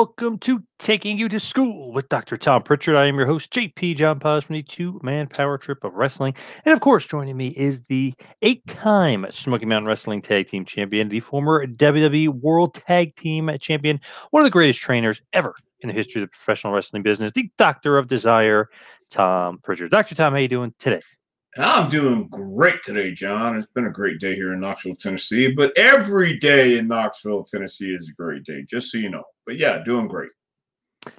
Welcome 0.00 0.38
to 0.38 0.62
Taking 0.78 1.18
You 1.18 1.28
to 1.28 1.38
School 1.38 1.92
with 1.92 2.08
Dr. 2.08 2.38
Tom 2.38 2.62
Pritchard. 2.62 2.96
I 2.96 3.04
am 3.04 3.16
your 3.16 3.26
host, 3.26 3.52
JP 3.52 3.96
John 3.96 4.18
Paz 4.18 4.44
from 4.44 4.54
the 4.54 4.62
two 4.62 4.98
man 5.02 5.26
power 5.26 5.58
trip 5.58 5.84
of 5.84 5.92
wrestling. 5.92 6.34
And 6.64 6.72
of 6.72 6.80
course, 6.80 7.04
joining 7.04 7.36
me 7.36 7.48
is 7.48 7.82
the 7.82 8.14
eight 8.40 8.66
time 8.66 9.26
Smoky 9.28 9.66
Mountain 9.66 9.86
Wrestling 9.86 10.22
Tag 10.22 10.48
Team 10.48 10.64
Champion, 10.64 11.10
the 11.10 11.20
former 11.20 11.66
WWE 11.66 12.28
World 12.28 12.72
Tag 12.72 13.14
Team 13.16 13.50
Champion, 13.60 14.00
one 14.30 14.40
of 14.40 14.46
the 14.46 14.50
greatest 14.50 14.80
trainers 14.80 15.20
ever 15.34 15.54
in 15.80 15.88
the 15.90 15.94
history 15.94 16.22
of 16.22 16.28
the 16.28 16.32
professional 16.32 16.72
wrestling 16.72 17.02
business, 17.02 17.32
the 17.32 17.50
Doctor 17.58 17.98
of 17.98 18.06
Desire, 18.06 18.70
Tom 19.10 19.58
Pritchard. 19.58 19.90
Dr. 19.90 20.14
Tom, 20.14 20.32
how 20.32 20.38
are 20.38 20.40
you 20.40 20.48
doing 20.48 20.72
today? 20.78 21.02
I'm 21.58 21.90
doing 21.90 22.28
great 22.28 22.82
today, 22.84 23.12
John. 23.12 23.56
It's 23.56 23.66
been 23.66 23.86
a 23.86 23.90
great 23.90 24.20
day 24.20 24.36
here 24.36 24.52
in 24.52 24.60
Knoxville, 24.60 24.94
Tennessee, 24.94 25.48
but 25.48 25.76
every 25.76 26.38
day 26.38 26.78
in 26.78 26.86
Knoxville, 26.86 27.44
Tennessee 27.44 27.92
is 27.92 28.08
a 28.08 28.12
great 28.12 28.44
day, 28.44 28.62
just 28.62 28.92
so 28.92 28.98
you 28.98 29.10
know. 29.10 29.24
But 29.46 29.58
yeah, 29.58 29.82
doing 29.84 30.06
great. 30.06 30.30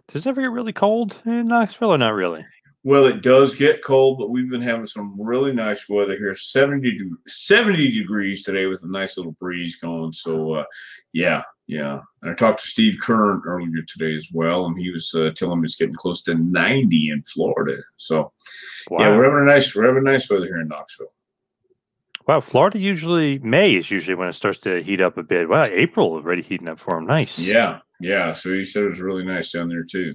Does 0.08 0.26
it 0.26 0.30
ever 0.30 0.42
get 0.42 0.52
really 0.52 0.72
cold 0.72 1.20
in 1.26 1.48
Knoxville 1.48 1.94
or 1.94 1.98
not 1.98 2.14
really? 2.14 2.46
Well, 2.84 3.06
it 3.06 3.22
does 3.22 3.54
get 3.56 3.84
cold, 3.84 4.18
but 4.18 4.30
we've 4.30 4.50
been 4.50 4.62
having 4.62 4.88
some 4.88 5.16
really 5.20 5.54
nice 5.54 5.88
weather 5.88 6.18
here 6.18 6.34
70, 6.34 6.98
70 7.28 7.92
degrees 7.92 8.44
today 8.44 8.66
with 8.68 8.84
a 8.84 8.88
nice 8.88 9.18
little 9.18 9.34
breeze 9.34 9.76
going. 9.76 10.14
So, 10.14 10.56
uh, 10.56 10.66
yeah, 11.14 11.44
yeah. 11.72 12.02
And 12.22 12.32
I 12.32 12.34
talked 12.34 12.60
to 12.60 12.68
Steve 12.68 13.00
Keirn 13.02 13.46
earlier 13.46 13.82
today 13.88 14.14
as 14.14 14.28
well, 14.34 14.66
and 14.66 14.78
he 14.78 14.92
was 14.92 15.14
uh, 15.16 15.32
telling 15.34 15.62
me 15.62 15.66
it's 15.66 15.76
getting 15.76 15.96
close 15.96 16.22
to 16.24 16.36
90 16.36 17.10
in 17.10 17.24
Florida. 17.24 17.82
So, 17.96 18.34
wow. 18.90 19.00
yeah, 19.00 19.16
we're 19.16 19.24
having 19.24 19.40
a 19.40 19.46
nice, 19.46 19.74
we're 19.74 19.88
having 19.88 20.04
nice 20.04 20.30
weather 20.30 20.48
here 20.48 20.60
in 20.60 20.68
Knoxville. 20.68 21.14
Wow, 22.28 22.42
Florida 22.42 22.78
usually 22.78 23.40
May 23.40 23.76
is 23.76 23.90
usually 23.90 24.16
when 24.16 24.28
it 24.28 24.34
starts 24.34 24.60
to 24.60 24.84
heat 24.84 25.00
up 25.00 25.18
a 25.18 25.24
bit. 25.24 25.48
Wow, 25.48 25.64
April 25.72 26.12
already 26.12 26.42
heating 26.42 26.68
up 26.68 26.78
for 26.78 26.98
him. 26.98 27.06
Nice. 27.06 27.40
Yeah, 27.40 27.80
yeah. 28.02 28.34
So 28.34 28.54
he 28.54 28.66
said 28.66 28.84
it 28.84 28.88
was 28.88 29.00
really 29.00 29.24
nice 29.24 29.54
down 29.54 29.70
there 29.70 29.86
too. 29.86 30.14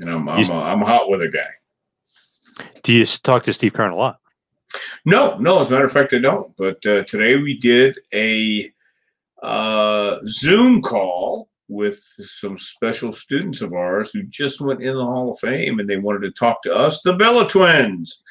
And 0.00 0.10
I'm 0.10 0.28
I'm, 0.28 0.50
a, 0.50 0.54
I'm 0.54 0.82
a 0.82 0.86
hot 0.86 1.08
weather 1.08 1.28
guy. 1.28 1.48
Do 2.82 2.92
you 2.92 3.06
talk 3.06 3.44
to 3.44 3.52
Steve 3.54 3.72
Keirn 3.72 3.92
a 3.92 3.96
lot? 3.96 4.18
No, 5.06 5.38
no. 5.38 5.58
As 5.58 5.68
a 5.68 5.72
matter 5.72 5.86
of 5.86 5.92
fact, 5.92 6.12
I 6.12 6.18
don't. 6.18 6.54
But 6.56 6.84
uh, 6.86 7.04
today 7.04 7.36
we 7.36 7.58
did 7.58 7.98
a 8.12 8.70
uh, 9.42 10.18
Zoom 10.26 10.82
call 10.82 11.48
with 11.68 12.02
some 12.22 12.56
special 12.56 13.12
students 13.12 13.60
of 13.60 13.72
ours 13.72 14.10
who 14.10 14.22
just 14.24 14.60
went 14.60 14.82
in 14.82 14.94
the 14.94 15.04
Hall 15.04 15.30
of 15.30 15.38
Fame 15.38 15.78
and 15.78 15.88
they 15.88 15.98
wanted 15.98 16.22
to 16.22 16.30
talk 16.30 16.62
to 16.62 16.74
us, 16.74 17.02
the 17.02 17.12
Bella 17.12 17.48
Twins. 17.48 18.22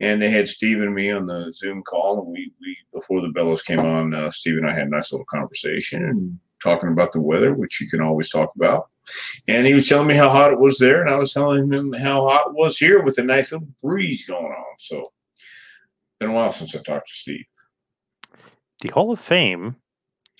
And 0.00 0.20
they 0.20 0.30
had 0.30 0.48
Steve 0.48 0.80
and 0.80 0.94
me 0.94 1.10
on 1.10 1.26
the 1.26 1.50
Zoom 1.52 1.82
call. 1.82 2.18
And 2.20 2.28
we, 2.28 2.52
we 2.60 2.76
before 2.92 3.20
the 3.20 3.28
Bellas 3.28 3.64
came 3.64 3.80
on, 3.80 4.14
uh, 4.14 4.30
Steve 4.30 4.58
and 4.58 4.66
I 4.66 4.74
had 4.74 4.88
a 4.88 4.90
nice 4.90 5.12
little 5.12 5.24
conversation 5.26 6.04
and 6.04 6.38
talking 6.62 6.90
about 6.90 7.12
the 7.12 7.20
weather, 7.20 7.54
which 7.54 7.80
you 7.80 7.88
can 7.88 8.00
always 8.00 8.30
talk 8.30 8.54
about. 8.56 8.88
And 9.48 9.66
he 9.66 9.74
was 9.74 9.88
telling 9.88 10.06
me 10.06 10.14
how 10.14 10.30
hot 10.30 10.52
it 10.52 10.60
was 10.60 10.78
there, 10.78 11.00
and 11.00 11.10
I 11.10 11.16
was 11.16 11.32
telling 11.32 11.72
him 11.72 11.92
how 11.92 12.28
hot 12.28 12.48
it 12.48 12.54
was 12.54 12.78
here 12.78 13.02
with 13.02 13.18
a 13.18 13.22
nice 13.22 13.52
little 13.52 13.68
breeze 13.82 14.24
going 14.26 14.44
on. 14.44 14.74
So, 14.78 15.12
been 16.20 16.30
a 16.30 16.32
while 16.32 16.52
since 16.52 16.74
I 16.76 16.78
talked 16.78 17.08
to 17.08 17.14
Steve. 17.14 17.44
The 18.80 18.90
Hall 18.90 19.12
of 19.12 19.20
Fame, 19.20 19.76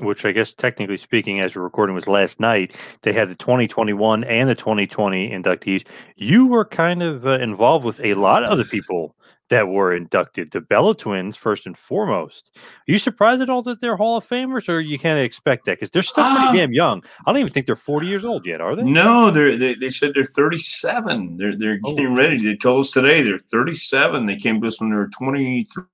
which 0.00 0.24
I 0.24 0.32
guess 0.32 0.52
technically 0.52 0.96
speaking, 0.96 1.40
as 1.40 1.54
we're 1.54 1.62
recording, 1.62 1.94
was 1.94 2.08
last 2.08 2.40
night. 2.40 2.74
They 3.02 3.12
had 3.12 3.28
the 3.28 3.34
2021 3.34 4.24
and 4.24 4.48
the 4.48 4.54
2020 4.54 5.30
inductees. 5.30 5.86
You 6.16 6.46
were 6.46 6.64
kind 6.64 7.02
of 7.02 7.26
uh, 7.26 7.38
involved 7.38 7.84
with 7.84 8.00
a 8.02 8.14
lot 8.14 8.44
of 8.44 8.58
the 8.58 8.64
people 8.64 9.14
that 9.52 9.68
were 9.68 9.94
inducted. 9.94 10.50
The 10.50 10.62
Bella 10.62 10.96
twins, 10.96 11.36
first 11.36 11.66
and 11.66 11.76
foremost. 11.76 12.50
Are 12.56 12.62
you 12.86 12.96
surprised 12.96 13.42
at 13.42 13.50
all 13.50 13.60
that 13.62 13.82
they're 13.82 13.96
Hall 13.96 14.16
of 14.16 14.26
Famers, 14.26 14.66
or 14.66 14.80
you 14.80 14.98
can't 14.98 15.20
expect 15.20 15.66
that 15.66 15.72
because 15.72 15.90
they're 15.90 16.02
still 16.02 16.24
pretty 16.24 16.48
uh, 16.48 16.52
damn 16.52 16.72
young? 16.72 17.04
I 17.26 17.32
don't 17.32 17.40
even 17.40 17.52
think 17.52 17.66
they're 17.66 17.76
40 17.76 18.06
years 18.06 18.24
old 18.24 18.46
yet, 18.46 18.62
are 18.62 18.74
they? 18.74 18.82
No, 18.82 19.30
they're, 19.30 19.54
they 19.56 19.74
they 19.74 19.90
said 19.90 20.12
they're 20.14 20.24
37. 20.24 21.36
They're 21.36 21.56
they're 21.56 21.76
getting 21.76 22.06
oh. 22.06 22.16
ready. 22.16 22.38
They 22.42 22.56
told 22.56 22.84
us 22.84 22.90
today 22.92 23.20
they're 23.20 23.38
37. 23.38 24.24
They 24.24 24.36
came 24.36 24.58
to 24.60 24.66
us 24.68 24.80
when 24.80 24.88
they 24.88 24.96
were 24.96 25.08
23. 25.08 25.84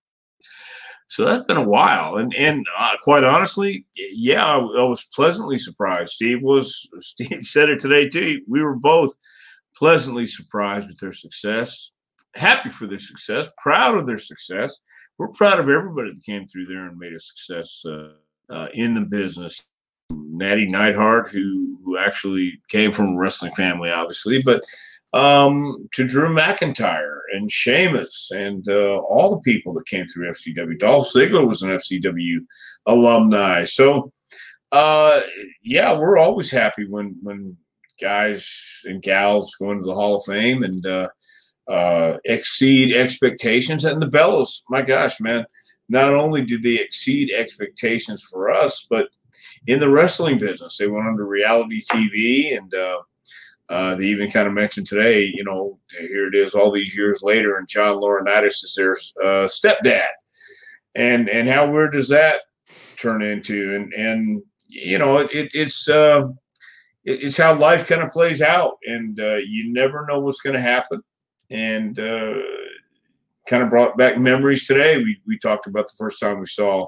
So 1.08 1.24
that's 1.24 1.44
been 1.44 1.56
a 1.56 1.62
while, 1.62 2.16
and 2.16 2.34
and 2.34 2.66
uh, 2.78 2.96
quite 3.02 3.24
honestly, 3.24 3.86
yeah, 3.96 4.44
I, 4.44 4.56
I 4.56 4.84
was 4.84 5.08
pleasantly 5.14 5.56
surprised. 5.56 6.12
Steve 6.12 6.42
was 6.42 6.88
Steve 6.98 7.42
said 7.42 7.70
it 7.70 7.80
today 7.80 8.08
too. 8.08 8.42
We 8.46 8.62
were 8.62 8.76
both 8.76 9.14
pleasantly 9.74 10.26
surprised 10.26 10.88
with 10.88 10.98
their 10.98 11.12
success 11.12 11.90
happy 12.34 12.70
for 12.70 12.86
their 12.86 12.98
success, 12.98 13.48
proud 13.58 13.96
of 13.96 14.06
their 14.06 14.18
success. 14.18 14.78
We're 15.18 15.28
proud 15.28 15.58
of 15.58 15.68
everybody 15.68 16.12
that 16.12 16.24
came 16.24 16.46
through 16.46 16.66
there 16.66 16.86
and 16.86 16.98
made 16.98 17.12
a 17.12 17.20
success 17.20 17.84
uh, 17.86 18.12
uh, 18.50 18.68
in 18.72 18.94
the 18.94 19.00
business. 19.00 19.66
Nattie 20.12 20.68
Neidhart, 20.68 21.30
who 21.30 21.78
who 21.84 21.98
actually 21.98 22.60
came 22.68 22.92
from 22.92 23.14
a 23.14 23.18
wrestling 23.18 23.52
family, 23.54 23.90
obviously, 23.90 24.40
but 24.40 24.62
um, 25.12 25.88
to 25.92 26.06
Drew 26.06 26.28
McIntyre 26.28 27.18
and 27.32 27.50
Sheamus 27.50 28.30
and 28.30 28.68
uh, 28.68 28.98
all 28.98 29.30
the 29.30 29.40
people 29.40 29.72
that 29.74 29.86
came 29.86 30.06
through 30.06 30.30
FCW. 30.30 30.78
Dolph 30.78 31.08
Ziggler 31.12 31.46
was 31.46 31.62
an 31.62 31.70
FCW 31.70 32.38
alumni. 32.86 33.64
So, 33.64 34.12
uh, 34.72 35.20
yeah, 35.62 35.96
we're 35.96 36.18
always 36.18 36.50
happy 36.50 36.86
when 36.86 37.16
when 37.22 37.56
guys 38.00 38.80
and 38.84 39.02
gals 39.02 39.54
go 39.58 39.72
into 39.72 39.84
the 39.84 39.94
Hall 39.94 40.16
of 40.16 40.24
Fame 40.24 40.62
and 40.62 40.84
uh, 40.86 41.08
uh, 41.68 42.18
exceed 42.24 42.94
expectations. 42.94 43.84
And 43.84 44.00
the 44.00 44.06
Bellas, 44.06 44.60
my 44.68 44.82
gosh, 44.82 45.20
man, 45.20 45.46
not 45.88 46.14
only 46.14 46.44
did 46.44 46.62
they 46.62 46.78
exceed 46.78 47.32
expectations 47.32 48.22
for 48.22 48.50
us, 48.50 48.86
but 48.88 49.08
in 49.66 49.80
the 49.80 49.90
wrestling 49.90 50.38
business, 50.38 50.76
they 50.76 50.86
went 50.86 51.06
under 51.06 51.26
reality 51.26 51.82
TV 51.82 52.56
and 52.56 52.72
uh, 52.74 52.98
uh, 53.68 53.94
they 53.94 54.06
even 54.06 54.30
kind 54.30 54.48
of 54.48 54.54
mentioned 54.54 54.86
today, 54.86 55.30
you 55.34 55.44
know, 55.44 55.78
here 55.98 56.28
it 56.28 56.34
is 56.34 56.54
all 56.54 56.70
these 56.70 56.96
years 56.96 57.22
later, 57.22 57.56
and 57.56 57.68
John 57.68 57.96
Laurinaitis 57.96 58.64
is 58.64 58.74
their 58.76 58.92
uh, 59.22 59.46
stepdad. 59.46 60.06
And 60.94 61.28
and 61.28 61.48
how 61.48 61.70
weird 61.70 61.92
does 61.92 62.08
that 62.08 62.40
turn 62.96 63.22
into? 63.22 63.74
And 63.74 63.92
and 63.92 64.42
you 64.68 64.98
know, 64.98 65.18
it, 65.18 65.50
it's 65.52 65.88
uh, 65.88 66.28
it's 67.04 67.36
how 67.36 67.54
life 67.54 67.88
kind 67.88 68.02
of 68.02 68.10
plays 68.10 68.40
out, 68.40 68.78
and 68.86 69.20
uh, 69.20 69.36
you 69.36 69.72
never 69.72 70.06
know 70.06 70.20
what's 70.20 70.40
going 70.40 70.56
to 70.56 70.62
happen 70.62 71.02
and 71.50 71.98
uh, 71.98 72.34
kind 73.48 73.62
of 73.62 73.70
brought 73.70 73.96
back 73.96 74.18
memories 74.18 74.66
today. 74.66 74.98
We, 74.98 75.20
we 75.26 75.38
talked 75.38 75.66
about 75.66 75.86
the 75.86 75.96
first 75.96 76.20
time 76.20 76.40
we 76.40 76.46
saw 76.46 76.86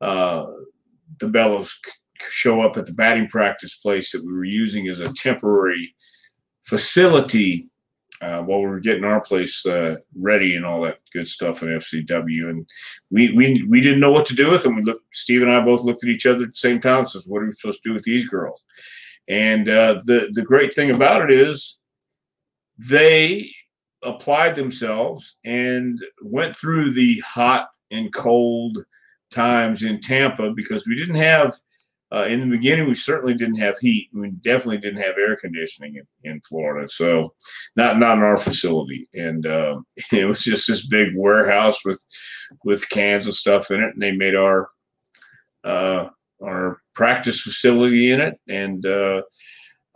uh, 0.00 0.46
the 1.20 1.26
Bellas 1.26 1.72
show 2.30 2.62
up 2.62 2.76
at 2.76 2.86
the 2.86 2.92
batting 2.92 3.28
practice 3.28 3.74
place 3.74 4.12
that 4.12 4.24
we 4.24 4.32
were 4.32 4.44
using 4.44 4.88
as 4.88 5.00
a 5.00 5.12
temporary 5.14 5.94
facility 6.62 7.68
uh, 8.20 8.40
while 8.40 8.60
we 8.60 8.66
were 8.66 8.80
getting 8.80 9.04
our 9.04 9.20
place 9.20 9.66
uh, 9.66 9.96
ready 10.16 10.56
and 10.56 10.64
all 10.64 10.80
that 10.80 10.98
good 11.12 11.28
stuff 11.28 11.62
in 11.62 11.68
FCW. 11.68 12.48
And 12.48 12.66
we, 13.10 13.32
we 13.32 13.62
we 13.68 13.80
didn't 13.80 14.00
know 14.00 14.12
what 14.12 14.26
to 14.26 14.34
do 14.34 14.50
with 14.50 14.62
them. 14.62 14.76
We 14.76 14.82
looked, 14.82 15.04
Steve 15.12 15.42
and 15.42 15.52
I 15.52 15.60
both 15.60 15.82
looked 15.82 16.04
at 16.04 16.10
each 16.10 16.26
other 16.26 16.44
at 16.44 16.50
the 16.50 16.54
same 16.54 16.80
time. 16.80 17.00
and 17.00 17.08
Says, 17.08 17.26
"What 17.26 17.42
are 17.42 17.46
we 17.46 17.52
supposed 17.52 17.82
to 17.82 17.90
do 17.90 17.94
with 17.94 18.04
these 18.04 18.28
girls?" 18.28 18.64
And 19.28 19.68
uh, 19.68 19.98
the 20.06 20.30
the 20.32 20.42
great 20.42 20.74
thing 20.74 20.90
about 20.90 21.22
it 21.22 21.30
is 21.30 21.78
they 22.78 23.50
applied 24.02 24.54
themselves 24.54 25.36
and 25.44 25.98
went 26.22 26.54
through 26.56 26.92
the 26.92 27.18
hot 27.20 27.68
and 27.90 28.12
cold 28.12 28.78
times 29.30 29.82
in 29.82 30.00
Tampa 30.00 30.50
because 30.50 30.86
we 30.86 30.94
didn't 30.94 31.14
have 31.16 31.56
uh, 32.14 32.24
in 32.26 32.40
the 32.40 32.56
beginning 32.56 32.86
we 32.86 32.94
certainly 32.94 33.34
didn't 33.34 33.58
have 33.58 33.78
heat. 33.78 34.08
We 34.12 34.30
definitely 34.30 34.78
didn't 34.78 35.02
have 35.02 35.18
air 35.18 35.36
conditioning 35.36 35.96
in, 35.96 36.30
in 36.30 36.40
Florida, 36.42 36.88
so 36.88 37.34
not 37.76 37.98
not 37.98 38.18
in 38.18 38.22
our 38.22 38.36
facility. 38.36 39.08
And 39.14 39.46
uh, 39.46 39.80
it 40.12 40.26
was 40.26 40.44
just 40.44 40.68
this 40.68 40.86
big 40.86 41.08
warehouse 41.16 41.84
with 41.84 42.04
with 42.64 42.88
cans 42.88 43.26
of 43.26 43.34
stuff 43.34 43.70
in 43.70 43.82
it, 43.82 43.94
and 43.94 44.02
they 44.02 44.12
made 44.12 44.36
our 44.36 44.68
uh, 45.64 46.08
our 46.42 46.78
practice 46.94 47.40
facility 47.40 48.12
in 48.12 48.20
it, 48.20 48.34
and 48.48 48.86
uh, 48.86 49.22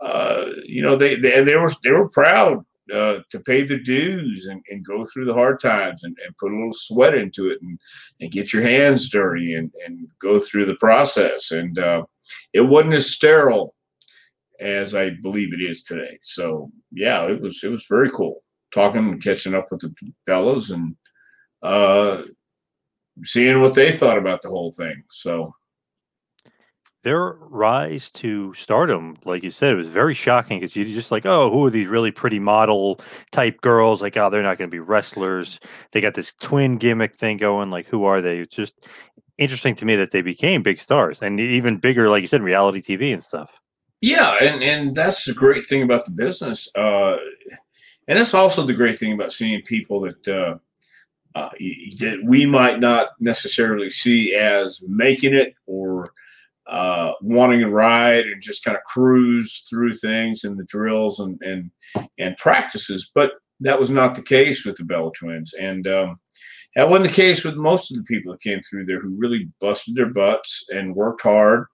uh, 0.01 0.45
you 0.65 0.81
know 0.81 0.95
they, 0.95 1.15
they 1.15 1.41
they 1.43 1.55
were 1.55 1.71
they 1.83 1.91
were 1.91 2.09
proud 2.09 2.65
uh, 2.93 3.19
to 3.31 3.39
pay 3.39 3.63
the 3.63 3.79
dues 3.79 4.47
and, 4.47 4.61
and 4.69 4.85
go 4.85 5.05
through 5.05 5.25
the 5.25 5.33
hard 5.33 5.59
times 5.59 6.03
and, 6.03 6.17
and 6.25 6.37
put 6.37 6.51
a 6.51 6.55
little 6.55 6.71
sweat 6.71 7.15
into 7.15 7.49
it 7.49 7.59
and, 7.61 7.79
and 8.21 8.31
get 8.31 8.53
your 8.53 8.63
hands 8.63 9.09
dirty 9.09 9.53
and, 9.53 9.71
and 9.85 10.07
go 10.19 10.39
through 10.39 10.65
the 10.65 10.75
process. 10.75 11.51
And 11.51 11.77
uh, 11.77 12.03
it 12.53 12.61
wasn't 12.61 12.93
as 12.93 13.11
sterile 13.11 13.75
as 14.59 14.93
I 14.93 15.11
believe 15.21 15.53
it 15.53 15.61
is 15.61 15.83
today. 15.83 16.19
So 16.21 16.71
yeah, 16.91 17.23
it 17.25 17.41
was 17.41 17.61
it 17.63 17.69
was 17.69 17.85
very 17.87 18.09
cool 18.11 18.43
talking 18.73 19.07
and 19.09 19.23
catching 19.23 19.55
up 19.55 19.67
with 19.71 19.81
the 19.81 19.93
fellows 20.25 20.69
and 20.69 20.95
uh, 21.63 22.23
seeing 23.23 23.61
what 23.61 23.73
they 23.73 23.91
thought 23.91 24.17
about 24.17 24.41
the 24.41 24.49
whole 24.49 24.71
thing. 24.71 25.03
So 25.09 25.53
their 27.03 27.33
rise 27.39 28.09
to 28.09 28.53
stardom, 28.53 29.17
like 29.23 29.43
you 29.43 29.51
said, 29.51 29.75
was 29.75 29.87
very 29.87 30.13
shocking 30.13 30.59
because 30.59 30.75
you're 30.75 30.85
just 30.85 31.11
like, 31.11 31.25
oh, 31.25 31.49
who 31.49 31.65
are 31.65 31.69
these 31.69 31.87
really 31.87 32.11
pretty 32.11 32.39
model 32.39 32.99
type 33.31 33.61
girls? 33.61 34.01
Like, 34.01 34.17
oh, 34.17 34.29
they're 34.29 34.43
not 34.43 34.57
going 34.57 34.69
to 34.69 34.75
be 34.75 34.79
wrestlers. 34.79 35.59
They 35.91 36.01
got 36.01 36.13
this 36.13 36.33
twin 36.39 36.77
gimmick 36.77 37.15
thing 37.15 37.37
going. 37.37 37.69
Like, 37.69 37.87
who 37.87 38.03
are 38.03 38.21
they? 38.21 38.39
It's 38.39 38.55
just 38.55 38.87
interesting 39.37 39.75
to 39.75 39.85
me 39.85 39.95
that 39.95 40.11
they 40.11 40.21
became 40.21 40.61
big 40.61 40.81
stars 40.81 41.19
and 41.21 41.39
even 41.39 41.77
bigger, 41.77 42.09
like 42.09 42.21
you 42.21 42.27
said, 42.27 42.41
reality 42.41 42.81
TV 42.81 43.13
and 43.13 43.23
stuff. 43.23 43.49
Yeah, 44.01 44.35
and 44.41 44.63
and 44.63 44.95
that's 44.95 45.25
the 45.25 45.33
great 45.33 45.65
thing 45.65 45.83
about 45.83 46.05
the 46.05 46.11
business, 46.11 46.69
uh, 46.75 47.17
and 48.07 48.17
that's 48.17 48.33
also 48.33 48.65
the 48.65 48.73
great 48.73 48.97
thing 48.97 49.13
about 49.13 49.31
seeing 49.31 49.61
people 49.61 50.01
that. 50.01 50.27
Uh, 50.27 50.57
uh, 51.35 51.49
that 51.99 52.19
we 52.25 52.43
might 52.47 52.79
not 52.79 53.09
necessarily 53.19 53.87
see 53.87 54.33
as 54.33 54.81
making 54.87 55.35
it 55.35 55.53
or 55.67 56.11
uh, 56.69 57.13
wanting 57.21 57.59
to 57.61 57.69
ride 57.69 58.25
and 58.25 58.41
just 58.41 58.63
kind 58.63 58.77
of 58.77 58.83
cruise 58.83 59.65
through 59.69 59.93
things 59.93 60.43
and 60.43 60.57
the 60.57 60.65
drills 60.65 61.19
and 61.19 61.41
and 61.41 61.71
and 62.17 62.37
practices. 62.37 63.11
But 63.13 63.33
that 63.61 63.79
was 63.79 63.89
not 63.89 64.15
the 64.15 64.21
case 64.21 64.65
with 64.65 64.77
the 64.77 64.83
Bella 64.83 65.11
twins, 65.17 65.53
and 65.53 65.87
um, 65.87 66.19
that 66.75 66.89
wasn't 66.89 67.09
the 67.09 67.15
case 67.15 67.43
with 67.43 67.55
most 67.55 67.91
of 67.91 67.97
the 67.97 68.03
people 68.03 68.31
that 68.31 68.41
came 68.41 68.61
through 68.61 68.85
there 68.85 69.01
who 69.01 69.17
really 69.17 69.49
busted 69.59 69.95
their 69.95 70.13
butts 70.13 70.65
and 70.69 70.95
worked 70.95 71.23
hard 71.23 71.65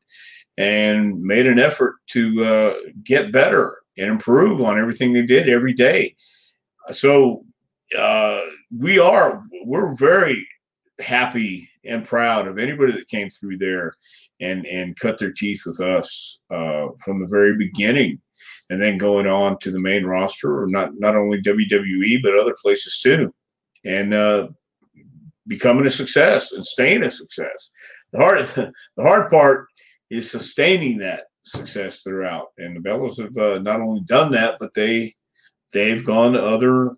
and 0.57 1.21
made 1.21 1.47
an 1.47 1.59
effort 1.59 1.95
to 2.07 2.43
uh, 2.45 2.73
get 3.03 3.31
better 3.31 3.77
and 3.97 4.07
improve 4.07 4.61
on 4.61 4.79
everything 4.79 5.13
they 5.13 5.25
did 5.25 5.49
every 5.49 5.73
day. 5.73 6.15
So 6.91 7.43
uh, 7.97 8.41
we 8.77 8.99
are 8.99 9.43
we're 9.65 9.95
very 9.95 10.47
happy 10.99 11.69
and 11.87 12.05
proud 12.05 12.47
of 12.47 12.57
anybody 12.57 12.91
that 12.93 13.07
came 13.07 13.29
through 13.29 13.57
there 13.57 13.93
and 14.39 14.65
and 14.65 14.97
cut 14.97 15.17
their 15.17 15.31
teeth 15.31 15.63
with 15.65 15.79
us 15.79 16.39
uh, 16.51 16.87
from 17.03 17.19
the 17.19 17.27
very 17.27 17.55
beginning, 17.57 18.19
and 18.69 18.81
then 18.81 18.97
going 18.97 19.27
on 19.27 19.57
to 19.59 19.71
the 19.71 19.79
main 19.79 20.05
roster, 20.05 20.61
or 20.61 20.67
not 20.67 20.91
not 20.97 21.15
only 21.15 21.41
WWE 21.41 22.21
but 22.21 22.37
other 22.37 22.55
places 22.61 22.99
too, 23.01 23.33
and 23.85 24.13
uh, 24.13 24.47
becoming 25.47 25.85
a 25.85 25.91
success 25.91 26.51
and 26.51 26.65
staying 26.65 27.03
a 27.03 27.09
success. 27.09 27.69
The 28.11 28.19
hard 28.19 28.45
the 28.97 29.03
hard 29.03 29.29
part 29.29 29.67
is 30.09 30.29
sustaining 30.29 30.99
that 30.99 31.25
success 31.45 32.01
throughout, 32.01 32.47
and 32.57 32.75
the 32.75 32.87
Bellas 32.87 33.21
have 33.21 33.37
uh, 33.37 33.59
not 33.59 33.81
only 33.81 34.01
done 34.01 34.31
that, 34.31 34.55
but 34.59 34.73
they 34.73 35.15
they've 35.73 36.05
gone 36.05 36.33
to 36.33 36.43
other 36.43 36.95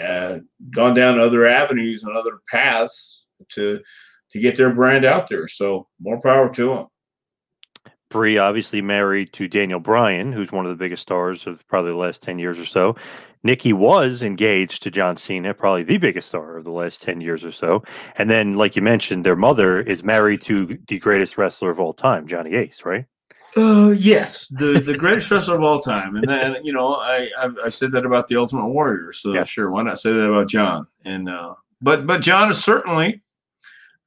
uh, 0.00 0.38
gone 0.74 0.94
down 0.94 1.18
other 1.18 1.46
avenues 1.46 2.02
and 2.02 2.16
other 2.16 2.40
paths 2.50 3.26
to 3.50 3.80
to 4.36 4.42
get 4.42 4.56
their 4.56 4.72
brand 4.72 5.04
out 5.04 5.28
there. 5.28 5.48
So 5.48 5.88
more 6.00 6.20
power 6.20 6.52
to 6.54 6.68
them. 6.68 6.86
Brie 8.08 8.38
obviously 8.38 8.80
married 8.80 9.32
to 9.32 9.48
Daniel 9.48 9.80
Bryan, 9.80 10.30
who's 10.32 10.52
one 10.52 10.64
of 10.64 10.70
the 10.70 10.76
biggest 10.76 11.02
stars 11.02 11.46
of 11.46 11.66
probably 11.66 11.90
the 11.90 11.98
last 11.98 12.22
10 12.22 12.38
years 12.38 12.58
or 12.58 12.64
so. 12.64 12.94
Nikki 13.42 13.72
was 13.72 14.22
engaged 14.22 14.82
to 14.82 14.90
John 14.90 15.16
Cena, 15.16 15.54
probably 15.54 15.82
the 15.82 15.98
biggest 15.98 16.28
star 16.28 16.56
of 16.56 16.64
the 16.64 16.70
last 16.70 17.02
10 17.02 17.20
years 17.20 17.44
or 17.44 17.52
so. 17.52 17.82
And 18.16 18.30
then, 18.30 18.54
like 18.54 18.76
you 18.76 18.82
mentioned, 18.82 19.24
their 19.24 19.36
mother 19.36 19.80
is 19.80 20.04
married 20.04 20.40
to 20.42 20.78
the 20.86 20.98
greatest 20.98 21.36
wrestler 21.36 21.70
of 21.70 21.80
all 21.80 21.92
time, 21.92 22.28
Johnny 22.28 22.54
Ace, 22.54 22.84
right? 22.84 23.06
Uh, 23.56 23.90
yes, 23.96 24.48
the 24.48 24.80
the 24.80 24.94
greatest 24.94 25.30
wrestler 25.30 25.54
of 25.54 25.62
all 25.62 25.80
time, 25.80 26.14
and 26.14 26.28
then 26.28 26.56
you 26.62 26.74
know 26.74 26.92
I, 26.92 27.30
I, 27.38 27.48
I 27.64 27.68
said 27.70 27.90
that 27.92 28.04
about 28.04 28.26
the 28.26 28.36
Ultimate 28.36 28.68
Warrior, 28.68 29.14
so 29.14 29.32
yeah. 29.32 29.44
sure, 29.44 29.70
why 29.70 29.82
not 29.82 29.98
say 29.98 30.12
that 30.12 30.28
about 30.28 30.50
John? 30.50 30.86
And 31.06 31.26
uh, 31.26 31.54
but 31.80 32.06
but 32.06 32.20
John 32.20 32.50
is 32.50 32.62
certainly 32.62 33.22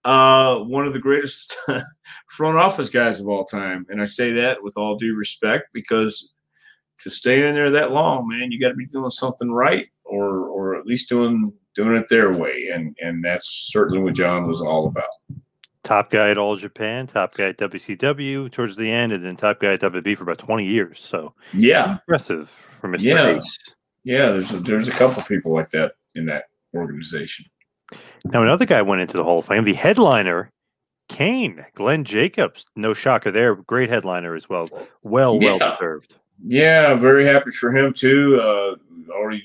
uh, 0.05 0.59
one 0.59 0.85
of 0.85 0.93
the 0.93 0.99
greatest 0.99 1.55
front 2.27 2.57
office 2.57 2.89
guys 2.89 3.19
of 3.19 3.27
all 3.27 3.45
time. 3.45 3.85
And 3.89 4.01
I 4.01 4.05
say 4.05 4.31
that 4.33 4.63
with 4.63 4.77
all 4.77 4.95
due 4.97 5.15
respect 5.15 5.69
because 5.73 6.33
to 6.99 7.09
stay 7.09 7.47
in 7.47 7.55
there 7.55 7.71
that 7.71 7.91
long, 7.91 8.27
man, 8.27 8.51
you 8.51 8.59
got 8.59 8.69
to 8.69 8.75
be 8.75 8.85
doing 8.85 9.09
something 9.09 9.51
right 9.51 9.87
or 10.05 10.47
or 10.47 10.75
at 10.75 10.85
least 10.85 11.09
doing 11.09 11.53
doing 11.75 11.95
it 11.95 12.07
their 12.09 12.31
way. 12.35 12.67
And 12.73 12.95
and 13.01 13.23
that's 13.23 13.69
certainly 13.71 14.01
what 14.01 14.13
John 14.15 14.47
was 14.47 14.61
all 14.61 14.87
about. 14.87 15.09
Top 15.83 16.11
guy 16.11 16.29
at 16.29 16.37
All 16.37 16.55
Japan, 16.55 17.07
top 17.07 17.35
guy 17.35 17.45
at 17.45 17.57
WCW 17.57 18.51
towards 18.51 18.75
the 18.75 18.91
end, 18.91 19.11
and 19.13 19.25
then 19.25 19.35
top 19.35 19.59
guy 19.59 19.73
at 19.73 19.81
WB 19.81 20.17
for 20.17 20.23
about 20.23 20.37
twenty 20.37 20.65
years. 20.65 20.99
So 20.99 21.33
yeah, 21.53 21.93
impressive 21.93 22.49
for 22.49 22.89
Mr. 22.89 23.01
Yeah, 23.01 23.37
Ace. 23.37 23.57
yeah. 24.03 24.29
There's 24.31 24.51
a, 24.51 24.59
there's 24.59 24.87
a 24.87 24.91
couple 24.91 25.23
people 25.23 25.53
like 25.53 25.69
that 25.71 25.93
in 26.15 26.25
that 26.27 26.45
organization. 26.75 27.45
Now, 28.25 28.41
another 28.43 28.65
guy 28.65 28.81
went 28.81 29.01
into 29.01 29.17
the 29.17 29.23
Hall 29.23 29.39
of 29.39 29.45
Fame, 29.45 29.63
the 29.63 29.73
headliner, 29.73 30.51
Kane, 31.09 31.65
Glenn 31.75 32.03
Jacobs. 32.03 32.65
No 32.75 32.93
shocker 32.93 33.31
there. 33.31 33.55
Great 33.55 33.89
headliner 33.89 34.35
as 34.35 34.47
well. 34.47 34.69
Well, 35.03 35.39
yeah. 35.41 35.57
well 35.57 35.75
deserved. 35.75 36.15
Yeah, 36.45 36.93
very 36.93 37.25
happy 37.25 37.51
for 37.51 37.75
him 37.75 37.93
too. 37.93 38.39
Uh, 38.41 38.75
already 39.11 39.43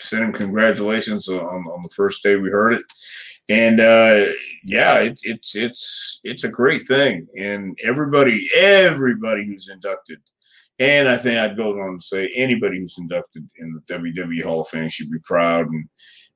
sent 0.00 0.24
him 0.24 0.32
congratulations 0.32 1.28
on, 1.28 1.38
on 1.38 1.82
the 1.82 1.94
first 1.94 2.22
day 2.22 2.36
we 2.36 2.50
heard 2.50 2.74
it. 2.74 2.82
And 3.48 3.78
uh, 3.78 4.24
yeah, 4.64 5.00
it, 5.00 5.20
it's 5.22 5.54
it's 5.54 6.20
it's 6.24 6.44
a 6.44 6.48
great 6.48 6.82
thing, 6.82 7.26
and 7.38 7.78
everybody 7.84 8.48
everybody 8.56 9.44
who's 9.44 9.68
inducted, 9.68 10.18
and 10.78 11.06
I 11.06 11.18
think 11.18 11.38
I'd 11.38 11.56
go 11.56 11.78
on 11.78 11.98
to 11.98 12.04
say 12.04 12.30
anybody 12.34 12.78
who's 12.78 12.96
inducted 12.96 13.46
in 13.58 13.74
the 13.74 13.94
WWE 13.94 14.42
Hall 14.42 14.62
of 14.62 14.68
Fame 14.68 14.88
should 14.88 15.10
be 15.10 15.18
proud 15.18 15.66
and 15.66 15.88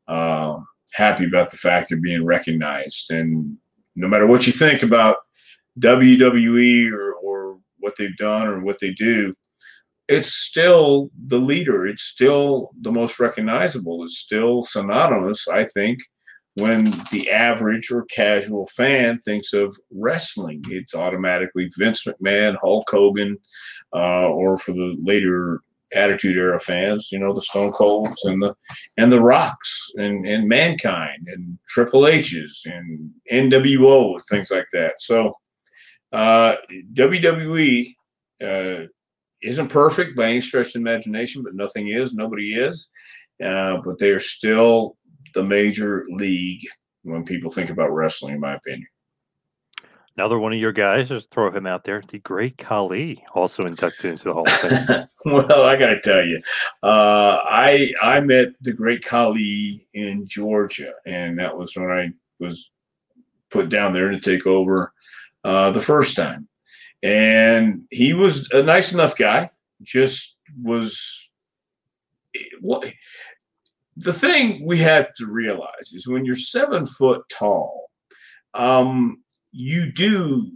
uh, 0.06 0.58
happy 0.92 1.24
about 1.24 1.50
the 1.50 1.56
fact 1.56 1.88
they're 1.88 1.98
being 1.98 2.24
recognized. 2.24 3.10
And 3.10 3.56
no 3.96 4.08
matter 4.08 4.26
what 4.26 4.46
you 4.46 4.52
think 4.52 4.82
about 4.82 5.18
WWE 5.80 6.90
or, 6.92 7.12
or 7.14 7.58
what 7.78 7.94
they've 7.96 8.16
done 8.16 8.46
or 8.46 8.60
what 8.60 8.78
they 8.80 8.90
do, 8.90 9.34
it's 10.08 10.32
still 10.34 11.10
the 11.26 11.38
leader. 11.38 11.86
It's 11.86 12.02
still 12.02 12.70
the 12.80 12.90
most 12.90 13.20
recognizable. 13.20 14.02
It's 14.04 14.18
still 14.18 14.62
synonymous, 14.62 15.46
I 15.46 15.64
think, 15.64 15.98
when 16.54 16.92
the 17.12 17.30
average 17.30 17.90
or 17.90 18.04
casual 18.06 18.66
fan 18.74 19.18
thinks 19.18 19.52
of 19.52 19.76
wrestling. 19.90 20.62
It's 20.68 20.94
automatically 20.94 21.68
Vince 21.76 22.04
McMahon, 22.04 22.56
Hulk 22.60 22.88
Hogan, 22.90 23.36
uh, 23.94 24.28
or 24.28 24.56
for 24.56 24.72
the 24.72 24.96
later 25.02 25.60
Attitude 25.94 26.36
Era 26.36 26.60
fans, 26.60 27.08
you 27.10 27.18
know, 27.18 27.32
the 27.32 27.40
Stone 27.40 27.72
Colds 27.72 28.24
and 28.24 28.42
the 28.42 28.54
and 28.96 29.10
the 29.10 29.20
Rocks 29.20 29.90
and 29.96 30.26
and 30.26 30.48
Mankind 30.48 31.28
and 31.28 31.58
Triple 31.68 32.06
H's 32.06 32.62
and 32.66 33.10
NWO 33.32 34.14
and 34.14 34.24
things 34.28 34.50
like 34.50 34.66
that. 34.72 35.00
So 35.00 35.34
uh, 36.12 36.56
WWE 36.94 37.94
uh, 38.42 38.86
isn't 39.42 39.68
perfect 39.68 40.16
by 40.16 40.30
any 40.30 40.40
stretch 40.40 40.74
of 40.74 40.80
imagination, 40.80 41.42
but 41.42 41.54
nothing 41.54 41.88
is. 41.88 42.14
Nobody 42.14 42.54
is. 42.54 42.88
Uh, 43.42 43.78
but 43.84 43.98
they 43.98 44.10
are 44.10 44.20
still 44.20 44.96
the 45.34 45.44
major 45.44 46.06
league 46.10 46.62
when 47.02 47.24
people 47.24 47.50
think 47.50 47.70
about 47.70 47.92
wrestling, 47.92 48.34
in 48.34 48.40
my 48.40 48.54
opinion. 48.54 48.88
Another 50.18 50.40
one 50.40 50.52
of 50.52 50.58
your 50.58 50.72
guys, 50.72 51.10
just 51.10 51.30
throw 51.30 51.48
him 51.52 51.64
out 51.64 51.84
there. 51.84 52.00
The 52.00 52.18
great 52.18 52.58
Khali, 52.58 53.24
also 53.34 53.66
inducted 53.66 54.06
into 54.06 54.24
the 54.24 54.34
Hall 54.34 54.48
of 54.48 54.52
Fame. 54.54 55.06
well, 55.26 55.62
I 55.62 55.76
got 55.76 55.90
to 55.90 56.00
tell 56.00 56.26
you, 56.26 56.42
uh, 56.82 57.38
I 57.44 57.92
I 58.02 58.18
met 58.18 58.48
the 58.60 58.72
great 58.72 59.04
Khali 59.04 59.86
in 59.94 60.26
Georgia, 60.26 60.94
and 61.06 61.38
that 61.38 61.56
was 61.56 61.76
when 61.76 61.92
I 61.92 62.10
was 62.40 62.68
put 63.48 63.68
down 63.68 63.92
there 63.92 64.10
to 64.10 64.18
take 64.18 64.44
over 64.44 64.92
uh, 65.44 65.70
the 65.70 65.80
first 65.80 66.16
time. 66.16 66.48
And 67.00 67.84
he 67.92 68.12
was 68.12 68.50
a 68.50 68.60
nice 68.60 68.92
enough 68.92 69.16
guy. 69.16 69.52
Just 69.84 70.34
was 70.60 71.30
what 72.60 72.92
the 73.96 74.12
thing 74.12 74.66
we 74.66 74.78
have 74.78 75.14
to 75.18 75.26
realize 75.26 75.92
is 75.92 76.08
when 76.08 76.24
you're 76.24 76.34
seven 76.34 76.86
foot 76.86 77.22
tall, 77.30 77.88
um, 78.54 79.22
you 79.52 79.92
do 79.92 80.50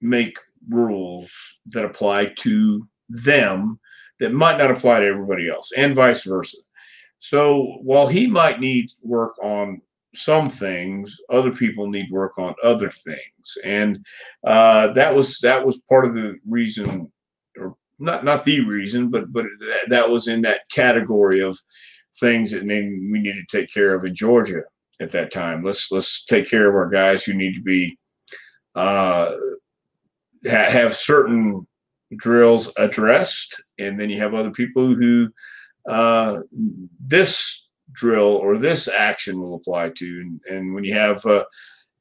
make 0.00 0.38
rules 0.68 1.30
that 1.66 1.84
apply 1.84 2.26
to 2.38 2.86
them 3.08 3.78
that 4.20 4.32
might 4.32 4.58
not 4.58 4.70
apply 4.70 5.00
to 5.00 5.06
everybody 5.06 5.48
else, 5.48 5.72
and 5.76 5.94
vice 5.94 6.22
versa. 6.24 6.56
So 7.18 7.78
while 7.82 8.06
he 8.06 8.26
might 8.26 8.60
need 8.60 8.90
work 9.02 9.32
on 9.42 9.80
some 10.14 10.48
things, 10.48 11.16
other 11.30 11.50
people 11.50 11.88
need 11.88 12.10
work 12.10 12.38
on 12.38 12.54
other 12.62 12.90
things, 12.90 13.58
and 13.64 14.04
uh, 14.46 14.92
that 14.92 15.14
was 15.14 15.38
that 15.40 15.64
was 15.64 15.82
part 15.88 16.04
of 16.04 16.14
the 16.14 16.36
reason, 16.48 17.10
or 17.58 17.76
not 17.98 18.24
not 18.24 18.44
the 18.44 18.64
reason, 18.64 19.10
but 19.10 19.32
but 19.32 19.46
that, 19.88 20.08
was 20.08 20.28
in 20.28 20.42
that 20.42 20.68
category 20.70 21.40
of 21.40 21.58
things 22.20 22.52
that 22.52 22.62
we 22.62 23.18
needed 23.18 23.44
to 23.48 23.58
take 23.58 23.72
care 23.72 23.94
of 23.94 24.04
in 24.04 24.14
Georgia 24.14 24.62
at 25.00 25.10
that 25.10 25.32
time. 25.32 25.64
Let's 25.64 25.90
let's 25.90 26.24
take 26.24 26.48
care 26.48 26.68
of 26.68 26.74
our 26.74 26.88
guys 26.88 27.24
who 27.24 27.34
need 27.34 27.54
to 27.54 27.62
be 27.62 27.98
uh, 28.74 29.32
ha- 30.46 30.70
have 30.70 30.96
certain 30.96 31.66
drills 32.16 32.72
addressed, 32.76 33.62
and 33.78 33.98
then 33.98 34.10
you 34.10 34.20
have 34.20 34.34
other 34.34 34.50
people 34.50 34.94
who 34.94 35.28
uh, 35.88 36.40
this 37.00 37.68
drill 37.92 38.36
or 38.36 38.58
this 38.58 38.88
action 38.88 39.40
will 39.40 39.54
apply 39.54 39.90
to. 39.90 40.20
And, 40.20 40.40
and 40.50 40.74
when 40.74 40.84
you 40.84 40.94
have 40.94 41.24
uh, 41.26 41.44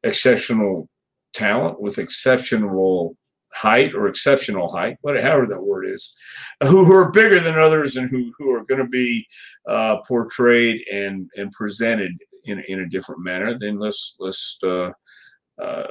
exceptional 0.03 0.89
talent 1.33 1.81
with 1.81 1.97
exceptional 1.99 3.15
height 3.53 3.93
or 3.93 4.07
exceptional 4.07 4.71
height, 4.71 4.97
whatever 5.01 5.45
that 5.45 5.61
word 5.61 5.85
is, 5.87 6.15
who, 6.63 6.83
who 6.85 6.93
are 6.93 7.11
bigger 7.11 7.39
than 7.39 7.59
others 7.59 7.95
and 7.95 8.09
who, 8.09 8.33
who 8.37 8.51
are 8.51 8.65
going 8.65 8.81
to 8.81 8.87
be 8.87 9.27
uh, 9.67 9.97
portrayed 10.07 10.83
and, 10.91 11.29
and 11.35 11.51
presented 11.51 12.11
in, 12.45 12.63
in 12.67 12.81
a 12.81 12.89
different 12.89 13.23
manner, 13.23 13.57
then 13.57 13.79
let's 13.79 14.15
let's 14.19 14.57
uh, 14.63 14.91
uh, 15.61 15.87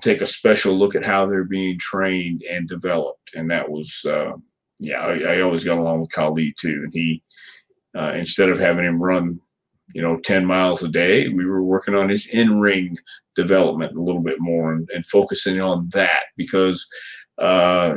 take 0.00 0.20
a 0.20 0.26
special 0.26 0.74
look 0.74 0.94
at 0.94 1.04
how 1.04 1.26
they're 1.26 1.44
being 1.44 1.78
trained 1.78 2.42
and 2.42 2.68
developed. 2.68 3.34
And 3.34 3.50
that 3.50 3.68
was, 3.70 4.04
uh, 4.06 4.32
yeah, 4.78 5.00
I, 5.00 5.36
I, 5.36 5.40
always 5.40 5.64
got 5.64 5.78
along 5.78 6.00
with 6.00 6.10
Khali 6.10 6.54
too. 6.58 6.82
And 6.84 6.92
he, 6.92 7.22
uh, 7.96 8.12
instead 8.14 8.48
of 8.48 8.58
having 8.58 8.84
him 8.84 9.02
run, 9.02 9.40
you 9.94 10.02
know, 10.02 10.18
10 10.18 10.44
miles 10.44 10.82
a 10.82 10.88
day, 10.88 11.28
we 11.28 11.46
were 11.46 11.62
working 11.62 11.94
on 11.94 12.08
his 12.08 12.26
in 12.26 12.58
ring 12.58 12.98
development 13.34 13.96
a 13.96 14.02
little 14.02 14.20
bit 14.20 14.40
more 14.40 14.72
and, 14.72 14.88
and 14.92 15.06
focusing 15.06 15.60
on 15.60 15.88
that 15.92 16.24
because, 16.36 16.86
uh, 17.38 17.94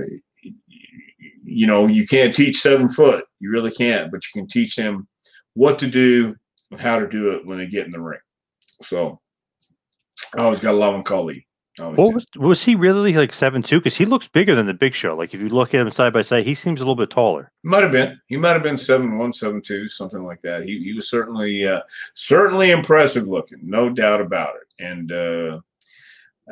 you 1.43 1.67
know, 1.67 1.87
you 1.87 2.07
can't 2.07 2.35
teach 2.35 2.61
seven 2.61 2.87
foot. 2.87 3.25
You 3.39 3.51
really 3.51 3.71
can't, 3.71 4.11
but 4.11 4.21
you 4.23 4.41
can 4.41 4.47
teach 4.47 4.75
them 4.75 5.07
what 5.55 5.79
to 5.79 5.87
do 5.87 6.35
and 6.71 6.79
how 6.79 6.99
to 6.99 7.07
do 7.07 7.31
it 7.31 7.45
when 7.45 7.57
they 7.57 7.67
get 7.67 7.85
in 7.85 7.91
the 7.91 8.01
ring. 8.01 8.19
So 8.81 9.19
I 10.37 10.43
always 10.43 10.59
got 10.59 10.73
a 10.73 10.77
lot 10.77 10.93
on 10.93 11.03
Khali. 11.03 11.45
What 11.77 12.13
was 12.13 12.25
was 12.35 12.63
he 12.63 12.75
really 12.75 13.13
like 13.13 13.31
seven 13.31 13.61
two? 13.61 13.79
Because 13.79 13.95
he 13.95 14.05
looks 14.05 14.27
bigger 14.27 14.53
than 14.53 14.65
the 14.65 14.73
Big 14.73 14.93
Show. 14.93 15.15
Like 15.15 15.33
if 15.33 15.39
you 15.39 15.49
look 15.49 15.73
at 15.73 15.79
him 15.79 15.91
side 15.91 16.11
by 16.11 16.21
side, 16.23 16.45
he 16.45 16.53
seems 16.53 16.81
a 16.81 16.83
little 16.83 16.95
bit 16.95 17.09
taller. 17.09 17.51
Might 17.63 17.83
have 17.83 17.91
been. 17.91 18.19
He 18.27 18.35
might 18.35 18.53
have 18.53 18.63
been 18.63 18.77
seven 18.77 19.17
one, 19.17 19.31
seven 19.31 19.61
two, 19.61 19.87
something 19.87 20.23
like 20.23 20.41
that. 20.41 20.63
He 20.63 20.79
he 20.83 20.93
was 20.93 21.09
certainly 21.09 21.65
uh, 21.65 21.81
certainly 22.15 22.71
impressive 22.71 23.27
looking, 23.27 23.59
no 23.63 23.89
doubt 23.89 24.19
about 24.19 24.55
it. 24.55 24.83
And 24.83 25.11
uh, 25.11 25.59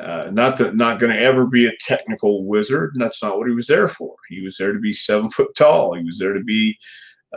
uh, 0.00 0.30
not 0.32 0.56
that 0.58 0.76
not 0.76 0.98
going 0.98 1.14
to 1.14 1.20
ever 1.22 1.46
be 1.46 1.66
a 1.66 1.76
technical 1.80 2.46
wizard. 2.46 2.92
And 2.94 3.02
that's 3.02 3.22
not 3.22 3.36
what 3.36 3.48
he 3.48 3.54
was 3.54 3.66
there 3.66 3.88
for. 3.88 4.14
He 4.28 4.40
was 4.40 4.56
there 4.56 4.72
to 4.72 4.80
be 4.80 4.92
seven 4.92 5.28
foot 5.28 5.54
tall. 5.54 5.94
He 5.94 6.04
was 6.04 6.18
there 6.18 6.32
to 6.32 6.42
be 6.42 6.78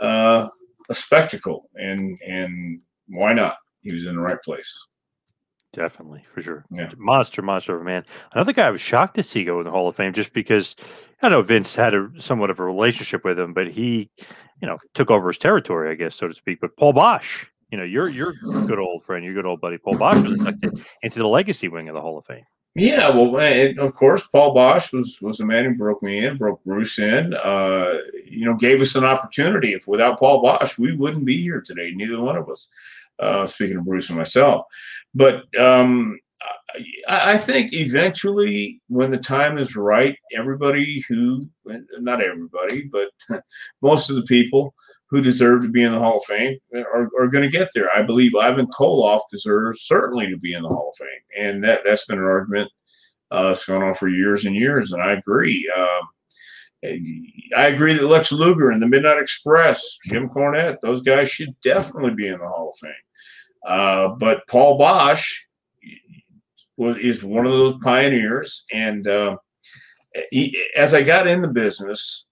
uh, 0.00 0.48
a 0.88 0.94
spectacle. 0.94 1.68
And 1.74 2.18
and 2.26 2.80
why 3.08 3.32
not? 3.32 3.56
He 3.80 3.92
was 3.92 4.06
in 4.06 4.16
the 4.16 4.20
right 4.20 4.40
place. 4.42 4.72
Definitely, 5.72 6.24
for 6.34 6.42
sure. 6.42 6.64
Yeah. 6.70 6.90
Monster, 6.98 7.40
monster 7.40 7.74
of 7.74 7.80
a 7.80 7.84
man. 7.84 8.04
Another 8.32 8.52
guy 8.52 8.66
I 8.66 8.70
was 8.70 8.82
shocked 8.82 9.14
to 9.14 9.22
see 9.22 9.42
go 9.42 9.58
in 9.58 9.64
the 9.64 9.70
Hall 9.70 9.88
of 9.88 9.96
Fame 9.96 10.12
just 10.12 10.34
because 10.34 10.76
I 11.22 11.30
know 11.30 11.40
Vince 11.40 11.74
had 11.74 11.94
a 11.94 12.10
somewhat 12.18 12.50
of 12.50 12.60
a 12.60 12.64
relationship 12.64 13.24
with 13.24 13.38
him, 13.38 13.54
but 13.54 13.68
he, 13.68 14.10
you 14.60 14.68
know, 14.68 14.76
took 14.92 15.10
over 15.10 15.28
his 15.28 15.38
territory, 15.38 15.90
I 15.90 15.94
guess, 15.94 16.14
so 16.14 16.28
to 16.28 16.34
speak. 16.34 16.60
But 16.60 16.76
Paul 16.76 16.92
Boesch, 16.92 17.46
you 17.70 17.78
know, 17.78 17.84
your 17.84 18.10
your 18.10 18.34
good 18.66 18.78
old 18.78 19.02
friend, 19.02 19.24
your 19.24 19.32
good 19.32 19.46
old 19.46 19.62
buddy 19.62 19.78
Paul 19.78 19.94
Boesch 19.94 20.22
was 20.22 20.40
elected 20.40 20.78
into 21.02 21.18
the 21.18 21.28
legacy 21.28 21.68
wing 21.68 21.88
of 21.88 21.94
the 21.94 22.02
Hall 22.02 22.18
of 22.18 22.26
Fame. 22.26 22.44
Yeah, 22.74 23.10
well, 23.10 23.38
and 23.38 23.78
of 23.78 23.94
course, 23.94 24.26
Paul 24.26 24.54
Boesch 24.54 24.94
was 24.94 25.20
was 25.20 25.38
the 25.38 25.44
man 25.44 25.64
who 25.64 25.74
broke 25.74 26.02
me 26.02 26.24
in, 26.24 26.38
broke 26.38 26.64
Bruce 26.64 26.98
in. 26.98 27.34
Uh, 27.34 27.98
you 28.24 28.46
know, 28.46 28.54
gave 28.54 28.80
us 28.80 28.94
an 28.94 29.04
opportunity. 29.04 29.74
If 29.74 29.86
without 29.86 30.18
Paul 30.18 30.42
Boesch, 30.42 30.78
we 30.78 30.96
wouldn't 30.96 31.26
be 31.26 31.42
here 31.42 31.60
today. 31.60 31.92
Neither 31.94 32.20
one 32.20 32.36
of 32.36 32.48
us. 32.48 32.68
Uh, 33.18 33.46
speaking 33.46 33.76
of 33.76 33.84
Bruce 33.84 34.08
and 34.08 34.18
myself, 34.18 34.64
but 35.14 35.44
um, 35.56 36.18
I, 37.08 37.32
I, 37.34 37.38
think 37.38 37.72
eventually, 37.72 38.80
when 38.88 39.10
the 39.10 39.18
time 39.18 39.58
is 39.58 39.76
right, 39.76 40.16
everybody 40.34 41.04
who, 41.08 41.48
not 41.98 42.22
everybody, 42.22 42.84
but 42.84 43.10
most 43.82 44.10
of 44.10 44.16
the 44.16 44.22
people 44.22 44.74
who 45.12 45.20
deserve 45.20 45.60
to 45.60 45.68
be 45.68 45.82
in 45.82 45.92
the 45.92 45.98
Hall 45.98 46.16
of 46.16 46.24
Fame 46.24 46.56
are, 46.74 47.10
are 47.20 47.28
going 47.28 47.44
to 47.44 47.56
get 47.56 47.68
there. 47.74 47.94
I 47.94 48.00
believe 48.00 48.34
Ivan 48.34 48.66
Koloff 48.66 49.20
deserves 49.30 49.82
certainly 49.82 50.26
to 50.30 50.38
be 50.38 50.54
in 50.54 50.62
the 50.62 50.70
Hall 50.70 50.90
of 50.90 50.96
Fame, 50.96 51.46
and 51.46 51.62
that 51.62 51.82
that's 51.84 52.06
been 52.06 52.18
an 52.18 52.24
argument 52.24 52.70
uh, 53.30 53.48
that's 53.48 53.66
gone 53.66 53.82
on 53.82 53.94
for 53.94 54.08
years 54.08 54.46
and 54.46 54.56
years, 54.56 54.90
and 54.90 55.02
I 55.02 55.12
agree. 55.12 55.70
Um, 55.76 56.08
I 57.56 57.66
agree 57.66 57.92
that 57.92 58.02
Lex 58.02 58.32
Luger 58.32 58.70
and 58.70 58.80
the 58.80 58.88
Midnight 58.88 59.18
Express, 59.18 59.98
Jim 60.06 60.30
Cornette, 60.30 60.78
those 60.80 61.02
guys 61.02 61.30
should 61.30 61.54
definitely 61.60 62.14
be 62.14 62.26
in 62.26 62.40
the 62.40 62.48
Hall 62.48 62.70
of 62.70 62.78
Fame. 62.78 62.92
Uh, 63.64 64.08
but 64.18 64.48
Paul 64.48 64.78
Boesch 64.78 65.30
was 66.78 66.96
is 66.96 67.22
one 67.22 67.44
of 67.44 67.52
those 67.52 67.76
pioneers, 67.84 68.64
and 68.72 69.06
uh, 69.06 69.36
he, 70.30 70.58
as 70.74 70.94
I 70.94 71.02
got 71.02 71.26
in 71.26 71.42
the 71.42 71.48
business 71.48 72.24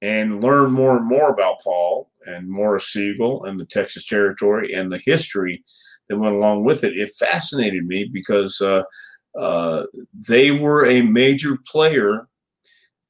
and 0.00 0.42
learned 0.42 0.72
more 0.72 0.96
and 0.96 1.06
more 1.06 1.30
about 1.30 1.60
Paul 1.62 2.08
and 2.28 2.48
Morris 2.48 2.92
Sigel 2.92 3.44
and 3.44 3.58
the 3.58 3.66
Texas 3.66 4.06
Territory 4.06 4.72
and 4.72 4.90
the 4.90 5.00
history 5.04 5.64
that 6.08 6.18
went 6.18 6.34
along 6.34 6.64
with 6.64 6.84
it, 6.84 6.96
it 6.96 7.10
fascinated 7.18 7.86
me 7.86 8.08
because 8.12 8.60
uh, 8.60 8.82
uh, 9.38 9.84
they 10.28 10.50
were 10.50 10.86
a 10.86 11.02
major 11.02 11.58
player 11.66 12.28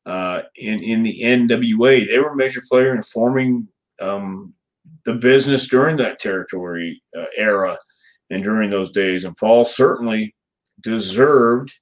uh, 0.07 0.43
in 0.57 0.83
in 0.83 1.03
the 1.03 1.21
NWA. 1.23 2.07
They 2.07 2.19
were 2.19 2.31
a 2.31 2.37
major 2.37 2.63
player 2.69 2.95
in 2.95 3.03
forming 3.03 3.69
um, 4.01 4.55
the 5.05 5.15
business 5.15 5.69
during 5.69 5.97
that 5.99 6.19
territory 6.19 7.03
uh, 7.17 7.25
era 7.37 7.79
and 8.31 8.43
during 8.43 8.71
those 8.71 8.91
days. 8.91 9.25
And 9.25 9.37
Paul 9.37 9.65
certainly 9.65 10.35
deserved 10.81 11.73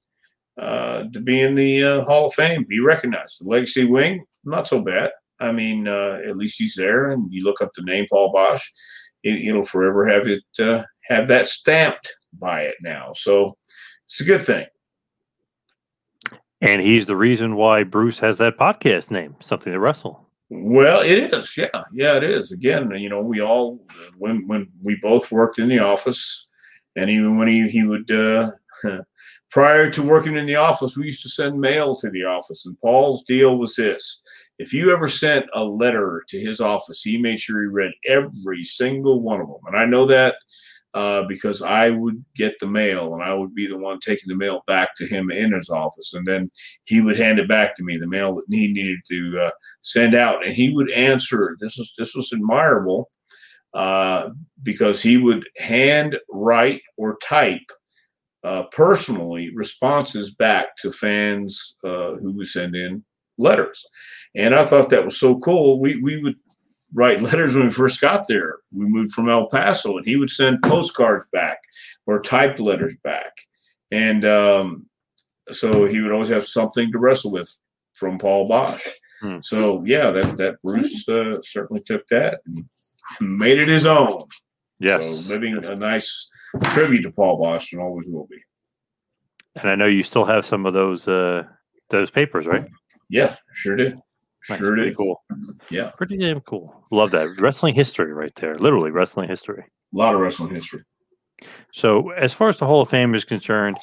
uh, 0.59 1.03
to 1.13 1.19
be 1.19 1.41
in 1.41 1.55
the 1.55 1.83
uh, 1.83 2.03
Hall 2.05 2.27
of 2.27 2.33
Fame, 2.33 2.65
be 2.67 2.79
recognized. 2.79 3.41
The 3.41 3.49
legacy 3.49 3.85
wing, 3.85 4.25
not 4.43 4.67
so 4.67 4.81
bad. 4.81 5.11
I 5.39 5.51
mean, 5.51 5.87
uh, 5.87 6.19
at 6.25 6.37
least 6.37 6.57
he's 6.57 6.75
there, 6.75 7.11
and 7.11 7.31
you 7.31 7.43
look 7.43 7.61
up 7.61 7.71
the 7.75 7.83
name 7.83 8.07
Paul 8.09 8.33
Boesch, 8.33 8.61
it, 9.23 9.53
will 9.53 9.63
forever 9.63 10.07
have 10.07 10.27
it 10.27 10.43
uh, 10.59 10.83
have 11.05 11.27
that 11.27 11.47
stamped 11.47 12.13
by 12.33 12.61
it 12.61 12.75
now. 12.81 13.11
So 13.13 13.57
it's 14.07 14.21
a 14.21 14.23
good 14.23 14.41
thing. 14.41 14.65
And 16.61 16.81
he's 16.81 17.05
the 17.05 17.15
reason 17.15 17.55
why 17.55 17.83
Bruce 17.83 18.19
has 18.19 18.37
that 18.39 18.57
podcast 18.57 19.11
name, 19.11 19.35
something 19.39 19.71
to 19.71 19.79
wrestle. 19.79 20.27
Well, 20.49 21.01
it 21.01 21.33
is. 21.33 21.55
Yeah, 21.57 21.83
yeah, 21.93 22.17
it 22.17 22.23
is. 22.23 22.51
Again, 22.51 22.91
you 22.91 23.09
know, 23.09 23.21
we 23.21 23.41
all 23.41 23.85
when 24.17 24.47
when 24.47 24.67
we 24.81 24.97
both 25.01 25.31
worked 25.31 25.59
in 25.59 25.67
the 25.67 25.79
office, 25.79 26.47
and 26.95 27.09
even 27.09 27.37
when 27.37 27.47
he 27.47 27.67
he 27.67 27.83
would 27.83 28.09
uh, 28.09 28.51
prior 29.51 29.91
to 29.91 30.01
working 30.01 30.37
in 30.37 30.45
the 30.45 30.55
office, 30.55 30.95
we 30.95 31.05
used 31.05 31.23
to 31.23 31.29
send 31.29 31.59
mail 31.59 31.97
to 31.97 32.09
the 32.09 32.23
office. 32.23 32.65
And 32.65 32.79
Paul's 32.79 33.23
deal 33.25 33.57
was 33.57 33.75
this: 33.75 34.21
if 34.59 34.73
you 34.73 34.91
ever 34.91 35.07
sent 35.07 35.45
a 35.53 35.63
letter 35.63 36.23
to 36.29 36.39
his 36.39 36.59
office, 36.59 37.01
he 37.01 37.17
made 37.17 37.39
sure 37.39 37.61
he 37.61 37.67
read 37.67 37.91
every 38.05 38.63
single 38.63 39.21
one 39.21 39.39
of 39.39 39.47
them. 39.47 39.61
And 39.67 39.77
I 39.77 39.85
know 39.85 40.05
that 40.07 40.35
uh, 40.93 41.23
because 41.27 41.61
I 41.61 41.91
would 41.91 42.23
get 42.35 42.55
the 42.59 42.65
mail 42.65 43.13
and 43.13 43.21
I 43.21 43.33
would 43.33 43.53
be 43.53 43.67
the 43.67 43.77
one 43.77 43.99
taking 43.99 44.29
the 44.29 44.35
mail 44.35 44.63
back 44.65 44.95
to 44.97 45.05
him 45.05 45.29
in 45.29 45.53
his 45.53 45.69
office. 45.69 46.15
And 46.15 46.25
then 46.25 46.49
he 46.85 47.01
would 47.01 47.19
hand 47.19 47.37
it 47.37 47.47
back 47.47 47.75
to 47.75 47.83
me, 47.83 47.97
the 47.97 48.07
mail 48.07 48.35
that 48.35 48.45
he 48.49 48.67
needed 48.67 48.99
to 49.09 49.39
uh, 49.45 49.51
send 49.81 50.15
out. 50.15 50.43
And 50.43 50.55
he 50.55 50.73
would 50.73 50.89
answer. 50.91 51.55
This 51.59 51.77
was, 51.77 51.93
this 51.97 52.15
was 52.15 52.33
admirable 52.33 53.11
uh, 53.75 54.29
because 54.63 55.01
he 55.01 55.17
would 55.17 55.47
hand 55.57 56.17
write 56.29 56.81
or 56.97 57.17
type 57.17 57.69
uh, 58.43 58.63
personally 58.71 59.53
responses 59.53 60.33
back 60.33 60.75
to 60.77 60.91
fans 60.91 61.77
uh, 61.83 62.13
who 62.15 62.31
would 62.31 62.47
send 62.47 62.75
in 62.75 63.03
letters. 63.37 63.85
And 64.35 64.55
I 64.55 64.63
thought 64.63 64.89
that 64.89 65.05
was 65.05 65.19
so 65.19 65.39
cool. 65.39 65.79
We, 65.79 65.99
we 66.01 66.21
would 66.21 66.35
write 66.93 67.21
letters 67.21 67.55
when 67.55 67.65
we 67.65 67.71
first 67.71 68.01
got 68.01 68.27
there. 68.27 68.57
We 68.71 68.85
moved 68.85 69.11
from 69.11 69.29
El 69.29 69.47
Paso, 69.47 69.97
and 69.97 70.05
he 70.05 70.15
would 70.15 70.29
send 70.29 70.61
postcards 70.63 71.25
back 71.31 71.59
or 72.05 72.21
typed 72.21 72.59
letters 72.59 72.95
back, 73.03 73.33
and 73.91 74.25
um, 74.25 74.85
so 75.51 75.85
he 75.85 75.99
would 75.99 76.11
always 76.11 76.29
have 76.29 76.47
something 76.47 76.91
to 76.91 76.99
wrestle 76.99 77.31
with 77.31 77.53
from 77.93 78.17
Paul 78.17 78.49
Boesch. 78.49 78.87
Hmm. 79.21 79.37
So 79.41 79.83
yeah, 79.85 80.11
that 80.11 80.37
that 80.37 80.61
Bruce 80.63 81.07
uh, 81.09 81.41
certainly 81.41 81.81
took 81.81 82.05
that 82.07 82.41
and 82.45 83.37
made 83.37 83.59
it 83.59 83.67
his 83.67 83.85
own. 83.85 84.23
Yes. 84.79 85.01
So 85.01 85.29
living 85.29 85.57
a 85.63 85.75
nice 85.75 86.29
tribute 86.65 87.01
to 87.03 87.11
Paul 87.11 87.39
Boesch 87.39 87.71
and 87.73 87.81
always 87.81 88.07
will 88.09 88.27
be. 88.27 88.37
And 89.55 89.69
I 89.69 89.75
know 89.75 89.87
you 89.87 90.03
still 90.03 90.25
have 90.25 90.45
some 90.45 90.65
of 90.65 90.73
those 90.73 91.07
uh 91.07 91.43
those 91.89 92.11
papers, 92.11 92.45
right? 92.45 92.67
Yeah, 93.09 93.35
sure 93.53 93.75
did. 93.75 93.99
Nice, 94.49 94.59
Sure 94.59 94.69
pretty 94.69 94.89
did. 94.89 94.97
cool. 94.97 95.21
Yeah. 95.69 95.91
Pretty 95.97 96.17
damn 96.17 96.39
cool. 96.41 96.81
Love 96.91 97.11
that. 97.11 97.39
Wrestling 97.41 97.75
history 97.75 98.13
right 98.13 98.33
there. 98.35 98.57
Literally 98.57 98.91
wrestling 98.91 99.27
history. 99.29 99.63
A 99.93 99.97
lot 99.97 100.13
of 100.13 100.21
wrestling 100.21 100.53
history. 100.53 100.83
So 101.73 102.11
as 102.11 102.33
far 102.33 102.49
as 102.49 102.57
the 102.57 102.65
Hall 102.65 102.81
of 102.81 102.89
Fame 102.89 103.13
is 103.13 103.23
concerned, 103.25 103.77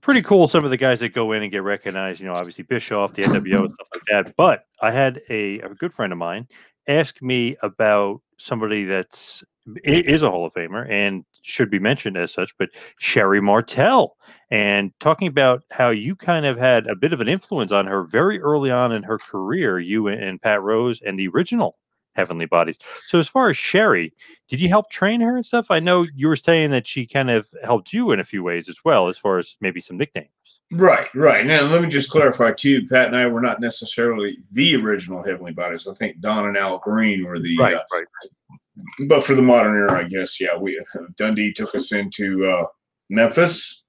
pretty 0.00 0.22
cool. 0.22 0.46
Some 0.48 0.64
of 0.64 0.70
the 0.70 0.76
guys 0.76 1.00
that 1.00 1.10
go 1.10 1.32
in 1.32 1.42
and 1.42 1.50
get 1.52 1.62
recognized, 1.62 2.20
you 2.20 2.26
know, 2.26 2.34
obviously 2.34 2.64
Bischoff, 2.64 3.14
the 3.14 3.22
NWO, 3.22 3.64
and 3.64 3.74
stuff 3.74 3.88
like 3.94 4.02
that. 4.08 4.34
But 4.36 4.64
I 4.80 4.90
had 4.90 5.20
a, 5.28 5.60
a 5.60 5.68
good 5.74 5.92
friend 5.92 6.12
of 6.12 6.18
mine 6.18 6.46
ask 6.88 7.20
me 7.20 7.56
about 7.62 8.20
somebody 8.38 8.84
that's 8.84 9.42
is 9.84 10.22
a 10.22 10.30
Hall 10.30 10.46
of 10.46 10.52
Famer 10.52 10.88
and 10.88 11.24
should 11.46 11.70
be 11.70 11.78
mentioned 11.78 12.16
as 12.16 12.32
such, 12.32 12.56
but 12.58 12.70
Sherri 12.98 13.40
Martel, 13.40 14.16
and 14.50 14.92
talking 15.00 15.28
about 15.28 15.62
how 15.70 15.90
you 15.90 16.16
kind 16.16 16.44
of 16.44 16.58
had 16.58 16.86
a 16.88 16.96
bit 16.96 17.12
of 17.12 17.20
an 17.20 17.28
influence 17.28 17.72
on 17.72 17.86
her 17.86 18.02
very 18.02 18.40
early 18.40 18.70
on 18.70 18.92
in 18.92 19.02
her 19.02 19.18
career, 19.18 19.78
you 19.78 20.08
and, 20.08 20.42
Pat 20.42 20.60
Rose 20.60 21.00
and 21.02 21.18
the 21.18 21.28
original 21.28 21.76
Heavenly 22.14 22.46
Bodies. 22.46 22.78
So 23.06 23.20
as 23.20 23.28
far 23.28 23.48
as 23.48 23.56
Sherri, 23.56 24.12
did 24.48 24.60
you 24.60 24.68
help 24.68 24.90
train 24.90 25.20
her 25.20 25.36
and 25.36 25.46
stuff? 25.46 25.70
I 25.70 25.80
know 25.80 26.06
you 26.14 26.28
were 26.28 26.36
saying 26.36 26.70
that 26.70 26.86
she 26.86 27.06
kind 27.06 27.30
of 27.30 27.48
helped 27.62 27.92
you 27.92 28.10
in 28.10 28.20
a 28.20 28.24
few 28.24 28.42
ways 28.42 28.68
as 28.68 28.78
well, 28.84 29.08
as 29.08 29.18
far 29.18 29.38
as 29.38 29.56
maybe 29.60 29.80
some 29.80 29.96
nicknames. 29.96 30.30
Right, 30.72 31.06
right. 31.14 31.46
Now 31.46 31.62
let 31.62 31.80
me 31.80 31.88
just 31.88 32.10
clarify 32.10 32.52
too. 32.52 32.86
Pat 32.88 33.06
and 33.06 33.16
I 33.16 33.26
were 33.26 33.40
not 33.40 33.60
necessarily 33.60 34.36
the 34.50 34.74
original 34.74 35.22
Heavenly 35.22 35.52
Bodies. 35.52 35.86
I 35.86 35.94
think 35.94 36.20
Don 36.20 36.46
and 36.46 36.56
Al 36.56 36.78
Green 36.78 37.24
were 37.24 37.38
the 37.38 37.56
uh, 37.58 37.62
right. 37.62 38.06
But 39.08 39.24
for 39.24 39.34
the 39.34 39.42
modern 39.42 39.76
era, 39.76 40.00
I 40.00 40.04
guess, 40.04 40.40
yeah, 40.40 40.56
we 40.56 40.82
Dundee 41.16 41.52
took 41.52 41.74
us 41.74 41.92
into 41.92 42.46
uh, 42.46 42.66
Memphis 43.10 43.84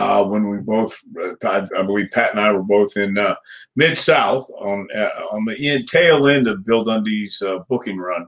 uh, 0.00 0.24
when 0.24 0.48
we 0.48 0.58
both, 0.58 0.98
I, 1.44 1.66
I 1.76 1.82
believe 1.82 2.10
Pat 2.10 2.30
and 2.30 2.40
I 2.40 2.52
were 2.52 2.62
both 2.62 2.96
in 2.96 3.18
uh, 3.18 3.36
Mid 3.76 3.98
South 3.98 4.48
on 4.58 4.88
uh, 4.96 5.10
on 5.30 5.44
the 5.44 5.68
end, 5.68 5.88
tail 5.88 6.26
end 6.26 6.48
of 6.48 6.64
Bill 6.64 6.84
Dundee's 6.84 7.42
uh, 7.42 7.58
booking 7.68 7.98
run. 7.98 8.26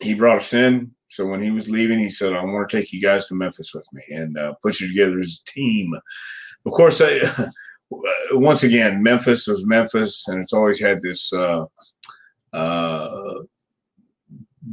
He 0.00 0.14
brought 0.14 0.38
us 0.38 0.52
in, 0.52 0.92
so 1.08 1.26
when 1.26 1.40
he 1.40 1.52
was 1.52 1.68
leaving, 1.68 2.00
he 2.00 2.10
said, 2.10 2.32
"I 2.32 2.44
want 2.44 2.68
to 2.68 2.76
take 2.76 2.92
you 2.92 3.00
guys 3.00 3.26
to 3.26 3.34
Memphis 3.34 3.72
with 3.72 3.86
me 3.92 4.02
and 4.08 4.36
uh, 4.36 4.54
put 4.62 4.80
you 4.80 4.88
together 4.88 5.20
as 5.20 5.40
a 5.40 5.50
team." 5.50 5.94
Of 6.66 6.72
course, 6.72 7.00
I, 7.00 7.20
once 8.32 8.64
again, 8.64 9.00
Memphis 9.00 9.46
was 9.46 9.64
Memphis, 9.64 10.26
and 10.26 10.42
it's 10.42 10.52
always 10.52 10.80
had 10.80 11.02
this. 11.02 11.32
Uh, 11.32 11.66
uh, 12.52 13.42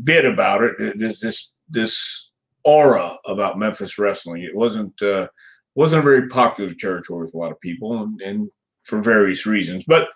bit 0.04 0.26
about 0.26 0.64
it. 0.64 0.98
There's 0.98 1.20
this 1.20 1.54
this 1.70 2.32
aura 2.64 3.18
about 3.26 3.60
Memphis 3.60 3.98
wrestling. 3.98 4.44
It 4.44 4.56
wasn't 4.56 5.00
uh, 5.02 5.28
wasn't 5.76 6.02
a 6.02 6.10
very 6.10 6.28
popular 6.28 6.74
territory 6.74 7.24
with 7.24 7.34
a 7.34 7.38
lot 7.38 7.52
of 7.52 7.60
people, 7.60 8.04
and, 8.04 8.22
and 8.22 8.50
for 8.86 9.02
various 9.02 9.46
reasons. 9.46 9.84
But 9.88 10.10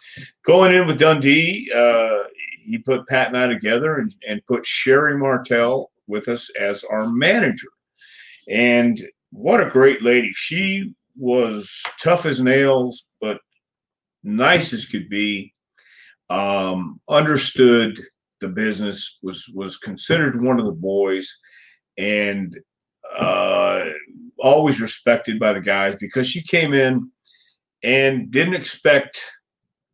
going 0.46 0.74
in 0.74 0.88
with 0.88 1.00
Dundee, 1.00 1.72
uh, 1.76 2.24
he 2.64 2.78
put 2.78 3.08
Pat 3.08 3.28
and 3.28 3.38
I 3.38 3.48
together, 3.48 3.98
and, 3.98 4.14
and 4.28 4.46
put 4.48 4.66
Sherri 4.66 5.18
Martel 5.18 5.92
with 6.08 6.28
us 6.28 6.50
as 6.60 6.84
our 6.84 7.08
manager. 7.08 7.68
And 8.50 9.02
what 9.32 9.62
a 9.62 9.70
great 9.70 10.02
lady! 10.02 10.32
She 10.36 10.94
was 11.18 11.82
tough 12.02 12.26
as 12.26 12.42
nails, 12.42 13.06
but 13.22 13.40
nice 14.24 14.74
as 14.74 14.86
could 14.86 15.10
be. 15.10 15.54
Um, 16.28 17.00
understood 17.08 18.00
the 18.46 18.54
business 18.54 19.18
was 19.24 19.50
was 19.56 19.78
considered 19.78 20.42
one 20.42 20.60
of 20.60 20.66
the 20.66 20.72
boys 20.72 21.28
and 21.98 22.56
uh, 23.18 23.86
always 24.38 24.80
respected 24.80 25.40
by 25.40 25.52
the 25.52 25.62
guys 25.62 25.96
because 26.00 26.28
she 26.28 26.44
came 26.44 26.74
in 26.74 27.10
and 27.84 28.30
didn't 28.30 28.54
expect 28.54 29.20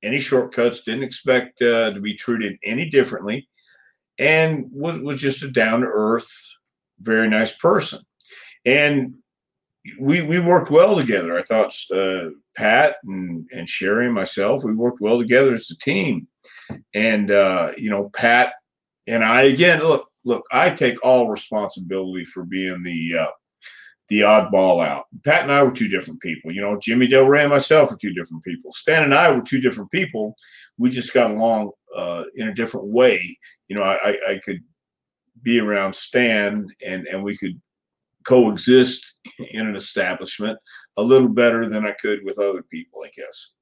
any 0.04 0.20
shortcuts 0.20 0.84
didn't 0.84 1.04
expect 1.04 1.62
uh, 1.62 1.92
to 1.94 2.02
be 2.02 2.14
treated 2.14 2.58
any 2.64 2.90
differently 2.90 3.48
and 4.20 4.66
was, 4.72 5.00
was 5.00 5.22
just 5.22 5.44
a 5.44 5.52
down 5.52 5.82
to 5.82 5.88
earth 5.88 6.32
very 7.02 7.30
nice 7.30 7.58
person. 7.58 8.00
And 8.66 9.16
we 10.00 10.22
we 10.22 10.40
worked 10.40 10.70
well 10.70 10.96
together. 10.96 11.38
I 11.38 11.42
thought 11.42 11.76
uh, 11.92 12.30
pat 12.56 12.98
and 13.04 13.48
and 13.52 13.68
sherri 13.68 14.06
and 14.06 14.14
myself 14.14 14.64
we 14.64 14.74
worked 14.74 15.02
well 15.02 15.18
together 15.18 15.56
as 15.56 15.72
a 15.72 15.78
team 15.78 16.28
and 16.94 17.32
uh, 17.32 17.72
you 17.78 17.90
know, 17.90 18.10
Pat 18.14 18.54
and 19.08 19.24
I 19.24 19.44
again 19.44 19.80
look, 19.80 20.08
look, 20.24 20.44
I 20.52 20.70
take 20.70 21.04
all 21.04 21.30
responsibility 21.30 22.26
for 22.26 22.44
being 22.44 22.84
the 22.84 23.18
uh, 23.20 23.32
the 24.10 24.22
oddball 24.22 24.86
out. 24.86 25.06
Pat 25.24 25.44
and 25.44 25.52
I 25.52 25.64
were 25.64 25.72
two 25.72 25.88
different 25.88 26.20
people. 26.20 26.52
You 26.52 26.62
know, 26.62 26.78
Jimmy 26.78 27.08
Del 27.08 27.28
Rey 27.28 27.44
and 27.44 27.50
myself 27.50 27.92
were 27.92 27.98
two 27.98 28.14
different 28.14 28.44
people. 28.44 28.72
Stan 28.72 29.04
and 29.04 29.14
I 29.14 29.32
were 29.32 29.42
two 29.42 29.62
different 29.62 29.90
people. 29.90 30.36
We 30.78 30.90
just 30.90 31.14
got 31.14 31.32
along 31.32 31.72
uh, 31.96 32.26
in 32.36 32.50
a 32.50 32.54
different 32.54 32.88
way. 32.88 33.38
You 33.70 33.78
know, 33.78 33.84
I, 33.84 34.12
I, 34.12 34.18
I 34.32 34.42
could 34.44 34.62
be 35.42 35.60
around 35.60 35.96
Stan 35.96 36.68
and 36.86 37.08
and 37.08 37.24
we 37.24 37.38
could 37.38 37.60
coexist 38.24 39.20
in 39.52 39.66
an 39.66 39.76
establishment 39.76 40.60
a 40.98 41.02
little 41.02 41.30
better 41.30 41.68
than 41.68 41.86
I 41.86 41.94
could 41.94 42.24
with 42.24 42.38
other 42.38 42.64
people, 42.64 43.02
I 43.06 43.10
guess. 43.16 43.54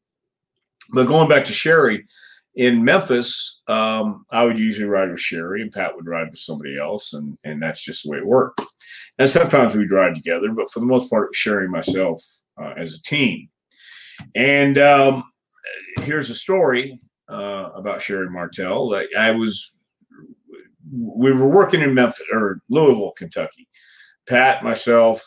But 0.92 1.06
going 1.06 1.30
back 1.30 1.46
to 1.46 1.54
Sherri, 1.54 2.06
in 2.56 2.84
Memphis, 2.84 3.62
um, 3.68 4.26
I 4.32 4.44
would 4.44 4.60
usually 4.60 4.88
ride 4.88 5.12
with 5.12 5.20
Sherri, 5.20 5.62
and 5.62 5.72
Pat 5.72 5.96
would 5.96 6.08
ride 6.08 6.30
with 6.30 6.40
somebody 6.40 6.78
else, 6.80 7.14
and 7.14 7.38
and 7.44 7.62
that's 7.62 7.84
just 7.84 8.04
the 8.04 8.10
way 8.10 8.18
it 8.18 8.26
worked. 8.26 8.62
And 9.18 9.30
sometimes 9.30 9.76
we'd 9.76 9.92
ride 9.92 10.16
together, 10.16 10.52
but 10.52 10.72
for 10.72 10.80
the 10.80 10.86
most 10.86 11.10
part, 11.10 11.36
Sherri 11.36 11.64
and 11.64 11.72
myself 11.72 12.24
uh, 12.62 12.74
as 12.78 12.94
a 12.94 13.02
team. 13.04 13.50
And 14.36 14.78
um, 14.78 15.24
here's 16.00 16.30
a 16.30 16.36
story 16.36 17.00
uh, 17.30 17.70
about 17.76 18.02
Sherri 18.02 18.30
Martel. 18.30 18.90
Like 18.90 19.10
I 19.18 19.32
was, 19.32 19.86
we 20.92 21.32
were 21.32 21.48
working 21.48 21.82
in 21.82 21.94
Memphis 21.94 22.26
or 22.32 22.62
Louisville, 22.70 23.14
Kentucky. 23.18 23.68
Pat, 24.28 24.64
myself, 24.64 25.26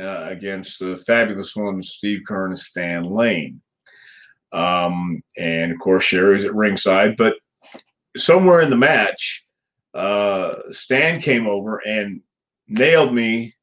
uh, 0.00 0.26
against 0.28 0.78
the 0.78 0.96
fabulous 0.96 1.56
ones, 1.56 1.90
Steve 1.90 2.20
Keirn 2.28 2.48
and 2.48 2.58
Stan 2.58 3.04
Lane. 3.04 3.60
Um, 4.52 5.22
and 5.36 5.72
of 5.72 5.78
course, 5.78 6.04
Sherri's 6.04 6.44
at 6.44 6.54
ringside. 6.54 7.16
But 7.16 7.36
somewhere 8.16 8.60
in 8.60 8.70
the 8.70 8.76
match, 8.76 9.44
uh, 9.94 10.54
Stan 10.70 11.20
came 11.20 11.46
over 11.46 11.78
and 11.78 12.20
nailed 12.68 13.14
me 13.14 13.54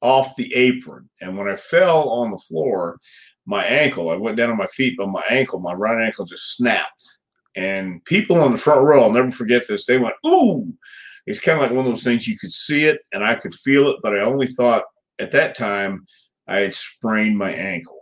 off 0.00 0.36
the 0.36 0.52
apron. 0.54 1.08
And 1.20 1.36
when 1.36 1.48
I 1.48 1.56
fell 1.56 2.08
on 2.10 2.30
the 2.30 2.38
floor, 2.38 2.98
my 3.46 3.64
ankle, 3.64 4.10
I 4.10 4.16
went 4.16 4.36
down 4.36 4.50
on 4.50 4.56
my 4.56 4.66
feet, 4.66 4.94
but 4.98 5.08
my 5.08 5.24
ankle, 5.30 5.60
my 5.60 5.72
right 5.72 6.04
ankle 6.04 6.24
just 6.24 6.56
snapped. 6.56 7.18
And 7.54 8.04
people 8.04 8.38
on 8.38 8.52
the 8.52 8.58
front 8.58 8.82
row, 8.82 9.02
I'll 9.02 9.12
never 9.12 9.30
forget 9.30 9.66
this, 9.66 9.86
they 9.86 9.98
went, 9.98 10.14
Ooh! 10.26 10.72
It's 11.26 11.40
kind 11.40 11.58
of 11.58 11.62
like 11.62 11.72
one 11.72 11.86
of 11.86 11.92
those 11.92 12.04
things 12.04 12.28
you 12.28 12.38
could 12.38 12.52
see 12.52 12.84
it 12.84 13.00
and 13.12 13.24
I 13.24 13.34
could 13.34 13.52
feel 13.52 13.88
it, 13.88 13.96
but 14.02 14.16
I 14.16 14.22
only 14.22 14.46
thought 14.46 14.84
at 15.18 15.32
that 15.32 15.56
time 15.56 16.06
I 16.46 16.60
had 16.60 16.74
sprained 16.74 17.36
my 17.36 17.50
ankle. 17.50 17.95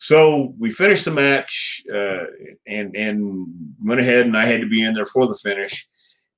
So 0.00 0.54
we 0.58 0.70
finished 0.70 1.04
the 1.04 1.10
match 1.10 1.82
uh, 1.92 2.24
and 2.66 2.96
and 2.96 3.46
went 3.84 4.00
ahead, 4.00 4.24
and 4.24 4.36
I 4.36 4.46
had 4.46 4.62
to 4.62 4.68
be 4.68 4.82
in 4.82 4.94
there 4.94 5.04
for 5.04 5.26
the 5.26 5.36
finish. 5.36 5.86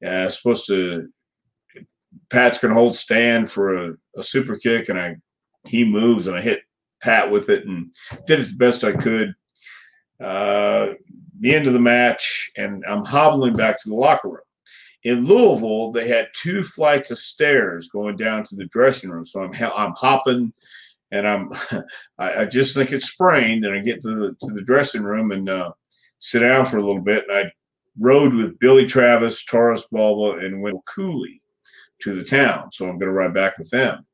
Uh, 0.05 0.29
supposed 0.29 0.66
to 0.66 1.09
Pat's 2.29 2.59
going 2.59 2.75
to 2.75 2.79
hold 2.79 2.96
Stan 2.96 3.46
for 3.46 3.77
a, 3.77 3.94
a 4.16 4.22
super 4.22 4.57
kick, 4.57 4.88
and 4.88 4.98
I 4.98 5.16
he 5.64 5.85
moves, 5.85 6.27
and 6.27 6.37
I 6.37 6.40
hit 6.40 6.62
Pat 7.01 7.31
with 7.31 7.51
it, 7.51 7.64
and 7.64 7.94
did 8.27 8.40
it 8.40 8.48
the 8.48 8.57
best 8.57 8.83
I 8.83 8.92
could. 8.92 9.33
Uh, 10.20 10.94
the 11.38 11.55
end 11.55 11.68
of 11.68 11.72
the 11.72 11.79
match, 11.79 12.51
and 12.57 12.85
I'm 12.88 13.05
hobbling 13.05 13.55
back 13.55 13.81
to 13.81 13.88
the 13.88 13.94
locker 13.94 14.29
room. 14.29 14.38
In 15.05 15.25
Louisville, 15.25 15.92
they 15.92 16.09
had 16.09 16.29
two 16.35 16.64
flights 16.64 17.12
of 17.12 17.18
stairs 17.18 17.88
going 17.88 18.16
down 18.16 18.42
to 18.44 18.57
the 18.57 18.66
dressing 18.66 19.11
room, 19.11 19.25
so 19.25 19.40
I'm 19.40 19.55
I'm 19.55 19.92
hopping 19.92 20.53
and 21.12 21.29
I'm 21.29 21.53
I, 22.18 22.40
I, 22.40 22.44
just 22.46 22.75
think 22.75 22.90
it's 22.90 23.11
sprained, 23.11 23.64
and 23.64 23.77
I 23.77 23.81
get 23.81 24.01
to 24.01 24.09
the 24.09 24.37
to 24.46 24.53
the 24.53 24.62
dressing 24.62 25.03
room 25.03 25.31
and 25.31 25.48
uh, 25.48 25.72
sit 26.18 26.40
down 26.40 26.64
for 26.64 26.79
a 26.79 26.85
little 26.85 27.03
bit, 27.03 27.25
and 27.29 27.38
I 27.38 27.53
rode 28.01 28.35
with 28.35 28.59
Billy 28.59 28.87
Travis, 28.87 29.44
Taurus 29.44 29.87
Bulba, 29.92 30.44
and 30.44 30.62
Wendell 30.62 30.83
Cooley 30.87 31.40
to 32.01 32.14
the 32.14 32.25
town, 32.25 32.72
so 32.72 32.87
I'm 32.88 32.98
going 32.98 33.11
to 33.11 33.12
ride 33.12 33.35
back 33.35 33.59
with 33.59 33.70
them, 33.70 34.05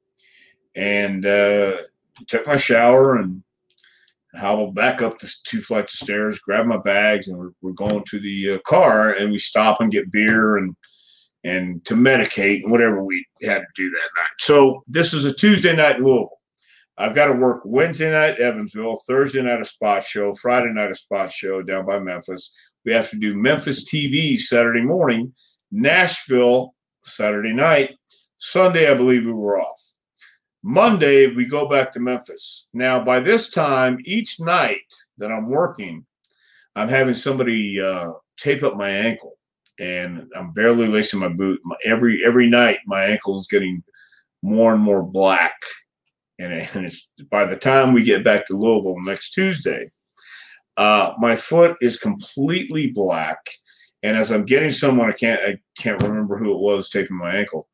and 0.75 1.25
uh, 1.25 1.77
took 2.27 2.47
my 2.47 2.57
shower 2.57 3.17
and 3.17 3.43
hobbled 4.35 4.75
back 4.75 5.01
up 5.01 5.19
the 5.19 5.33
two 5.45 5.63
flights 5.63 5.95
of 5.95 6.01
stairs, 6.01 6.39
grabbed 6.39 6.69
my 6.69 6.77
bags, 6.77 7.29
and 7.29 7.39
we're, 7.39 7.51
we're 7.63 7.73
going 7.73 8.05
to 8.09 8.21
the 8.21 8.55
uh, 8.55 8.59
car, 8.67 9.13
and 9.13 9.31
we 9.33 9.39
stop 9.39 9.81
and 9.81 9.93
get 9.93 10.13
beer 10.13 10.59
and 10.59 10.77
and 11.45 11.85
to 11.85 11.95
medicate 11.95 12.63
and 12.63 12.73
whatever 12.73 13.03
we 13.03 13.25
had 13.43 13.61
to 13.61 13.67
do 13.77 13.89
that 13.89 14.11
night. 14.17 14.31
So 14.41 14.83
this 14.89 15.15
is 15.15 15.25
a 15.25 15.33
Tuesday 15.33 15.75
night 15.75 15.97
in 15.97 16.05
Louisville. 16.05 16.38
I've 16.99 17.15
got 17.15 17.27
to 17.27 17.33
work 17.33 17.63
Wednesday 17.65 18.11
night 18.11 18.41
Evansville, 18.41 19.01
Thursday 19.07 19.41
night 19.41 19.61
a 19.61 19.65
spot 19.65 20.03
show, 20.05 20.35
Friday 20.35 20.73
night 20.73 20.91
a 20.91 20.95
spot 20.95 21.31
show 21.31 21.63
down 21.63 21.87
by 21.87 22.01
Memphis. 22.01 22.53
We 22.85 22.93
have 22.93 23.09
to 23.11 23.17
do 23.17 23.37
Memphis 23.37 23.89
TV 23.89 24.37
Saturday 24.37 24.83
morning 24.83 25.33
Nashville 25.71 26.75
Saturday 27.05 27.53
night. 27.53 27.95
Sunday, 28.39 28.91
I 28.91 28.95
believe 28.95 29.25
we 29.25 29.33
were 29.33 29.61
off. 29.61 29.81
Monday, 30.63 31.29
we 31.35 31.47
go 31.47 31.69
back 31.69 31.93
to 31.93 32.01
Memphis. 32.01 32.69
Now, 32.73 33.03
by 33.05 33.21
this 33.21 33.51
time, 33.51 33.99
each 34.05 34.41
night 34.41 34.93
that 35.19 35.31
I'm 35.31 35.49
working, 35.49 36.05
I'm 36.75 36.89
having 36.89 37.15
somebody 37.15 37.81
uh, 37.81 38.13
tape 38.37 38.63
up 38.63 38.77
my 38.77 38.91
ankle, 38.91 39.39
and 39.79 40.31
I'm 40.37 40.53
barely 40.53 40.89
lacing 40.89 41.21
my 41.21 41.29
boot. 41.29 41.61
My, 41.65 41.77
every 41.85 42.25
every 42.25 42.49
night, 42.49 42.79
my 42.87 43.05
ankle 43.05 43.39
is 43.39 43.47
getting 43.49 43.83
more 44.43 44.75
and 44.75 44.83
more 44.83 45.03
black, 45.03 45.55
and, 46.39 46.53
it, 46.53 46.75
and 46.75 46.87
it's 46.87 47.09
by 47.31 47.45
the 47.45 47.57
time 47.57 47.93
we 47.93 48.03
get 48.03 48.25
back 48.25 48.47
to 48.47 48.57
Louisville 48.57 49.01
next 49.01 49.33
Tuesday, 49.33 49.91
uh, 50.77 51.13
my 51.19 51.35
foot 51.35 51.77
is 51.81 51.99
completely 51.99 52.89
black. 52.89 53.39
And 54.03 54.17
as 54.17 54.31
I'm 54.31 54.45
getting 54.45 54.71
someone, 54.71 55.11
I 55.11 55.13
can't 55.13 55.41
I 55.43 55.59
can't 55.77 56.01
remember 56.01 56.39
who 56.39 56.53
it 56.53 56.61
was 56.61 56.89
taping 56.89 57.17
my 57.17 57.35
ankle. 57.35 57.69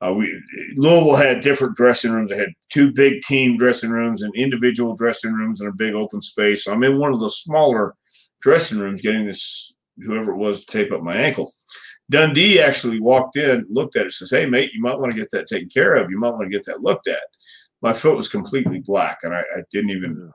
Uh, 0.00 0.12
we 0.12 0.42
Louisville 0.76 1.16
had 1.16 1.40
different 1.40 1.76
dressing 1.76 2.12
rooms. 2.12 2.28
They 2.28 2.36
had 2.36 2.52
two 2.68 2.92
big 2.92 3.22
team 3.22 3.56
dressing 3.56 3.90
rooms 3.90 4.20
and 4.20 4.34
individual 4.34 4.94
dressing 4.94 5.32
rooms 5.32 5.62
in 5.62 5.68
a 5.68 5.72
big 5.72 5.94
open 5.94 6.20
space. 6.20 6.64
So 6.64 6.72
I'm 6.72 6.84
in 6.84 6.98
one 6.98 7.14
of 7.14 7.20
the 7.20 7.30
smaller 7.30 7.94
dressing 8.42 8.78
rooms 8.78 9.00
getting 9.00 9.24
this 9.26 9.74
whoever 9.98 10.32
it 10.32 10.36
was 10.36 10.64
to 10.64 10.72
tape 10.72 10.92
up 10.92 11.02
my 11.02 11.16
ankle. 11.16 11.50
Dundee 12.10 12.60
actually 12.60 13.00
walked 13.00 13.36
in, 13.36 13.64
looked 13.70 13.96
at 13.96 14.04
it, 14.04 14.12
says, 14.12 14.30
"Hey, 14.30 14.44
mate, 14.44 14.74
you 14.74 14.82
might 14.82 14.98
want 14.98 15.12
to 15.12 15.18
get 15.18 15.30
that 15.30 15.46
taken 15.46 15.70
care 15.70 15.94
of. 15.94 16.10
You 16.10 16.18
might 16.18 16.32
want 16.32 16.42
to 16.42 16.54
get 16.54 16.66
that 16.66 16.82
looked 16.82 17.08
at." 17.08 17.22
My 17.84 17.92
foot 17.92 18.16
was 18.16 18.28
completely 18.28 18.78
black, 18.78 19.18
and 19.24 19.34
I, 19.34 19.40
I 19.40 19.60
didn't 19.70 19.90
even 19.90 20.32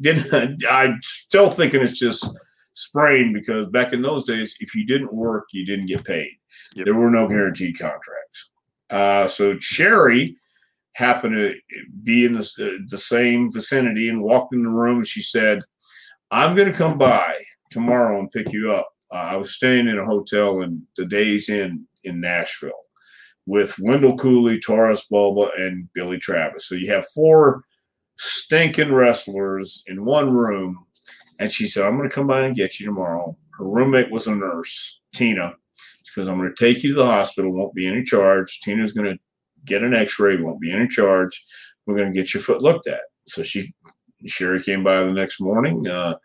didn't. 0.00 0.64
I'm 0.70 0.98
still 1.00 1.48
thinking 1.48 1.80
it's 1.80 1.96
just 1.96 2.28
sprained 2.72 3.34
because 3.34 3.68
back 3.68 3.92
in 3.92 4.02
those 4.02 4.24
days, 4.24 4.56
if 4.58 4.74
you 4.74 4.84
didn't 4.84 5.14
work, 5.14 5.44
you 5.52 5.64
didn't 5.64 5.86
get 5.86 6.04
paid. 6.04 6.32
Yep. 6.74 6.86
There 6.86 6.96
were 6.96 7.10
no 7.10 7.28
guaranteed 7.28 7.78
contracts. 7.78 8.50
Uh, 8.90 9.28
so 9.28 9.56
Sherri 9.60 10.36
happened 10.94 11.34
to 11.36 11.54
be 12.02 12.24
in 12.24 12.32
the, 12.32 12.40
uh, 12.60 12.82
the 12.88 12.98
same 12.98 13.52
vicinity 13.52 14.08
and 14.08 14.20
walked 14.20 14.52
in 14.52 14.64
the 14.64 14.68
room. 14.68 14.96
And 14.96 15.06
she 15.06 15.22
said, 15.22 15.62
I'm 16.32 16.56
going 16.56 16.70
to 16.70 16.76
come 16.76 16.98
by 16.98 17.36
tomorrow 17.70 18.18
and 18.18 18.30
pick 18.32 18.52
you 18.52 18.72
up. 18.72 18.88
Uh, 19.14 19.18
I 19.18 19.36
was 19.36 19.54
staying 19.54 19.86
in 19.86 19.98
a 19.98 20.04
hotel 20.04 20.62
in 20.62 20.82
the 20.96 21.06
Days 21.06 21.48
Inn 21.48 21.86
in 22.02 22.20
Nashville 22.20 22.72
with 23.48 23.78
Wendell 23.78 24.16
Cooley, 24.18 24.60
Taurus 24.60 25.06
Bulba, 25.06 25.50
and 25.56 25.88
Billy 25.94 26.18
Travis. 26.18 26.68
So 26.68 26.74
you 26.74 26.92
have 26.92 27.08
four 27.14 27.64
stinking 28.18 28.92
wrestlers 28.92 29.82
in 29.86 30.04
one 30.04 30.30
room. 30.30 30.84
And 31.40 31.50
she 31.50 31.66
said, 31.66 31.86
I'm 31.86 31.96
going 31.96 32.08
to 32.08 32.14
come 32.14 32.26
by 32.26 32.42
and 32.42 32.54
get 32.54 32.78
you 32.78 32.84
tomorrow. 32.84 33.36
Her 33.56 33.64
roommate 33.64 34.10
was 34.10 34.26
a 34.26 34.34
nurse, 34.34 35.00
Tina. 35.14 35.54
Because 36.04 36.28
I'm 36.28 36.36
going 36.36 36.54
to 36.54 36.64
take 36.64 36.82
you 36.82 36.90
to 36.90 36.98
the 36.98 37.06
hospital, 37.06 37.50
won't 37.50 37.74
be 37.74 37.86
any 37.86 38.02
charge. 38.02 38.60
Tina's 38.60 38.92
going 38.92 39.12
to 39.12 39.18
get 39.64 39.82
an 39.82 39.94
x 39.94 40.18
ray, 40.18 40.36
won't 40.36 40.60
be 40.60 40.72
any 40.72 40.86
charge. 40.86 41.42
We're 41.86 41.96
going 41.96 42.12
to 42.12 42.18
get 42.18 42.34
your 42.34 42.42
foot 42.42 42.60
looked 42.60 42.86
at. 42.86 43.00
So 43.28 43.42
she, 43.42 43.72
Sherri 44.26 44.62
came 44.62 44.84
by 44.84 45.04
the 45.04 45.12
next 45.12 45.40
morning, 45.40 45.86
uh, 45.86 46.16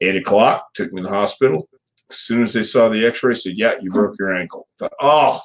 eight 0.00 0.16
o'clock, 0.16 0.74
took 0.74 0.92
me 0.92 1.02
to 1.02 1.08
the 1.08 1.14
hospital. 1.14 1.68
As 2.10 2.18
soon 2.18 2.42
as 2.42 2.52
they 2.52 2.62
saw 2.64 2.88
the 2.88 3.06
x 3.06 3.22
ray, 3.22 3.34
said, 3.34 3.54
Yeah, 3.56 3.74
you 3.80 3.90
broke 3.90 4.16
your 4.18 4.34
ankle. 4.34 4.66
I 4.72 4.74
thought, 4.78 4.92
oh, 5.00 5.40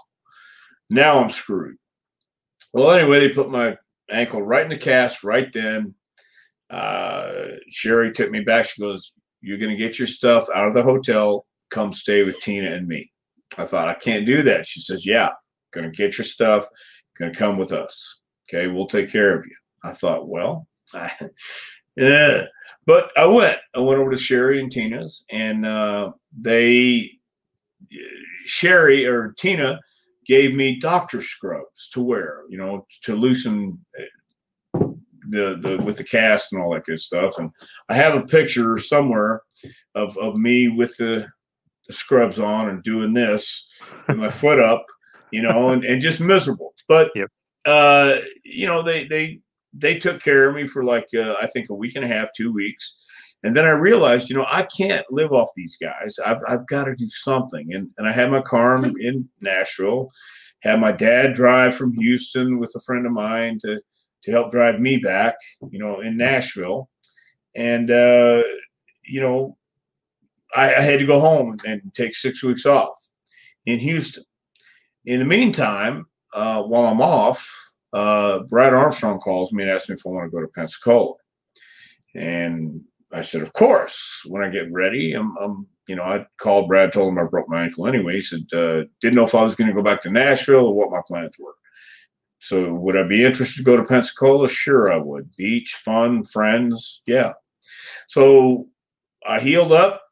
now 0.90 1.20
I'm 1.20 1.30
screwed. 1.30 1.78
Well, 2.74 2.92
anyway, 2.92 3.20
they 3.20 3.30
put 3.30 3.50
my 3.50 3.78
ankle 4.10 4.42
right 4.42 4.64
in 4.64 4.70
the 4.70 4.78
cast 4.78 5.24
right 5.24 5.52
then. 5.52 5.94
Uh, 6.70 7.32
Sherri 7.70 8.12
took 8.12 8.30
me 8.30 8.42
back. 8.42 8.66
She 8.66 8.82
goes, 8.82 9.14
You're 9.42 9.58
going 9.58 9.72
to 9.72 9.78
get 9.78 10.00
your 10.00 10.08
stuff 10.08 10.48
out 10.54 10.68
of 10.68 10.74
the 10.74 10.84
hotel. 10.84 11.46
Come 11.70 11.94
stay 11.94 12.24
with 12.24 12.40
Tina 12.40 12.72
and 12.74 12.88
me. 12.88 13.12
I 13.58 13.66
thought, 13.66 13.88
I 13.88 13.94
can't 13.94 14.26
do 14.26 14.42
that. 14.44 14.66
She 14.66 14.82
says, 14.82 15.06
Yeah, 15.06 15.30
going 15.72 15.90
to 15.90 15.96
get 15.96 16.18
your 16.18 16.26
stuff. 16.26 16.68
Going 17.18 17.32
to 17.32 17.38
come 17.38 17.58
with 17.58 17.72
us. 17.72 18.22
Okay, 18.50 18.68
we'll 18.68 18.88
take 18.88 19.12
care 19.12 19.38
of 19.38 19.46
you. 19.46 19.56
I 19.84 19.92
thought, 19.94 20.28
Well, 20.28 20.68
yeah. 21.96 22.46
But 22.86 23.12
I 23.18 23.26
went. 23.26 23.60
I 23.76 23.80
went 23.80 24.00
over 24.00 24.12
to 24.12 24.18
Sherri 24.18 24.62
and 24.62 24.72
Tina's, 24.72 25.26
and 25.30 25.66
uh, 25.66 26.12
they, 26.32 27.12
Sherri 28.46 29.06
or 29.06 29.34
Tina, 29.38 29.80
gave 30.28 30.54
me 30.54 30.80
doctor 30.80 31.22
scrubs 31.22 31.90
to 31.90 32.02
wear, 32.02 32.44
you 32.50 32.58
know, 32.58 32.86
to 33.04 33.16
loosen 33.16 33.80
the 35.30 35.58
the 35.62 35.82
with 35.84 35.98
the 35.98 36.04
cast 36.04 36.54
and 36.54 36.62
all 36.62 36.74
that 36.74 36.86
good 36.86 37.00
stuff. 37.00 37.38
And 37.38 37.52
I 37.90 37.96
have 37.96 38.16
a 38.16 38.26
picture 38.26 38.78
somewhere 38.78 39.42
of 39.96 40.18
of 40.18 40.36
me 40.36 40.68
with 40.68 40.96
the, 40.98 41.28
the 41.88 41.94
scrubs 41.94 42.40
on 42.40 42.70
and 42.70 42.84
doing 42.84 43.14
this 43.14 43.68
with 44.08 44.18
my 44.18 44.30
foot 44.30 44.60
up, 44.60 44.86
you 45.32 45.42
know, 45.42 45.70
and, 45.70 45.84
and 45.84 46.02
just 46.02 46.20
miserable. 46.20 46.74
But 46.88 47.12
yep. 47.16 47.30
uh, 47.66 48.18
you 48.44 48.68
know, 48.68 48.82
they 48.82 49.06
they 49.06 49.40
they 49.74 49.98
took 49.98 50.22
care 50.22 50.50
of 50.50 50.56
me 50.56 50.66
for 50.68 50.84
like 50.84 51.08
uh, 51.18 51.36
I 51.42 51.48
think 51.48 51.70
a 51.70 51.76
week 51.76 51.96
and 51.96 52.06
a 52.06 52.08
half, 52.08 52.30
two 52.36 52.52
weeks. 52.52 52.98
And 53.44 53.56
then 53.56 53.66
I 53.66 53.72
realized, 53.72 54.30
you 54.30 54.36
know, 54.36 54.46
I 54.50 54.64
can't 54.64 55.06
live 55.12 55.32
off 55.32 55.50
these 55.56 55.78
guys. 55.78 56.18
I've, 56.26 56.40
I've 56.48 56.66
got 56.68 56.86
to 56.86 56.96
do 56.96 57.08
something. 57.08 57.74
And, 57.74 57.90
and 57.98 58.08
I 58.08 58.12
had 58.12 58.32
my 58.32 58.42
car 58.42 58.84
in 58.84 59.30
Nashville, 59.42 60.10
had 60.64 60.80
my 60.80 60.92
dad 60.92 61.34
drive 61.36 61.76
from 61.76 61.94
Houston 61.94 62.60
with 62.60 62.74
a 62.76 62.80
friend 62.82 63.06
of 63.06 63.12
mine 63.12 63.60
to 63.64 63.80
to 64.24 64.32
help 64.32 64.52
drive 64.52 64.80
me 64.80 64.98
back, 64.98 65.36
you 65.70 65.80
know, 65.80 66.02
in 66.02 66.18
Nashville. 66.18 66.90
And, 67.56 67.90
uh, 67.90 68.44
you 69.04 69.22
know, 69.22 69.58
I, 70.56 70.76
I 70.76 70.82
had 70.82 71.00
to 71.00 71.06
go 71.06 71.20
home 71.20 71.58
and 71.66 71.82
take 71.94 72.16
six 72.16 72.44
weeks 72.44 72.66
off 72.66 72.98
in 73.66 73.80
Houston. 73.80 74.24
In 75.06 75.20
the 75.20 75.26
meantime, 75.26 76.08
uh, 76.34 76.62
while 76.64 76.86
I'm 76.86 77.02
off, 77.02 77.50
uh, 77.94 78.40
Brad 78.40 78.74
Armstrong 78.74 79.20
calls 79.20 79.54
me 79.54 79.64
and 79.64 79.72
asks 79.72 79.88
me 79.88 79.96
if 79.96 80.06
I 80.06 80.10
want 80.10 80.30
to 80.30 80.36
go 80.36 80.42
to 80.42 80.48
Pensacola. 80.50 81.14
And 82.16 82.82
I 83.14 83.22
said, 83.22 83.42
of 83.42 83.54
course. 83.54 84.22
When 84.26 84.44
I 84.44 84.50
get 84.50 84.72
ready, 84.72 85.14
I'm, 85.14 85.36
I'm 85.38 85.68
you 85.88 85.96
know, 85.96 86.04
I 86.04 86.26
called 86.38 86.68
Brad, 86.68 86.92
told 86.92 87.10
him 87.10 87.20
I 87.20 87.24
broke 87.24 87.50
my 87.50 87.64
ankle 87.64 87.88
anyway. 87.88 88.16
He 88.16 88.22
said, 88.22 88.46
uh, 88.54 88.84
didn't 89.02 89.16
know 89.16 89.24
if 89.24 89.36
I 89.36 89.44
was 89.44 89.56
going 89.56 89.70
to 89.70 89.74
go 89.74 89.82
back 89.82 90.02
to 90.04 90.10
Nashville 90.10 90.66
or 90.66 90.76
what 90.76 90.92
my 90.92 91.02
plans 91.08 91.38
were. 91.40 91.56
So 92.40 92.74
would 92.74 92.98
I 92.98 93.04
be 93.04 93.24
interested 93.24 93.58
to 93.58 93.64
go 93.64 93.78
to 93.78 93.84
Pensacola? 93.84 94.48
Sure, 94.48 94.92
I 94.92 94.98
would. 94.98 95.36
Beach, 95.38 95.74
fun, 95.74 96.24
friends, 96.24 97.02
yeah. 97.06 97.34
So 98.08 98.68
I 99.26 99.40
healed 99.40 99.72
up. 99.72 100.04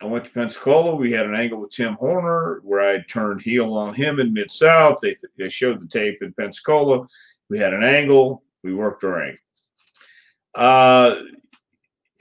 I 0.00 0.06
went 0.06 0.24
to 0.24 0.32
Pensacola. 0.32 0.96
We 0.96 1.12
had 1.12 1.26
an 1.26 1.34
angle 1.34 1.60
with 1.60 1.70
Tim 1.70 1.94
Horner 1.94 2.60
where 2.62 2.80
I 2.80 3.02
turned 3.08 3.42
heel 3.42 3.74
on 3.74 3.94
him 3.94 4.20
in 4.20 4.32
Mid 4.32 4.50
South. 4.50 4.98
They, 5.02 5.16
they 5.38 5.48
showed 5.48 5.80
the 5.80 5.88
tape 5.88 6.18
in 6.20 6.32
Pensacola. 6.34 7.06
We 7.48 7.58
had 7.58 7.74
an 7.74 7.84
angle. 7.84 8.42
We 8.62 8.74
worked 8.74 9.04
our 9.04 9.22
angle. 9.22 9.38
Uh, 10.54 11.20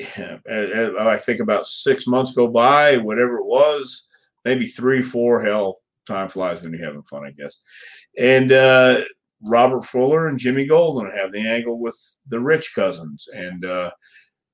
I 0.49 1.17
think 1.17 1.39
about 1.39 1.65
six 1.65 2.07
months 2.07 2.33
go 2.33 2.47
by, 2.47 2.97
whatever 2.97 3.37
it 3.37 3.45
was, 3.45 4.09
maybe 4.45 4.65
three, 4.65 5.01
four. 5.01 5.43
Hell, 5.43 5.79
time 6.07 6.29
flies 6.29 6.61
when 6.61 6.73
you're 6.73 6.85
having 6.85 7.03
fun, 7.03 7.25
I 7.25 7.31
guess. 7.31 7.61
And 8.17 8.51
uh, 8.51 9.01
Robert 9.41 9.85
Fuller 9.85 10.27
and 10.27 10.37
Jimmy 10.37 10.65
Golden 10.65 11.11
have 11.11 11.31
the 11.31 11.47
angle 11.47 11.79
with 11.79 11.97
the 12.27 12.39
Rich 12.39 12.73
cousins. 12.75 13.27
And 13.33 13.65
uh, 13.65 13.91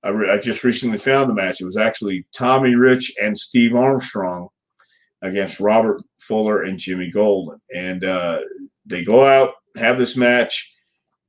I, 0.03 0.09
re- 0.09 0.31
I, 0.31 0.38
just 0.38 0.63
recently 0.63 0.97
found 0.97 1.29
the 1.29 1.35
match. 1.35 1.62
It 1.62 1.65
was 1.65 1.77
actually 1.77 2.25
Tommy 2.33 2.75
Rich 2.75 3.13
and 3.21 3.38
Steve 3.38 3.75
Armstrong 3.75 4.49
against 5.21 5.59
Robert 5.59 6.01
Fuller 6.19 6.63
and 6.63 6.79
Jimmy 6.79 7.12
Golden. 7.12 7.59
And 7.75 8.03
uh, 8.03 8.39
they 8.85 9.03
go 9.03 9.25
out, 9.25 9.53
have 9.75 9.97
this 9.97 10.15
match. 10.15 10.75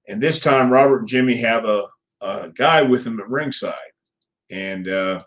And 0.09 0.20
this 0.20 0.40
time, 0.40 0.70
Robert 0.70 1.00
and 1.00 1.09
Jimmy 1.09 1.37
have 1.37 1.64
a, 1.64 1.87
a 2.20 2.50
guy 2.54 2.83
with 2.83 3.04
them 3.04 3.20
at 3.20 3.28
ringside. 3.28 3.74
And 4.51 4.89
uh, 4.89 5.23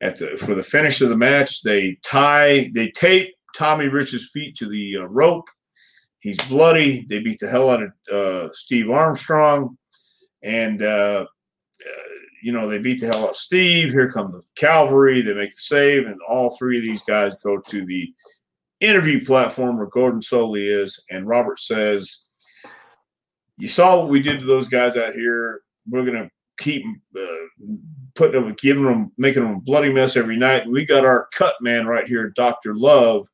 at 0.00 0.18
the 0.18 0.38
for 0.38 0.54
the 0.54 0.62
finish 0.62 1.00
of 1.00 1.08
the 1.08 1.16
match, 1.16 1.62
they 1.62 1.98
tie, 2.04 2.70
they 2.74 2.90
tape 2.90 3.34
Tommy 3.56 3.88
Rich's 3.88 4.30
feet 4.30 4.56
to 4.56 4.68
the 4.68 4.98
uh, 4.98 5.04
rope 5.04 5.48
He's 6.20 6.38
bloody. 6.48 7.06
They 7.08 7.20
beat 7.20 7.38
the 7.38 7.48
hell 7.48 7.70
out 7.70 7.82
of 7.82 7.92
uh, 8.12 8.52
Steve 8.52 8.90
Armstrong, 8.90 9.78
and 10.42 10.82
uh, 10.82 11.24
uh, 11.24 12.08
you 12.42 12.52
know 12.52 12.68
they 12.68 12.78
beat 12.78 13.00
the 13.00 13.06
hell 13.06 13.24
out 13.24 13.30
of 13.30 13.36
Steve. 13.36 13.92
Here 13.92 14.10
come 14.10 14.32
the 14.32 14.42
cavalry. 14.56 15.22
They 15.22 15.34
make 15.34 15.50
the 15.50 15.56
save, 15.56 16.06
and 16.06 16.18
all 16.28 16.56
three 16.56 16.78
of 16.78 16.82
these 16.82 17.02
guys 17.02 17.36
go 17.36 17.58
to 17.58 17.86
the 17.86 18.12
interview 18.80 19.24
platform 19.24 19.76
where 19.76 19.86
Gordon 19.86 20.20
Solie 20.20 20.66
is, 20.66 21.04
and 21.08 21.28
Robert 21.28 21.60
says, 21.60 22.24
"You 23.56 23.68
saw 23.68 24.00
what 24.00 24.08
we 24.08 24.20
did 24.20 24.40
to 24.40 24.46
those 24.46 24.68
guys 24.68 24.96
out 24.96 25.14
here. 25.14 25.62
We're 25.88 26.04
gonna 26.04 26.30
keep 26.58 26.84
uh, 27.18 27.66
putting 28.14 28.42
them, 28.42 28.54
giving 28.60 28.84
them, 28.84 29.12
making 29.16 29.42
them 29.42 29.56
a 29.56 29.60
bloody 29.60 29.92
mess 29.92 30.16
every 30.16 30.36
night. 30.36 30.68
We 30.68 30.84
got 30.84 31.04
our 31.04 31.28
cut 31.32 31.54
man 31.60 31.86
right 31.86 32.06
here, 32.06 32.32
Doctor 32.36 32.74
Love." 32.74 33.26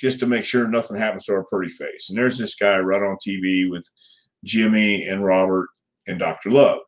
just 0.00 0.18
to 0.18 0.26
make 0.26 0.44
sure 0.44 0.66
nothing 0.66 0.96
happens 0.96 1.26
to 1.26 1.32
our 1.32 1.44
pretty 1.44 1.70
face. 1.70 2.08
And 2.08 2.16
there's 2.16 2.38
this 2.38 2.54
guy 2.54 2.78
right 2.78 3.02
on 3.02 3.18
TV 3.24 3.70
with 3.70 3.86
Jimmy 4.44 5.06
and 5.06 5.22
Robert 5.22 5.68
and 6.06 6.18
Dr. 6.18 6.50
Love. 6.50 6.78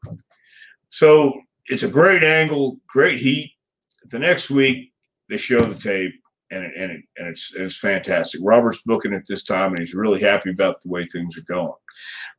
So 0.88 1.34
it's 1.66 1.82
a 1.82 1.88
great 1.88 2.24
angle, 2.24 2.78
great 2.86 3.18
heat. 3.18 3.52
The 4.06 4.18
next 4.18 4.50
week, 4.50 4.92
they 5.28 5.36
show 5.36 5.64
the 5.64 5.78
tape, 5.78 6.14
and 6.50 6.64
it, 6.64 6.72
and 6.76 6.90
it, 6.90 7.00
and 7.18 7.28
it's 7.28 7.52
it's 7.54 7.78
fantastic. 7.78 8.40
Robert's 8.42 8.82
booking 8.84 9.12
it 9.12 9.22
this 9.28 9.44
time, 9.44 9.70
and 9.70 9.78
he's 9.78 9.94
really 9.94 10.20
happy 10.20 10.50
about 10.50 10.82
the 10.82 10.88
way 10.88 11.04
things 11.04 11.38
are 11.38 11.42
going. 11.42 11.72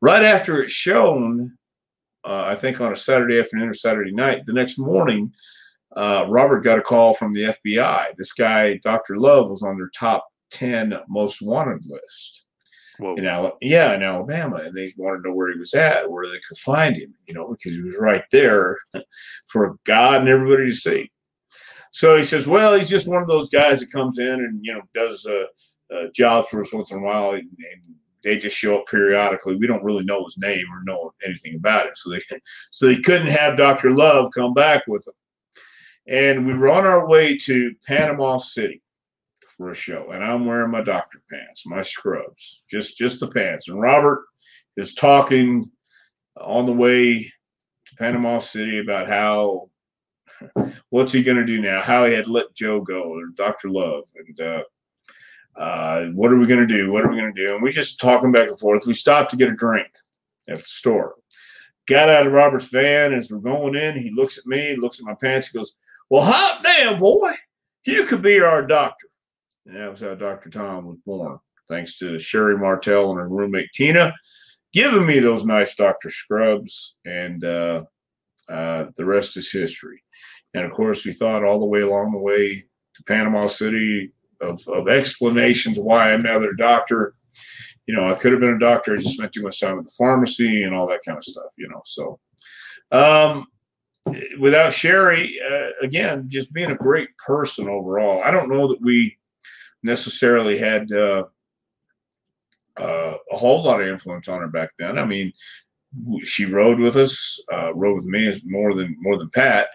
Right 0.02 0.24
after 0.24 0.62
it's 0.62 0.74
shown, 0.74 1.58
uh, 2.26 2.44
I 2.46 2.56
think 2.56 2.80
on 2.82 2.92
a 2.92 2.96
Saturday 2.96 3.40
afternoon 3.40 3.70
or 3.70 3.74
Saturday 3.74 4.12
night, 4.12 4.46
the 4.46 4.54
next 4.54 4.78
morning, 4.78 5.34
uh, 5.96 6.26
Robert 6.30 6.64
got 6.64 6.80
a 6.80 6.82
call 6.82 7.14
from 7.14 7.34
the 7.34 7.56
FBI. 7.66 8.16
This 8.18 8.32
guy, 8.32 8.80
Dr. 8.84 9.18
Love, 9.18 9.50
was 9.50 9.64
on 9.64 9.78
their 9.78 9.92
top 9.98 10.28
ten 10.52 10.94
most 11.08 11.42
wanted 11.42 11.86
list. 11.86 12.46
Whoa. 13.00 13.16
In 13.16 13.26
Al- 13.26 13.58
yeah, 13.62 13.94
in 13.96 14.04
Alabama, 14.04 14.58
and 14.58 14.74
they 14.74 14.94
wanted 14.98 15.24
to 15.24 15.30
know 15.30 15.36
where 15.36 15.52
he 15.52 15.58
was 15.58 15.74
at, 15.74 16.10
where 16.10 16.28
they 16.28 16.40
could 16.48 16.58
find 16.58 16.96
him, 16.96 17.14
you 17.28 17.34
know, 17.34 17.48
because 17.50 17.74
he 17.76 17.82
was 17.82 17.98
right 18.00 18.24
there 18.32 18.78
for 19.48 19.78
God 19.84 20.22
and 20.22 20.30
everybody 20.30 20.68
to 20.68 20.74
see. 20.74 21.12
So 21.92 22.16
he 22.18 22.24
says, 22.24 22.48
well, 22.48 22.74
he's 22.76 22.90
just 22.90 23.08
one 23.08 23.22
of 23.22 23.28
those 23.28 23.50
guys 23.50 23.80
that 23.80 23.92
comes 23.92 24.18
in 24.18 24.28
and 24.28 24.60
you 24.64 24.74
know 24.74 24.82
does 24.94 25.26
uh, 25.26 25.46
uh, 25.94 26.08
jobs 26.14 26.50
for 26.50 26.62
us 26.62 26.74
once 26.74 26.92
in 26.92 27.00
a 27.00 27.02
while, 27.02 27.32
and, 27.32 27.42
and, 27.42 27.96
they 28.24 28.38
just 28.38 28.58
show 28.58 28.80
up 28.80 28.88
periodically. 28.88 29.56
We 29.56 29.68
don't 29.68 29.84
really 29.84 30.04
know 30.04 30.24
his 30.24 30.38
name 30.38 30.66
or 30.72 30.84
know 30.84 31.14
anything 31.26 31.56
about 31.56 31.88
it, 31.88 31.98
so 31.98 32.10
they 32.10 32.22
so 32.72 32.88
they 32.88 32.98
couldn't 32.98 33.28
have 33.28 33.58
Doctor 33.58 33.92
Love 33.92 34.32
come 34.34 34.54
back 34.54 34.84
with 34.88 35.06
them. 35.06 35.14
And 36.08 36.46
we 36.46 36.54
were 36.54 36.72
on 36.72 36.86
our 36.86 37.08
way 37.08 37.38
to 37.40 37.74
Panama 37.86 38.38
City 38.38 38.82
for 39.58 39.72
a 39.72 39.76
show, 39.76 40.12
and 40.12 40.24
I'm 40.24 40.46
wearing 40.46 40.72
my 40.72 40.82
doctor 40.82 41.22
pants, 41.32 41.66
my 41.66 41.82
scrubs, 41.82 42.64
just 42.70 42.98
just 42.98 43.20
the 43.20 43.28
pants. 43.28 43.68
And 43.68 43.80
Robert 43.80 44.26
is 44.78 44.94
talking 44.94 45.70
on 46.38 46.66
the 46.66 46.74
way 46.74 47.24
to 47.24 47.96
Panama 47.98 48.40
City 48.40 48.80
about 48.80 49.08
how 49.08 49.70
what's 50.90 51.14
he 51.14 51.24
going 51.24 51.38
to 51.38 51.46
do 51.46 51.62
now? 51.62 51.82
How 51.82 52.06
he 52.06 52.14
had 52.14 52.28
let 52.28 52.54
Joe 52.56 52.82
go 52.82 53.04
or 53.04 53.28
Dr. 53.36 53.70
Love, 53.70 54.06
and 54.16 54.42
uh, 54.42 54.64
uh, 55.56 56.06
what 56.08 56.32
are 56.32 56.38
we 56.38 56.48
going 56.48 56.66
to 56.66 56.74
do? 56.74 56.92
What 56.92 57.04
are 57.04 57.10
we 57.10 57.20
going 57.20 57.34
to 57.34 57.42
do? 57.46 57.54
And 57.54 57.64
we 57.64 57.72
just 57.72 58.00
talking 58.00 58.32
back 58.32 58.50
and 58.50 58.60
forth. 58.60 58.86
We 58.86 58.94
stopped 58.94 59.32
to 59.32 59.38
get 59.38 59.50
a 59.50 59.56
drink 59.56 59.88
at 60.50 60.58
the 60.58 60.64
store. 60.66 61.16
Got 61.88 62.10
out 62.10 62.28
of 62.28 62.34
Robert's 62.34 62.68
van 62.68 63.14
as 63.14 63.32
we're 63.32 63.40
going 63.40 63.76
in. 63.76 64.02
He 64.02 64.12
looks 64.12 64.38
at 64.38 64.46
me, 64.46 64.76
looks 64.76 65.00
at 65.00 65.06
my 65.06 65.16
pants. 65.22 65.50
He 65.50 65.58
goes, 65.58 65.76
"Well, 66.10 66.24
hot 66.24 66.62
damn, 66.64 67.00
boy, 67.00 67.34
you 67.86 68.06
could 68.06 68.22
be 68.22 68.40
our 68.40 68.66
doctor." 68.66 69.08
And 69.66 69.76
that 69.76 69.92
was 69.92 70.00
how 70.02 70.16
Dr. 70.16 70.50
Tom 70.50 70.86
was 70.86 70.98
born, 71.06 71.40
thanks 71.70 71.98
to 71.98 72.20
Sherri 72.20 72.58
Martel 72.58 73.12
and 73.12 73.20
her 73.20 73.28
roommate 73.28 73.70
Tina 73.74 74.14
giving 74.74 75.06
me 75.06 75.20
those 75.20 75.46
nice 75.46 75.76
doctor 75.76 76.10
scrubs, 76.10 76.96
and 77.06 77.46
uh, 77.46 77.84
uh, 78.50 78.88
the 78.98 79.06
rest 79.06 79.38
is 79.38 79.52
history. 79.52 80.04
And 80.54 80.66
of 80.66 80.72
course, 80.72 81.06
we 81.06 81.14
thought 81.14 81.44
all 81.44 81.60
the 81.60 81.66
way 81.66 81.82
along 81.82 82.12
the 82.12 82.18
way 82.18 82.56
to 82.56 83.04
Panama 83.08 83.46
City 83.48 84.12
of, 84.44 84.68
of 84.68 84.88
explanations 84.88 85.80
why 85.80 86.12
I'm 86.12 86.24
now 86.24 86.40
doctor. 86.58 87.16
You 87.88 87.96
know, 87.96 88.10
I 88.10 88.16
could 88.16 88.32
have 88.32 88.42
been 88.42 88.54
a 88.54 88.60
doctor. 88.60 88.94
I 88.94 88.98
just 88.98 89.16
spent 89.16 89.34
too 89.34 89.44
much 89.44 89.60
time 89.60 89.78
at 89.78 89.84
the 89.84 89.94
pharmacy 89.98 90.64
and 90.64 90.74
all 90.74 90.88
that 90.88 91.02
kind 91.06 91.18
of 91.18 91.24
stuff, 91.24 91.52
you 91.58 91.68
know. 91.68 91.82
So, 91.86 92.20
um, 92.92 93.48
without 94.40 94.74
Sherri, 94.74 95.38
uh, 95.46 95.70
again, 95.82 96.26
just 96.30 96.54
being 96.54 96.72
a 96.72 96.76
great 96.76 97.10
person 97.18 97.68
overall, 97.68 98.22
I 98.24 98.32
don't 98.32 98.50
know 98.50 98.68
that 98.68 98.82
we 98.82 99.18
necessarily 99.84 100.58
had 100.58 100.92
uh, 100.92 101.26
uh, 102.78 103.14
a 103.32 103.38
whole 103.38 103.64
lot 103.64 103.82
of 103.82 103.88
influence 103.88 104.28
on 104.28 104.40
her 104.40 104.48
back 104.48 104.72
then. 104.80 104.98
I 104.98 105.06
mean, 105.06 105.34
she 106.24 106.46
rode 106.46 106.80
with 106.80 106.96
us, 106.96 107.40
uh, 107.52 107.74
rode 107.74 107.98
with 107.98 108.06
me 108.06 108.34
more 108.46 108.74
than 108.74 108.96
more 109.00 109.18
than 109.18 109.30
Pat, 109.30 109.68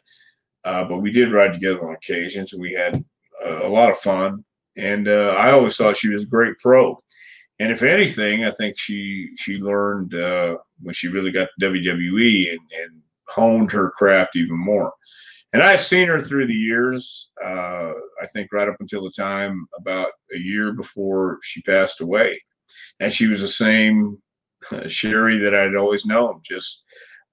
uh, 0.65 0.85
but 0.85 0.99
we 0.99 1.13
did 1.13 1.33
ride 1.33 1.53
together 1.53 1.87
on 1.87 1.95
occasions. 1.95 2.53
and 2.53 2.63
We 2.63 2.73
had 2.73 3.05
a, 3.45 3.67
a 3.67 3.69
lot 3.69 3.91
of 3.91 3.99
fun, 3.99 4.45
and 4.79 5.09
uh, 5.09 5.35
I 5.37 5.51
always 5.51 5.77
thought 5.77 5.97
she 5.97 6.09
was 6.09 6.23
a 6.23 6.29
great 6.29 6.57
pro. 6.59 7.03
And 7.59 7.73
if 7.73 7.83
anything, 7.83 8.45
I 8.45 8.53
think 8.53 8.79
she 8.79 9.31
she 9.37 9.57
learned 9.57 10.14
uh, 10.14 10.57
when 10.81 10.95
she 10.95 11.09
really 11.09 11.33
got 11.33 11.49
to 11.61 11.71
WWE 11.71 12.53
and, 12.53 12.61
and, 12.83 13.03
honed 13.31 13.71
her 13.71 13.91
craft 13.91 14.37
even 14.37 14.57
more. 14.57 14.91
And 15.53 15.62
I've 15.62 15.83
seen 15.83 16.09
her 16.09 16.19
through 16.19 16.47
the 16.47 16.55
years. 16.55 17.31
Uh, 17.45 17.93
I 18.23 18.27
think 18.33 18.49
right 18.55 18.69
up 18.69 18.79
until 18.81 19.03
the 19.03 19.11
time 19.11 19.67
about 19.79 20.09
a 20.35 20.38
year 20.38 20.73
before 20.73 21.38
she 21.43 21.61
passed 21.61 22.01
away, 22.01 22.41
and 23.01 23.12
she 23.12 23.27
was 23.27 23.43
the 23.43 23.49
same 23.49 24.17
Sherri 24.87 25.37
that 25.38 25.55
I'd 25.55 25.77
always 25.77 26.07
known, 26.07 26.41
just 26.43 26.85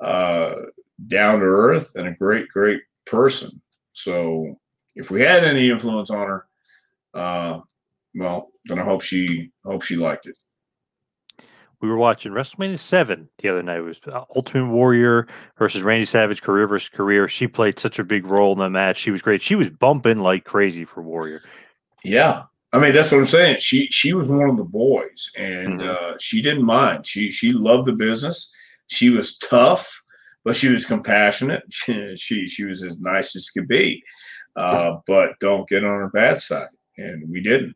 uh, 0.01 0.55
down 1.07 1.39
to 1.39 1.45
earth 1.45 1.95
and 1.95 2.09
a 2.09 2.15
great, 2.15 2.49
great 2.49 2.81
person. 3.05 3.61
So 3.93 4.59
if 4.95 5.11
we 5.11 5.21
had 5.21 5.45
any 5.45 5.69
influence 5.69 6.09
on 6.09 6.27
her, 6.27 6.45
uh, 7.15 7.59
well, 8.15 8.49
then 8.65 8.79
I 8.79 8.83
hope 8.83 9.01
she 9.01 9.51
hope 9.63 9.83
she 9.83 9.95
liked 9.95 10.27
it. 10.27 10.35
We 11.81 11.89
were 11.89 11.97
watching 11.97 12.31
WrestleMania 12.31 12.79
Seven 12.79 13.29
the 13.39 13.49
other 13.49 13.61
night. 13.61 13.79
It 13.79 13.81
was 13.81 13.99
uh, 14.07 14.23
Ultimate 14.35 14.71
Warrior 14.71 15.27
versus 15.57 15.83
Randy 15.83 16.05
Savage, 16.05 16.41
career 16.41 16.67
versus 16.67 16.89
career. 16.89 17.27
She 17.27 17.47
played 17.47 17.77
such 17.77 17.99
a 17.99 18.03
big 18.03 18.25
role 18.25 18.53
in 18.53 18.59
that 18.59 18.69
match. 18.69 18.97
She 18.97 19.11
was 19.11 19.21
great. 19.21 19.41
She 19.41 19.55
was 19.55 19.69
bumping 19.69 20.19
like 20.19 20.45
crazy 20.45 20.85
for 20.85 21.01
Warrior. 21.01 21.41
Yeah, 22.03 22.43
I 22.73 22.79
mean 22.79 22.93
that's 22.93 23.11
what 23.11 23.19
I'm 23.19 23.25
saying. 23.25 23.57
She 23.59 23.87
she 23.87 24.13
was 24.13 24.29
one 24.29 24.49
of 24.49 24.57
the 24.57 24.63
boys, 24.63 25.29
and 25.37 25.81
mm-hmm. 25.81 26.13
uh, 26.13 26.17
she 26.19 26.41
didn't 26.41 26.65
mind. 26.65 27.05
She 27.05 27.29
she 27.31 27.51
loved 27.51 27.87
the 27.87 27.93
business. 27.93 28.51
She 28.87 29.09
was 29.09 29.37
tough 29.37 30.03
but 30.45 30.55
she 30.55 30.69
was 30.69 30.85
compassionate. 30.85 31.63
She 31.71 32.15
she, 32.15 32.47
she 32.47 32.63
was 32.63 32.83
as 32.83 32.97
nice 32.99 33.35
as 33.35 33.49
could 33.49 33.67
be, 33.67 34.01
uh, 34.55 34.97
but 35.05 35.37
don't 35.41 35.67
get 35.67 35.83
on 35.83 35.99
her 35.99 36.09
bad 36.09 36.39
side, 36.39 36.69
and 36.97 37.29
we 37.29 37.41
didn't. 37.41 37.75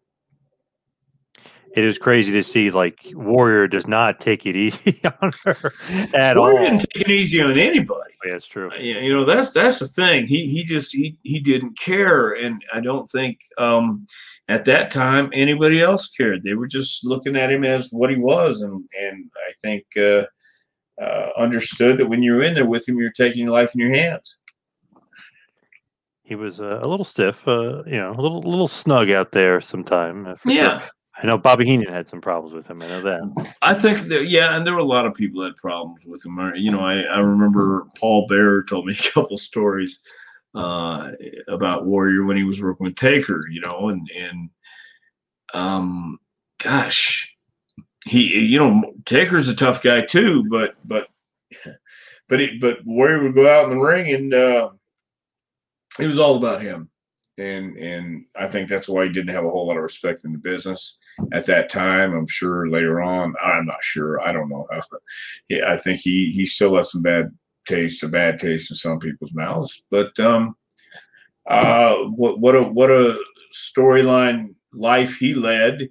It 1.76 1.84
is 1.84 2.00
crazy 2.00 2.32
to 2.32 2.44
see 2.44 2.72
like 2.72 3.00
Warrior 3.14 3.68
does 3.68 3.88
not 3.88 4.20
take 4.20 4.46
it 4.46 4.56
easy 4.56 5.00
on 5.22 5.32
her 5.44 5.74
at 6.14 6.38
all. 6.38 6.52
Warrior 6.52 6.60
all. 6.60 6.66
Didn't 6.66 6.90
take 6.92 7.02
it 7.08 7.12
easy 7.12 7.42
on 7.42 7.58
anybody. 7.60 8.14
Yeah, 8.26 8.34
that's 8.34 8.48
true. 8.48 8.72
You 8.78 9.16
know 9.16 9.26
that's 9.26 9.52
that's 9.52 9.80
the 9.80 9.88
thing. 9.88 10.28
He 10.28 10.48
he 10.48 10.64
just 10.64 10.94
he 10.94 11.18
he 11.24 11.40
didn't 11.40 11.78
care, 11.78 12.32
and 12.32 12.64
I 12.74 12.80
don't 12.80 13.06
think 13.08 13.40
um, 13.58 14.08
at 14.48 14.66
that 14.66 14.92
time 14.92 15.30
anybody 15.34 15.82
else 15.82 16.08
cared. 16.08 16.44
They 16.44 16.56
were 16.56 16.68
just 16.68 17.06
looking 17.06 17.36
at 17.36 17.52
him 17.52 17.64
as 17.64 17.90
what 17.92 18.10
he 18.10 18.18
was, 18.18 18.62
and 18.62 18.84
and 19.00 19.30
I 19.48 19.52
think. 19.62 19.86
Uh, 19.98 20.24
uh, 21.02 21.30
understood 21.38 21.98
that 21.98 22.08
when 22.08 22.22
you're 22.22 22.44
in 22.44 22.54
there 22.54 22.66
with 22.66 22.86
him, 22.86 22.98
you're 22.98 23.10
taking 23.10 23.44
your 23.44 23.54
life 23.54 23.74
in 23.74 23.80
your 23.80 23.96
hands. 23.96 24.38
He 26.30 26.36
was 26.36 26.62
uh, 26.62 26.80
a 26.84 26.88
little 26.88 27.04
stiff, 27.04 27.46
uh, 27.48 27.84
you 27.86 27.98
know, 27.98 28.12
a 28.12 28.22
little 28.22 28.42
little 28.42 28.68
snug 28.68 29.10
out 29.10 29.32
there 29.32 29.60
sometime. 29.60 30.28
Uh, 30.28 30.36
yeah. 30.46 30.80
Sure. 30.80 30.90
I 31.22 31.26
know 31.26 31.40
Bobby 31.40 31.66
Heenan 31.66 31.92
had 31.92 32.08
some 32.08 32.22
problems 32.22 32.54
with 32.54 32.68
him. 32.68 32.82
I 32.84 32.88
know 32.88 33.02
that. 33.02 33.54
I 33.62 33.74
think 33.74 34.04
that, 34.04 34.30
yeah, 34.30 34.56
and 34.56 34.66
there 34.66 34.74
were 34.74 34.80
a 34.80 34.86
lot 34.86 35.06
of 35.06 35.14
people 35.16 35.42
that 35.42 35.50
had 35.50 35.56
problems 35.58 36.06
with 36.06 36.26
him. 36.26 36.40
You 36.56 36.72
know, 36.72 36.80
I, 36.80 37.02
I 37.02 37.20
remember 37.20 37.88
Paul 37.98 38.28
Bearer 38.28 38.64
told 38.64 38.86
me 38.86 38.94
a 39.00 39.12
couple 39.12 39.38
stories 39.38 40.00
uh, 40.56 41.12
about 41.50 41.86
Warrior 41.86 42.24
when 42.24 42.38
he 42.38 42.44
was 42.44 42.62
working 42.62 42.86
with 42.86 42.96
Taker, 42.96 43.44
you 43.50 43.60
know, 43.60 43.90
and, 43.90 44.10
and, 44.16 44.50
um, 45.54 46.20
gosh, 46.64 47.36
he, 48.06 48.46
you 48.46 48.60
know, 48.60 48.94
Taker's 49.06 49.50
a 49.50 49.56
tough 49.56 49.82
guy 49.82 50.02
too, 50.02 50.46
but 50.50 50.76
but 50.86 51.08
but 52.30 52.40
he, 52.40 52.58
but 52.60 52.86
Warrior 52.86 53.24
would 53.24 53.36
go 53.36 53.50
out 53.50 53.66
in 53.66 53.78
the 53.78 53.84
ring 53.84 54.14
and 54.14 54.34
uh, 54.34 54.70
it 56.00 56.08
was 56.08 56.20
all 56.20 56.36
about 56.36 56.62
him, 56.62 56.90
and 57.38 57.78
and 57.78 58.26
I 58.36 58.48
think 58.48 58.70
that's 58.70 58.90
why 58.90 59.06
he 59.06 59.12
didn't 59.12 59.34
have 59.34 59.46
a 59.46 59.50
whole 59.50 59.68
lot 59.68 59.78
of 59.78 59.84
respect 59.84 60.26
in 60.26 60.32
the 60.32 60.38
business 60.38 60.98
at 61.32 61.46
that 61.46 61.70
time. 61.70 62.14
I'm 62.14 62.28
sure 62.28 62.70
later 62.70 63.02
on, 63.02 63.34
I'm 63.44 63.66
not 63.66 63.84
sure. 63.84 64.22
I 64.22 64.32
don't 64.32 64.50
know 64.50 64.68
how. 64.72 64.82
Yeah, 65.50 65.72
I 65.72 65.78
think 65.78 66.00
he 66.00 66.32
he 66.32 66.46
still 66.46 66.76
has 66.76 66.92
some 66.92 67.02
bad 67.02 67.32
taste, 67.68 68.04
a 68.04 68.08
bad 68.08 68.40
taste 68.40 68.72
in 68.72 68.78
some 68.78 69.00
people's 69.00 69.34
mouths. 69.34 69.82
But 69.92 70.20
um, 70.20 70.56
uh, 71.48 71.96
what 72.06 72.40
what 72.40 72.56
a 72.56 72.64
what 72.64 72.92
a 72.92 73.18
storyline 73.54 74.54
life 74.74 75.16
he 75.16 75.34
led 75.34 75.90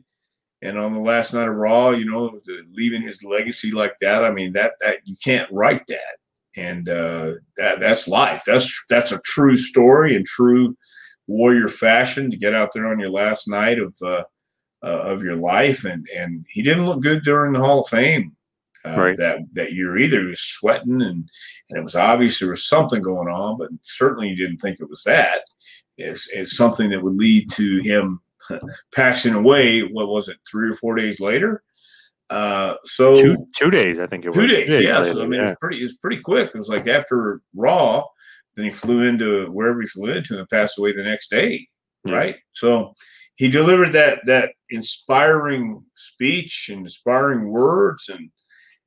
and 0.63 0.79
on 0.79 0.93
the 0.93 1.01
last 1.01 1.35
night 1.35 1.49
of 1.49 1.55
Raw, 1.55 1.91
you 1.91 2.05
know, 2.05 2.41
the, 2.45 2.65
leaving 2.73 3.03
his 3.03 3.23
legacy 3.23 3.71
like 3.71 3.99
that, 4.01 4.25
I 4.25 4.31
mean, 4.31 4.53
that 4.55 4.73
that 4.81 4.99
you 5.05 5.17
can't 5.23 5.51
write 5.53 5.87
that, 5.87 6.17
and 6.59 6.89
uh, 6.89 7.33
that 7.57 7.81
that's 7.81 8.09
life. 8.09 8.43
That's 8.47 8.85
that's 8.89 9.13
a 9.13 9.21
true 9.25 9.57
story 9.57 10.17
and 10.17 10.27
true 10.27 10.77
warrior 11.27 11.69
fashion 11.69 12.31
to 12.31 12.37
get 12.37 12.55
out 12.55 12.71
there 12.73 12.89
on 12.89 12.99
your 12.99 13.11
last 13.11 13.49
night 13.49 13.79
of 13.79 13.95
uh, 14.03 14.25
uh, 14.83 14.87
of 14.87 15.23
your 15.23 15.37
life, 15.37 15.85
and 15.85 16.07
and 16.17 16.45
he 16.51 16.63
didn't 16.63 16.87
look 16.87 17.01
good 17.01 17.23
during 17.23 17.53
the 17.53 17.61
Hall 17.61 17.81
of 17.81 17.89
Fame 17.89 18.37
uh, 18.85 18.97
right. 18.97 19.17
that 19.17 19.39
that 19.53 19.73
year 19.73 19.99
either. 19.99 20.21
He 20.21 20.27
was 20.27 20.41
sweating, 20.41 21.03
and 21.03 21.29
and 21.71 21.79
it 21.79 21.83
was 21.83 21.95
obvious 21.95 22.39
there 22.39 22.51
was 22.51 22.67
something 22.67 23.03
going 23.03 23.29
on, 23.29 23.59
but 23.59 23.71
certainly 23.83 24.31
he 24.31 24.37
didn't 24.37 24.59
think 24.59 24.81
it 24.81 24.91
was 24.91 25.05
that. 25.05 25.43
It's, 25.97 26.29
it's 26.29 26.57
something 26.57 26.91
that 26.91 27.03
would 27.03 27.17
lead 27.17 27.51
to 27.53 27.79
him 27.79 28.21
passing 28.95 29.35
away. 29.35 29.81
What 29.81 30.09
was 30.09 30.29
it? 30.29 30.39
Three 30.49 30.71
or 30.71 30.75
four 30.75 30.95
days 30.95 31.19
later. 31.19 31.63
Uh, 32.31 32.75
so 32.85 33.21
two, 33.21 33.49
two 33.57 33.71
days, 33.71 33.99
I 33.99 34.07
think 34.07 34.25
it 34.25 34.29
was. 34.29 34.37
Two 34.37 34.47
days, 34.47 34.67
two 34.67 34.83
yeah. 34.83 35.03
So 35.03 35.23
I 35.23 35.27
mean, 35.27 35.41
yeah. 35.41 35.47
it 35.47 35.49
was 35.49 35.57
pretty. 35.61 35.81
It 35.81 35.85
was 35.85 35.97
pretty 35.97 36.21
quick. 36.21 36.49
It 36.49 36.59
was 36.59 36.69
like 36.69 36.87
after 36.87 37.41
Raw, 37.55 38.05
then 38.55 38.67
he 38.67 38.71
flew 38.71 39.03
into 39.03 39.47
wherever 39.47 39.81
he 39.81 39.87
flew 39.87 40.11
into 40.11 40.39
and 40.39 40.49
passed 40.49 40.79
away 40.79 40.93
the 40.93 41.05
next 41.05 41.31
day. 41.31 41.67
Yeah. 42.05 42.13
Right. 42.13 42.37
So 42.53 42.95
he 43.39 43.49
delivered 43.49 43.93
that 43.93 44.21
that 44.27 44.51
inspiring 44.69 45.85
speech 45.95 46.69
and 46.71 46.81
inspiring 46.81 47.49
words 47.49 48.09
and 48.09 48.31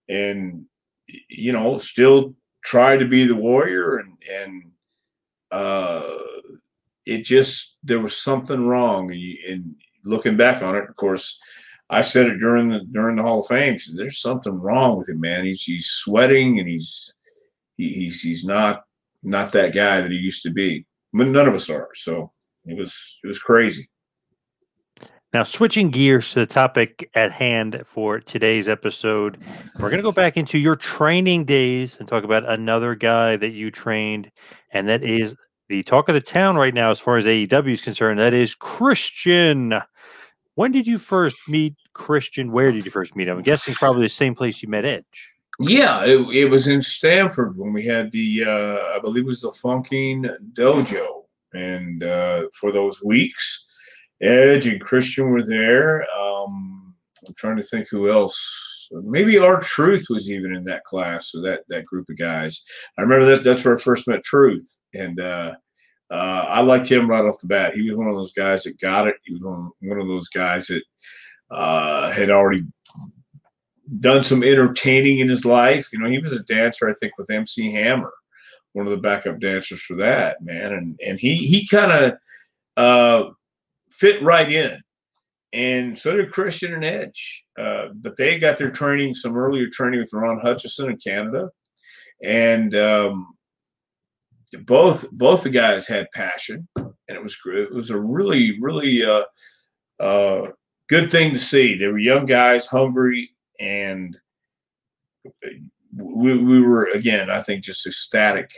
and 0.09 0.65
you 1.29 1.53
know 1.53 1.77
still 1.77 2.35
tried 2.63 2.97
to 2.97 3.07
be 3.07 3.25
the 3.25 3.35
warrior 3.35 3.97
and 3.97 4.17
and 4.29 4.63
uh 5.51 6.03
it 7.05 7.23
just 7.23 7.77
there 7.81 7.99
was 7.99 8.15
something 8.15 8.67
wrong 8.67 9.11
and, 9.11 9.37
and 9.49 9.75
looking 10.03 10.37
back 10.37 10.61
on 10.61 10.75
it 10.75 10.87
of 10.87 10.95
course 10.95 11.39
i 11.91 12.01
said 12.01 12.27
it 12.27 12.39
during 12.39 12.69
the 12.69 12.79
during 12.91 13.15
the 13.15 13.21
hall 13.21 13.39
of 13.39 13.47
fame 13.47 13.77
said, 13.77 13.95
there's 13.95 14.19
something 14.19 14.53
wrong 14.53 14.97
with 14.97 15.07
him 15.07 15.19
man 15.19 15.45
he's 15.45 15.63
he's 15.63 15.87
sweating 15.87 16.59
and 16.59 16.67
he's 16.67 17.13
he, 17.77 17.89
he's 17.89 18.21
he's 18.21 18.43
not 18.43 18.83
not 19.23 19.51
that 19.51 19.73
guy 19.73 20.01
that 20.01 20.11
he 20.11 20.17
used 20.17 20.43
to 20.43 20.49
be 20.49 20.85
but 21.13 21.27
none 21.27 21.47
of 21.47 21.53
us 21.53 21.69
are 21.69 21.89
so 21.93 22.31
it 22.65 22.77
was 22.77 23.19
it 23.23 23.27
was 23.27 23.39
crazy 23.39 23.89
now, 25.33 25.43
switching 25.43 25.91
gears 25.91 26.33
to 26.33 26.39
the 26.39 26.45
topic 26.45 27.09
at 27.15 27.31
hand 27.31 27.85
for 27.87 28.19
today's 28.19 28.67
episode, 28.67 29.37
we're 29.79 29.89
going 29.89 29.95
to 29.95 30.03
go 30.03 30.11
back 30.11 30.35
into 30.35 30.57
your 30.57 30.75
training 30.75 31.45
days 31.45 31.95
and 31.97 32.05
talk 32.05 32.25
about 32.25 32.49
another 32.49 32.95
guy 32.95 33.37
that 33.37 33.51
you 33.51 33.71
trained, 33.71 34.29
and 34.71 34.89
that 34.89 35.05
is 35.05 35.33
the 35.69 35.83
talk 35.83 36.09
of 36.09 36.15
the 36.15 36.21
town 36.21 36.57
right 36.57 36.73
now, 36.73 36.91
as 36.91 36.99
far 36.99 37.15
as 37.15 37.23
AEW 37.23 37.71
is 37.71 37.79
concerned. 37.79 38.19
That 38.19 38.33
is 38.33 38.53
Christian. 38.55 39.75
When 40.55 40.71
did 40.71 40.85
you 40.85 40.97
first 40.97 41.37
meet 41.47 41.75
Christian? 41.93 42.51
Where 42.51 42.71
did 42.71 42.85
you 42.85 42.91
first 42.91 43.15
meet 43.15 43.27
him? 43.27 43.37
I'm 43.37 43.43
guessing 43.43 43.73
probably 43.73 44.03
the 44.03 44.09
same 44.09 44.35
place 44.35 44.61
you 44.61 44.69
met 44.69 44.85
Edge. 44.85 45.33
Yeah, 45.59 46.03
it, 46.05 46.19
it 46.35 46.45
was 46.45 46.67
in 46.67 46.81
Stamford 46.81 47.57
when 47.57 47.73
we 47.73 47.85
had 47.85 48.11
the, 48.11 48.43
uh, 48.45 48.95
I 48.95 48.99
believe 48.99 49.23
it 49.23 49.27
was 49.27 49.41
the 49.41 49.51
Funkin' 49.51 50.29
Dojo. 50.53 51.23
And 51.53 52.03
uh, 52.03 52.43
for 52.59 52.71
those 52.71 53.03
weeks, 53.03 53.65
Edge 54.21 54.67
and 54.67 54.81
Christian 54.81 55.29
were 55.29 55.43
there. 55.43 56.05
Um, 56.17 56.95
I'm 57.27 57.33
trying 57.35 57.57
to 57.57 57.63
think 57.63 57.87
who 57.89 58.11
else. 58.11 58.87
Maybe 58.91 59.37
R-Truth 59.37 60.07
was 60.09 60.29
even 60.29 60.55
in 60.55 60.63
that 60.65 60.83
class, 60.83 61.31
so 61.31 61.41
that 61.41 61.61
that 61.69 61.85
group 61.85 62.09
of 62.09 62.17
guys. 62.17 62.63
I 62.97 63.03
remember 63.03 63.25
that 63.25 63.43
that's 63.43 63.63
where 63.63 63.75
I 63.75 63.79
first 63.79 64.07
met 64.07 64.23
Truth, 64.23 64.79
and 64.93 65.19
uh, 65.19 65.53
uh, 66.11 66.45
I 66.49 66.61
liked 66.61 66.89
him 66.89 67.09
right 67.09 67.23
off 67.23 67.39
the 67.39 67.47
bat. 67.47 67.73
He 67.73 67.89
was 67.89 67.97
one 67.97 68.07
of 68.07 68.15
those 68.15 68.33
guys 68.33 68.63
that 68.63 68.79
got 68.79 69.07
it. 69.07 69.15
He 69.23 69.33
was 69.33 69.43
one, 69.43 69.71
one 69.81 69.99
of 69.99 70.07
those 70.07 70.27
guys 70.27 70.67
that 70.67 70.83
uh, 71.49 72.11
had 72.11 72.29
already 72.29 72.65
done 73.99 74.23
some 74.23 74.43
entertaining 74.43 75.19
in 75.19 75.29
his 75.29 75.45
life. 75.45 75.87
You 75.93 75.99
know, 75.99 76.09
he 76.09 76.19
was 76.19 76.33
a 76.33 76.43
dancer, 76.43 76.89
I 76.89 76.93
think, 76.93 77.17
with 77.17 77.29
MC 77.29 77.71
Hammer, 77.71 78.11
one 78.73 78.85
of 78.85 78.91
the 78.91 78.97
backup 78.97 79.39
dancers 79.39 79.81
for 79.81 79.95
that 79.97 80.41
man, 80.41 80.73
and 80.73 80.99
and 81.05 81.19
he 81.19 81.35
he 81.35 81.65
kind 81.65 81.91
of 81.91 82.13
uh, 82.75 83.29
fit 83.89 84.21
right 84.21 84.51
in. 84.51 84.81
And 85.53 85.97
so 85.97 86.15
did 86.15 86.31
Christian 86.31 86.73
and 86.73 86.85
Edge. 86.85 87.45
Uh, 87.57 87.89
but 87.95 88.15
they 88.15 88.39
got 88.39 88.57
their 88.57 88.71
training, 88.71 89.15
some 89.15 89.37
earlier 89.37 89.67
training 89.67 89.99
with 89.99 90.13
Ron 90.13 90.39
Hutchison 90.39 90.89
in 90.89 90.97
Canada. 90.97 91.49
And 92.23 92.73
um, 92.75 93.35
both 94.65 95.09
both 95.11 95.43
the 95.43 95.49
guys 95.49 95.87
had 95.87 96.11
passion, 96.13 96.67
and 96.75 96.93
it 97.07 97.21
was 97.21 97.37
it 97.45 97.73
was 97.73 97.89
a 97.89 97.99
really 97.99 98.59
really 98.59 99.03
uh, 99.03 99.23
uh, 99.99 100.47
good 100.89 101.11
thing 101.11 101.33
to 101.33 101.39
see. 101.39 101.77
They 101.77 101.87
were 101.87 101.97
young 101.97 102.25
guys, 102.25 102.65
hungry, 102.65 103.31
and 103.59 104.17
we, 105.95 106.37
we 106.37 106.61
were 106.61 106.85
again, 106.93 107.29
I 107.29 107.41
think, 107.41 107.63
just 107.63 107.87
ecstatic 107.87 108.51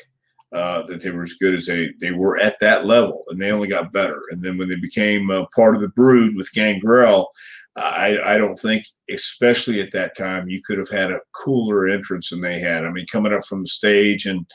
uh, 0.54 0.84
that 0.84 1.02
they 1.02 1.10
were 1.10 1.24
as 1.24 1.34
good 1.34 1.54
as 1.54 1.66
they 1.66 1.92
they 2.00 2.12
were 2.12 2.40
at 2.40 2.60
that 2.60 2.86
level, 2.86 3.24
and 3.30 3.42
they 3.42 3.52
only 3.52 3.68
got 3.68 3.92
better. 3.92 4.22
And 4.32 4.42
then 4.42 4.58
when 4.58 4.70
they 4.70 4.76
became 4.76 5.30
uh, 5.30 5.46
part 5.56 5.76
of 5.76 5.82
the 5.82 5.90
Brood 5.90 6.36
with 6.36 6.54
Gangrel, 6.54 7.32
I 7.76 8.20
I 8.24 8.38
don't 8.38 8.58
think, 8.58 8.86
especially 9.10 9.82
at 9.82 9.92
that 9.92 10.16
time, 10.16 10.48
you 10.48 10.62
could 10.66 10.78
have 10.78 10.90
had 10.90 11.12
a 11.12 11.22
cooler 11.34 11.88
entrance 11.88 12.30
than 12.30 12.42
they 12.42 12.60
had. 12.60 12.86
I 12.86 12.92
mean, 12.92 13.08
coming 13.12 13.34
up 13.34 13.46
from 13.46 13.64
the 13.64 13.68
stage 13.68 14.26
and 14.26 14.46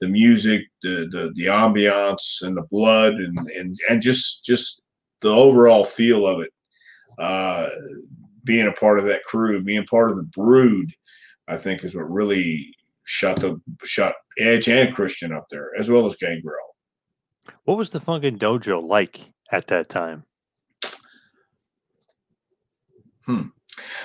the 0.00 0.08
music, 0.08 0.62
the 0.82 1.08
the 1.10 1.32
the 1.34 1.46
ambiance, 1.46 2.42
and 2.42 2.56
the 2.56 2.62
blood, 2.62 3.14
and 3.14 3.38
and 3.50 3.76
and 3.88 4.02
just 4.02 4.44
just 4.44 4.82
the 5.20 5.30
overall 5.30 5.84
feel 5.84 6.26
of 6.26 6.40
it. 6.40 6.52
Uh, 7.18 7.68
being 8.44 8.66
a 8.66 8.72
part 8.72 8.98
of 8.98 9.04
that 9.04 9.24
crew, 9.24 9.60
being 9.62 9.84
part 9.84 10.10
of 10.10 10.16
the 10.16 10.22
Brood, 10.22 10.92
I 11.48 11.56
think 11.56 11.84
is 11.84 11.94
what 11.94 12.10
really 12.10 12.74
shot 13.04 13.40
the 13.40 13.60
shot 13.84 14.14
Edge 14.38 14.68
and 14.68 14.94
Christian 14.94 15.32
up 15.32 15.46
there, 15.50 15.70
as 15.78 15.90
well 15.90 16.06
as 16.06 16.16
Gangrel. 16.16 16.76
What 17.64 17.78
was 17.78 17.90
the 17.90 18.00
Funkin' 18.00 18.38
Dojo 18.38 18.86
like 18.86 19.20
at 19.50 19.66
that 19.68 19.88
time? 19.88 20.24
Hmm. 23.26 23.48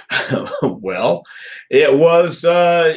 well, 0.61 1.23
it 1.69 1.97
was. 1.97 2.43
Uh, 2.43 2.93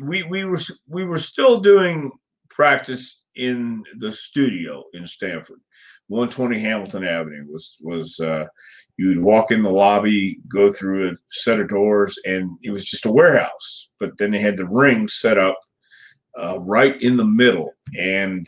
we 0.00 0.22
we 0.24 0.44
were 0.44 0.60
we 0.88 1.04
were 1.04 1.18
still 1.18 1.60
doing 1.60 2.10
practice 2.48 3.22
in 3.36 3.82
the 3.98 4.12
studio 4.12 4.84
in 4.94 5.06
Stamford. 5.06 5.60
120 6.08 6.60
Hamilton 6.60 7.04
Avenue 7.04 7.46
was 7.50 7.76
was 7.80 8.20
uh, 8.20 8.46
you 8.96 9.08
would 9.08 9.20
walk 9.20 9.50
in 9.50 9.62
the 9.62 9.70
lobby, 9.70 10.38
go 10.48 10.70
through 10.70 11.10
a 11.10 11.14
set 11.30 11.60
of 11.60 11.68
doors, 11.68 12.18
and 12.24 12.50
it 12.62 12.70
was 12.70 12.84
just 12.84 13.06
a 13.06 13.12
warehouse. 13.12 13.88
But 13.98 14.16
then 14.18 14.30
they 14.30 14.38
had 14.38 14.56
the 14.56 14.66
ring 14.66 15.08
set 15.08 15.38
up 15.38 15.58
uh, 16.38 16.58
right 16.60 17.00
in 17.00 17.16
the 17.16 17.24
middle, 17.24 17.74
and 17.98 18.46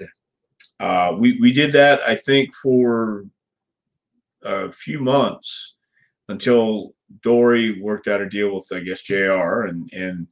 uh, 0.80 1.14
we 1.18 1.38
we 1.40 1.52
did 1.52 1.72
that 1.72 2.00
I 2.02 2.16
think 2.16 2.54
for 2.54 3.24
a 4.42 4.70
few 4.70 5.00
months 5.00 5.76
until 6.28 6.94
Dory 7.22 7.80
worked 7.80 8.08
out 8.08 8.20
a 8.20 8.28
deal 8.28 8.54
with 8.54 8.68
I 8.72 8.80
guess 8.80 9.02
Jr. 9.02 9.62
and 9.62 9.90
and 9.92 10.26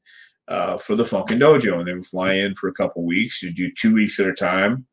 uh, 0.48 0.76
for 0.78 0.94
the 0.94 1.04
Funkin' 1.04 1.38
Dojo, 1.38 1.78
and 1.78 1.87
they 1.87 1.94
would 1.94 2.07
fly 2.07 2.35
in 2.35 2.54
for 2.54 2.68
a 2.68 2.74
couple 2.74 3.04
weeks. 3.04 3.42
You 3.42 3.52
do 3.52 3.72
two 3.72 3.94
weeks 3.94 4.20
at 4.20 4.28
a 4.28 4.33
time. 4.33 4.87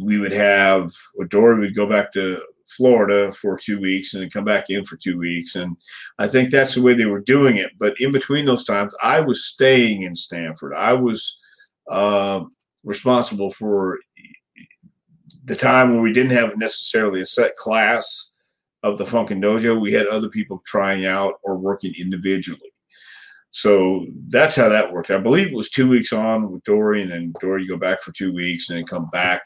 We 0.00 0.18
would 0.18 0.32
have 0.32 0.92
Dory 1.28 1.58
would 1.58 1.74
go 1.74 1.86
back 1.86 2.12
to 2.12 2.40
Florida 2.68 3.32
for 3.32 3.58
two 3.58 3.80
weeks 3.80 4.14
and 4.14 4.22
then 4.22 4.30
come 4.30 4.44
back 4.44 4.70
in 4.70 4.84
for 4.84 4.96
two 4.96 5.18
weeks. 5.18 5.56
And 5.56 5.76
I 6.18 6.28
think 6.28 6.50
that's 6.50 6.74
the 6.74 6.82
way 6.82 6.94
they 6.94 7.06
were 7.06 7.20
doing 7.20 7.56
it. 7.56 7.72
But 7.78 7.98
in 7.98 8.12
between 8.12 8.44
those 8.44 8.64
times, 8.64 8.94
I 9.02 9.20
was 9.20 9.46
staying 9.46 10.02
in 10.02 10.14
Stamford. 10.14 10.74
I 10.74 10.92
was 10.92 11.38
uh, 11.90 12.44
responsible 12.84 13.50
for 13.52 13.98
the 15.44 15.56
time 15.56 15.92
when 15.92 16.02
we 16.02 16.12
didn't 16.12 16.36
have 16.36 16.58
necessarily 16.58 17.22
a 17.22 17.26
set 17.26 17.56
class 17.56 18.30
of 18.82 18.98
the 18.98 19.04
Funkin' 19.04 19.42
Dojo. 19.42 19.80
We 19.80 19.92
had 19.92 20.06
other 20.06 20.28
people 20.28 20.62
trying 20.66 21.06
out 21.06 21.34
or 21.42 21.56
working 21.56 21.94
individually. 21.98 22.70
So 23.50 24.06
that's 24.28 24.56
how 24.56 24.68
that 24.68 24.92
worked. 24.92 25.10
I 25.10 25.18
believe 25.18 25.48
it 25.48 25.54
was 25.54 25.70
two 25.70 25.88
weeks 25.88 26.12
on 26.12 26.50
with 26.50 26.62
Dory, 26.64 27.02
and 27.02 27.10
then 27.10 27.32
Dory, 27.40 27.66
go 27.66 27.76
back 27.76 28.00
for 28.02 28.12
two 28.12 28.32
weeks 28.32 28.68
and 28.68 28.78
then 28.78 28.86
come 28.86 29.08
back 29.10 29.42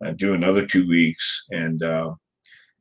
and 0.00 0.16
do 0.16 0.34
another 0.34 0.66
two 0.66 0.86
weeks. 0.88 1.46
And 1.50 1.82
uh, 1.82 2.14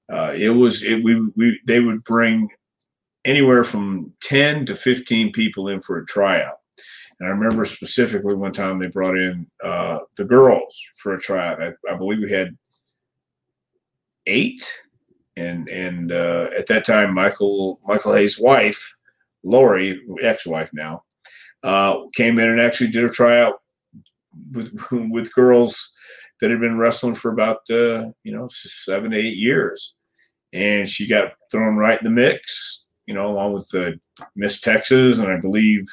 uh, 0.10 0.34
it 0.36 0.50
was 0.50 0.84
it, 0.84 1.04
we 1.04 1.20
we 1.36 1.60
they 1.68 1.80
would 1.80 2.04
bring 2.04 2.50
anywhere 3.26 3.64
from 3.64 4.14
ten 4.22 4.66
to 4.68 4.76
fifteen 4.76 5.32
people 5.32 5.68
in 5.68 5.82
for 5.82 5.98
a 5.98 6.06
tryout. 6.06 6.58
And 7.20 7.28
I 7.28 7.32
remember 7.32 7.66
specifically 7.66 8.36
one 8.36 8.54
time 8.54 8.78
they 8.78 8.88
brought 8.88 9.18
in 9.18 9.48
uh, 9.64 10.00
the 10.18 10.26
girls 10.26 10.80
for 10.98 11.16
a 11.16 11.20
tryout. 11.20 11.62
I, 11.62 11.74
I, 11.92 11.96
believe 11.96 12.20
we 12.20 12.32
had 12.32 12.56
eight, 14.28 14.64
and 15.36 15.68
and 15.68 16.12
uh, 16.12 16.50
at 16.58 16.68
that 16.68 16.86
time 16.86 17.14
Michael 17.14 17.80
Michael 17.86 18.14
Hayes' 18.14 18.40
wife, 18.40 18.96
Lori, 19.48 20.02
ex-wife 20.22 20.70
now, 20.74 21.04
uh, 21.64 22.02
came 22.14 22.40
in 22.40 22.50
and 22.50 22.62
actually 22.62 22.90
did 22.90 23.04
a 23.04 23.10
tryout 23.10 23.56
with 24.52 24.72
with 24.92 25.34
girls 25.34 25.94
that 26.40 26.52
had 26.52 26.60
been 26.60 26.78
wrestling 26.78 27.16
for 27.16 27.32
about 27.32 27.62
uh, 27.70 28.10
you 28.24 28.32
know 28.32 28.48
seven 28.52 29.14
eight 29.14 29.38
years 29.38 29.96
and 30.54 30.88
she 30.88 31.08
got 31.08 31.34
thrown 31.52 31.76
right 31.76 32.00
in 32.00 32.06
the 32.06 32.10
mix, 32.10 32.86
you 33.06 33.14
know, 33.14 33.28
along 33.28 33.54
with 33.54 33.68
the 33.70 34.00
Miss 34.36 34.60
Texas, 34.60 35.20
and 35.20 35.32
I 35.32 35.38
believe 35.38 35.86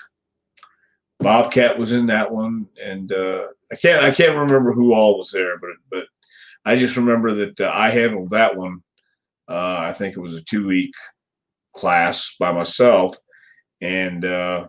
Bobcat 1.21 1.79
was 1.79 1.93
in 1.93 2.07
that 2.07 2.33
one, 2.33 2.67
and 2.83 3.13
uh, 3.13 3.47
I 3.73 3.77
can't 3.77 4.05
I 4.05 4.11
can't 4.11 4.37
remember 4.37 4.73
who 4.73 4.95
all 4.95 5.19
was 5.19 5.31
there, 5.31 5.59
but 5.59 5.71
but 5.91 6.07
I 6.65 6.77
just 6.77 6.97
remember 6.97 7.33
that 7.35 7.61
uh, 7.61 7.71
I 7.75 7.91
handled 7.91 8.31
that 8.31 8.57
one. 8.57 8.83
Uh, 9.49 9.77
I 9.81 9.93
think 9.93 10.17
it 10.17 10.21
was 10.21 10.35
a 10.35 10.43
two 10.43 10.67
week 10.67 10.93
class 11.75 12.35
by 12.39 12.53
myself, 12.53 13.17
and 13.85 14.25
uh, 14.25 14.67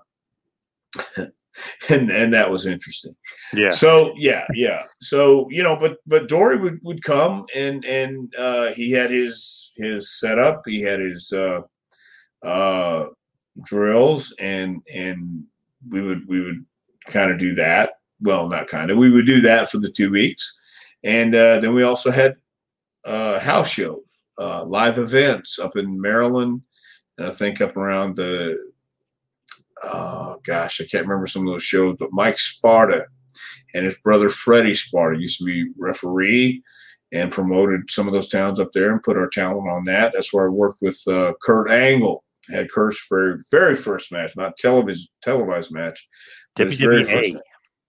and 1.89 2.11
and 2.11 2.33
that 2.33 2.51
was 2.51 2.65
interesting. 2.65 3.15
Yeah. 3.53 3.71
So 3.71 4.13
yeah, 4.17 4.45
yeah. 4.53 4.83
So 5.01 5.49
you 5.49 5.63
know, 5.63 5.75
but 5.75 5.97
but 6.05 6.27
Dory 6.27 6.57
would 6.57 6.79
would 6.83 7.03
come 7.03 7.45
and 7.55 7.85
and 7.85 8.33
uh, 8.35 8.73
he 8.73 8.91
had 8.91 9.11
his 9.11 9.71
his 9.77 10.11
setup. 10.11 10.63
He 10.65 10.81
had 10.81 10.99
his 10.99 11.31
uh, 11.31 11.61
uh, 12.43 13.05
drills 13.63 14.33
and 14.39 14.81
and 14.93 15.43
we 15.89 16.01
would 16.01 16.27
we 16.27 16.41
would 16.41 16.65
kind 17.09 17.31
of 17.31 17.39
do 17.39 17.55
that. 17.55 17.93
Well, 18.21 18.49
not 18.49 18.67
kind 18.67 18.91
of. 18.91 18.97
We 18.97 19.11
would 19.11 19.25
do 19.27 19.41
that 19.41 19.69
for 19.69 19.77
the 19.77 19.91
two 19.91 20.09
weeks, 20.11 20.57
and 21.03 21.35
uh, 21.35 21.59
then 21.59 21.73
we 21.73 21.83
also 21.83 22.11
had 22.11 22.35
uh, 23.05 23.39
house 23.39 23.69
shows. 23.69 24.21
uh, 24.39 24.63
live 24.65 24.97
events 24.97 25.59
up 25.59 25.77
in 25.77 25.99
Maryland, 25.99 26.61
and 27.17 27.27
I 27.27 27.31
think 27.31 27.61
up 27.61 27.77
around 27.77 28.15
the 28.15 28.57
oh 29.85 30.39
gosh, 30.43 30.81
I 30.81 30.85
can't 30.85 31.05
remember 31.07 31.27
some 31.27 31.47
of 31.47 31.53
those 31.53 31.63
shows, 31.63 31.95
but 31.99 32.11
Mike 32.11 32.37
Sparta 32.37 33.05
and 33.73 33.85
his 33.85 33.97
brother 34.03 34.29
Freddie 34.29 34.75
Sparta 34.75 35.19
used 35.19 35.39
to 35.39 35.45
be 35.45 35.71
referee 35.77 36.63
and 37.11 37.31
promoted 37.31 37.89
some 37.89 38.07
of 38.07 38.13
those 38.13 38.29
towns 38.29 38.59
up 38.59 38.69
there 38.73 38.91
and 38.91 39.03
put 39.03 39.17
our 39.17 39.29
talent 39.29 39.69
on 39.69 39.83
that. 39.85 40.13
That's 40.13 40.33
where 40.33 40.45
I 40.45 40.49
worked 40.49 40.81
with 40.81 40.99
uh, 41.07 41.33
Kurt 41.41 41.69
Angle. 41.69 42.23
Had 42.49 42.69
Kurt's 42.69 43.03
very 43.09 43.39
very 43.51 43.75
first 43.75 44.11
match, 44.11 44.35
not 44.35 44.57
televised 44.57 45.09
televised 45.23 45.73
match. 45.73 46.07
WWA. 46.57 47.39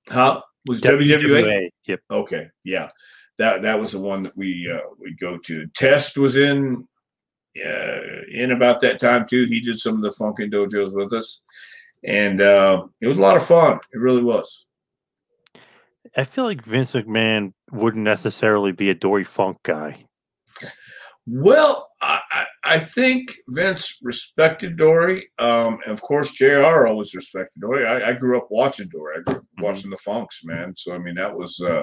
Huh? 0.09 0.41
Was 0.67 0.81
WWA? 0.81 1.21
WWA. 1.21 1.69
Yep. 1.87 2.01
Okay, 2.11 2.49
yeah, 2.65 2.89
that 3.39 3.63
that 3.63 3.79
was 3.79 3.93
the 3.93 3.99
one 3.99 4.23
that 4.23 4.37
we 4.37 4.71
uh, 4.71 4.81
we 4.99 5.15
go 5.21 5.37
to. 5.39 5.67
Test 5.75 6.17
was 6.17 6.37
in 6.37 6.87
uh, 7.65 7.99
in 8.33 8.53
about 8.53 8.81
that 8.81 8.99
time 8.99 9.27
too. 9.27 9.45
He 9.45 9.61
did 9.61 9.79
some 9.79 9.97
of 9.97 10.03
the 10.03 10.11
funkin' 10.11 10.53
dojos 10.53 10.95
with 10.95 11.13
us, 11.13 11.43
and 12.07 12.41
uh, 12.41 12.85
it 13.01 13.07
was 13.09 13.19
a 13.19 13.21
lot 13.21 13.37
of 13.37 13.45
fun. 13.45 13.79
It 13.93 13.99
really 13.99 14.23
was. 14.23 14.67
I 16.17 16.25
feel 16.25 16.45
like 16.45 16.63
Vince 16.63 16.93
McMahon 16.93 17.53
wouldn't 17.73 18.05
necessarily 18.05 18.73
be 18.73 18.91
a 18.91 18.95
Dory 18.95 19.25
Funk 19.25 19.59
guy. 19.65 20.05
Well, 21.27 21.89
I, 22.01 22.21
I- 22.31 22.47
I 22.69 22.81
think 22.81 23.33
Vince 23.51 23.99
respected 24.03 24.77
Dory. 24.77 25.29
Um, 25.39 25.79
and 25.85 25.93
of 25.93 26.03
course, 26.03 26.33
JR 26.33 26.89
always 26.89 27.15
respected 27.15 27.61
Dory. 27.61 27.87
I, 27.87 28.09
I 28.11 28.13
grew 28.13 28.37
up 28.37 28.49
watching 28.51 28.89
Dory. 28.89 29.19
I 29.19 29.21
grew 29.21 29.37
up 29.37 29.43
Mhm. 29.57 29.63
watching 29.63 29.89
the 29.91 29.97
Funks, 29.99 30.45
man. 30.45 30.75
So 30.77 30.93
I 30.93 30.99
mean, 30.99 31.15
that 31.15 31.33
was 31.33 31.61
uh, 31.61 31.83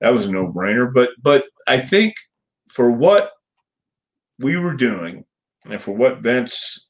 that 0.00 0.12
was 0.12 0.26
a 0.26 0.30
no 0.32 0.46
brainer. 0.52 0.88
But 0.94 1.10
but 1.20 1.46
I 1.66 1.78
think 1.80 2.14
for 2.72 2.92
what 2.92 3.32
we 4.38 4.56
were 4.56 4.74
doing 4.74 5.24
and 5.68 5.82
for 5.82 5.90
what 5.96 6.18
Vince 6.20 6.88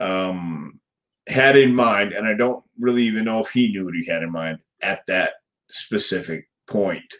um, 0.00 0.80
had 1.28 1.56
in 1.56 1.74
mind, 1.74 2.12
and 2.12 2.26
I 2.26 2.34
don't 2.34 2.64
really 2.78 3.04
even 3.04 3.24
know 3.24 3.40
if 3.40 3.50
he 3.50 3.70
knew 3.70 3.84
what 3.84 3.94
he 3.94 4.04
had 4.04 4.22
in 4.22 4.32
mind 4.32 4.58
at 4.82 5.06
that 5.06 5.34
specific 5.68 6.48
point 6.66 7.14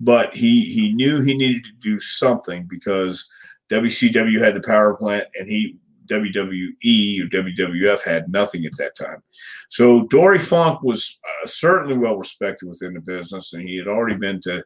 but 0.00 0.34
he 0.36 0.62
he 0.62 0.92
knew 0.92 1.20
he 1.20 1.34
needed 1.34 1.64
to 1.64 1.72
do 1.80 1.98
something 1.98 2.66
because 2.68 3.26
WCW 3.70 4.40
had 4.40 4.54
the 4.54 4.62
power 4.62 4.94
plant 4.94 5.26
and 5.34 5.48
he 5.48 5.76
WWE 6.06 7.22
or 7.22 7.26
WWF 7.26 8.02
had 8.02 8.32
nothing 8.32 8.64
at 8.64 8.76
that 8.78 8.96
time. 8.96 9.22
So 9.68 10.06
Dory 10.06 10.38
Funk 10.38 10.82
was 10.82 11.18
uh, 11.42 11.46
certainly 11.46 11.98
well 11.98 12.16
respected 12.16 12.66
within 12.66 12.94
the 12.94 13.00
business, 13.00 13.52
and 13.52 13.68
he 13.68 13.76
had 13.76 13.88
already 13.88 14.16
been 14.16 14.40
to 14.42 14.64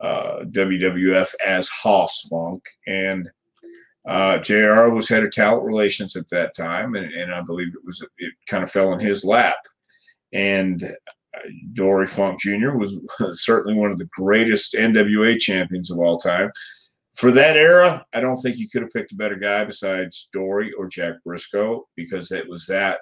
uh, 0.00 0.44
WWF 0.44 1.34
as 1.44 1.68
Hoss 1.68 2.26
Funk, 2.30 2.62
and 2.86 3.28
uh, 4.10 4.38
Jr. 4.38 4.88
was 4.90 5.08
head 5.08 5.22
of 5.22 5.30
talent 5.30 5.64
relations 5.64 6.16
at 6.16 6.28
that 6.30 6.56
time, 6.56 6.96
and, 6.96 7.12
and 7.12 7.32
I 7.32 7.42
believe 7.42 7.68
it 7.68 7.84
was 7.84 8.04
it 8.18 8.32
kind 8.48 8.64
of 8.64 8.70
fell 8.70 8.92
in 8.92 8.98
his 8.98 9.24
lap, 9.24 9.58
and 10.32 10.82
Dory 11.74 12.08
Funk 12.08 12.40
Jr. 12.40 12.72
was 12.72 12.98
certainly 13.32 13.78
one 13.78 13.92
of 13.92 13.98
the 13.98 14.08
greatest 14.10 14.74
NWA 14.74 15.38
champions 15.38 15.92
of 15.92 16.00
all 16.00 16.18
time. 16.18 16.50
For 17.14 17.30
that 17.30 17.56
era, 17.56 18.04
I 18.12 18.20
don't 18.20 18.36
think 18.38 18.56
you 18.56 18.68
could 18.68 18.82
have 18.82 18.90
picked 18.90 19.12
a 19.12 19.16
better 19.16 19.36
guy 19.36 19.64
besides 19.64 20.28
Dory 20.32 20.72
or 20.72 20.88
Jack 20.88 21.14
Brisco 21.24 21.82
because 21.94 22.32
it 22.32 22.48
was 22.48 22.66
that 22.66 22.98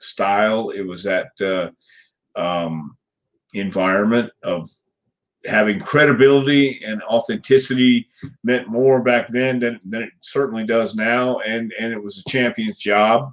style, 0.00 0.70
it 0.70 0.82
was 0.82 1.02
that 1.02 1.30
uh, 1.40 1.70
um, 2.38 2.96
environment 3.52 4.30
of 4.44 4.68
having 5.46 5.80
credibility 5.80 6.80
and 6.84 7.02
authenticity 7.04 8.08
meant 8.44 8.68
more 8.68 9.02
back 9.02 9.28
then 9.28 9.58
than, 9.58 9.80
than 9.84 10.02
it 10.02 10.10
certainly 10.20 10.64
does 10.64 10.94
now. 10.94 11.38
And, 11.40 11.72
and 11.80 11.92
it 11.92 12.02
was 12.02 12.18
a 12.18 12.30
champion's 12.30 12.78
job 12.78 13.30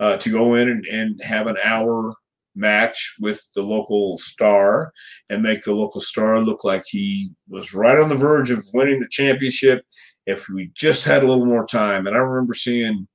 uh, 0.00 0.16
to 0.18 0.30
go 0.30 0.54
in 0.54 0.68
and, 0.68 0.84
and 0.86 1.22
have 1.22 1.46
an 1.46 1.56
hour 1.64 2.14
match 2.54 3.14
with 3.20 3.40
the 3.54 3.62
local 3.62 4.18
star 4.18 4.92
and 5.30 5.42
make 5.42 5.62
the 5.62 5.72
local 5.72 6.00
star 6.00 6.40
look 6.40 6.64
like 6.64 6.84
he 6.86 7.30
was 7.48 7.72
right 7.72 7.98
on 7.98 8.08
the 8.08 8.14
verge 8.14 8.50
of 8.50 8.64
winning 8.74 9.00
the 9.00 9.08
championship 9.08 9.84
if 10.26 10.48
we 10.48 10.70
just 10.74 11.04
had 11.04 11.22
a 11.22 11.26
little 11.26 11.46
more 11.46 11.66
time. 11.66 12.06
And 12.06 12.16
I 12.16 12.20
remember 12.20 12.54
seeing 12.54 13.06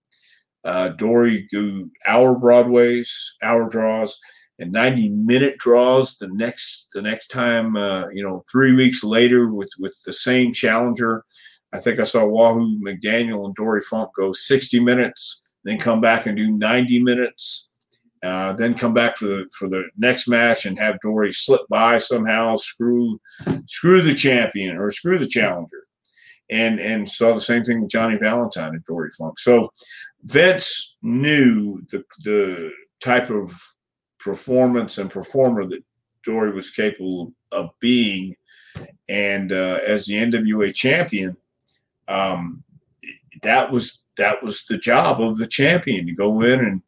uh, 0.64 0.90
Dory 0.90 1.48
do 1.52 1.92
hour 2.08 2.36
Broadways, 2.36 3.14
hour 3.44 3.70
draws, 3.70 4.18
and 4.64 4.72
90 4.72 5.10
minute 5.10 5.58
draws 5.58 6.18
the 6.18 6.30
next 6.30 6.88
the 6.94 7.02
next 7.02 7.28
time 7.28 7.76
uh, 7.76 8.08
you 8.10 8.24
know 8.24 8.44
three 8.50 8.74
weeks 8.74 9.04
later 9.04 9.50
with 9.50 9.70
with 9.78 9.96
the 10.06 10.14
same 10.14 10.54
challenger. 10.54 11.24
I 11.74 11.80
think 11.80 12.00
I 12.00 12.04
saw 12.04 12.26
Wahoo 12.26 12.80
McDaniel 12.80 13.46
and 13.46 13.56
Dory 13.56 13.82
Funk 13.82 14.12
go 14.16 14.32
60 14.32 14.80
minutes, 14.80 15.42
then 15.64 15.80
come 15.80 16.02
back 16.02 16.28
and 16.28 16.38
do 16.38 16.52
90 16.52 17.00
minutes. 17.02 17.70
Uh, 18.24 18.54
then 18.54 18.76
come 18.76 18.94
back 18.94 19.18
for 19.18 19.26
the 19.26 19.46
for 19.58 19.68
the 19.68 19.84
next 19.98 20.30
match 20.30 20.66
and 20.66 20.80
have 20.80 21.00
Dory 21.02 21.34
slip 21.34 21.62
by 21.70 21.98
somehow, 21.98 22.56
screw 22.56 23.20
screw 23.68 24.02
the 24.02 24.16
champion 24.16 24.78
or 24.78 24.90
screw 24.92 25.20
the 25.20 25.28
challenger, 25.28 25.84
and 26.50 26.80
and 26.80 27.10
saw 27.10 27.34
the 27.34 27.42
same 27.42 27.66
thing 27.66 27.82
with 27.82 27.92
Johnny 27.92 28.18
Valentine 28.18 28.76
and 28.76 28.86
Dory 28.86 29.10
Funk. 29.18 29.40
So 29.40 29.74
Vince 30.24 30.96
knew 31.02 31.82
the 31.92 32.06
the 32.24 32.72
type 33.02 33.30
of 33.30 33.54
performance 34.24 34.98
and 34.98 35.10
performer 35.10 35.66
that 35.66 35.84
Dory 36.24 36.52
was 36.52 36.72
capable 36.72 37.34
of 37.52 37.72
being, 37.80 38.36
and 39.10 39.52
uh, 39.52 39.80
as 39.86 40.06
the 40.06 40.14
NWA 40.14 40.74
champion, 40.74 41.36
um, 42.08 42.64
that 43.42 43.72
was 43.72 44.04
that 44.18 44.42
was 44.44 44.66
the 44.66 44.78
job 44.78 45.22
of 45.22 45.38
the 45.38 45.48
champion 45.48 46.06
to 46.06 46.14
go 46.14 46.42
in 46.42 46.60
and 46.60 46.82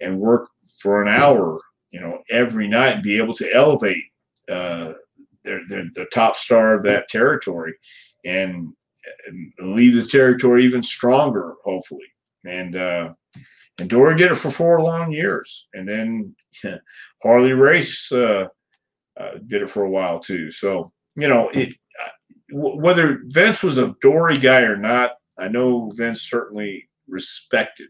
and 0.00 0.18
work 0.18 0.50
for 0.78 1.00
an 1.00 1.08
hour, 1.08 1.60
you 1.90 2.00
know, 2.00 2.18
every 2.28 2.68
night 2.68 2.96
and 2.96 3.02
be 3.02 3.16
able 3.16 3.34
to 3.34 3.50
elevate 3.54 4.04
uh, 4.50 4.92
their, 5.44 5.60
their, 5.68 5.84
the 5.94 6.06
top 6.12 6.36
star 6.36 6.74
of 6.74 6.82
that 6.82 7.08
territory 7.08 7.72
and, 8.24 8.72
and 9.26 9.52
leave 9.74 9.96
the 9.96 10.04
territory 10.04 10.64
even 10.64 10.82
stronger, 10.82 11.54
hopefully. 11.64 12.04
And 12.44 12.76
uh, 12.76 13.14
and 13.78 13.90
Dory 13.90 14.16
did 14.16 14.30
it 14.30 14.36
for 14.36 14.50
four 14.50 14.80
long 14.80 15.12
years, 15.12 15.68
and 15.74 15.88
then 15.88 16.34
Harley 17.22 17.52
Race 17.52 18.10
uh, 18.12 18.48
uh, 19.18 19.30
did 19.46 19.62
it 19.62 19.70
for 19.70 19.84
a 19.84 19.90
while 19.90 20.20
too. 20.20 20.50
So 20.50 20.92
you 21.16 21.28
know, 21.28 21.48
it 21.50 21.70
uh, 22.02 22.08
w- 22.50 22.80
whether 22.80 23.20
Vince 23.26 23.62
was 23.62 23.78
a 23.78 23.94
Dory 24.00 24.38
guy 24.38 24.60
or 24.62 24.76
not, 24.76 25.12
I 25.38 25.48
know 25.48 25.90
Vince 25.94 26.22
certainly 26.22 26.88
respected 27.08 27.88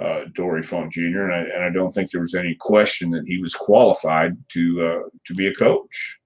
uh, 0.00 0.24
Dory 0.32 0.62
Funk 0.62 0.92
Jr. 0.92 1.22
And 1.22 1.32
I, 1.32 1.38
and 1.54 1.64
I 1.64 1.70
don't 1.70 1.90
think 1.90 2.10
there 2.10 2.20
was 2.20 2.34
any 2.34 2.54
question 2.54 3.10
that 3.10 3.24
he 3.26 3.38
was 3.38 3.54
qualified 3.54 4.36
to 4.50 4.86
uh, 4.86 5.08
to 5.26 5.34
be 5.34 5.46
a 5.46 5.54
coach. 5.54 6.19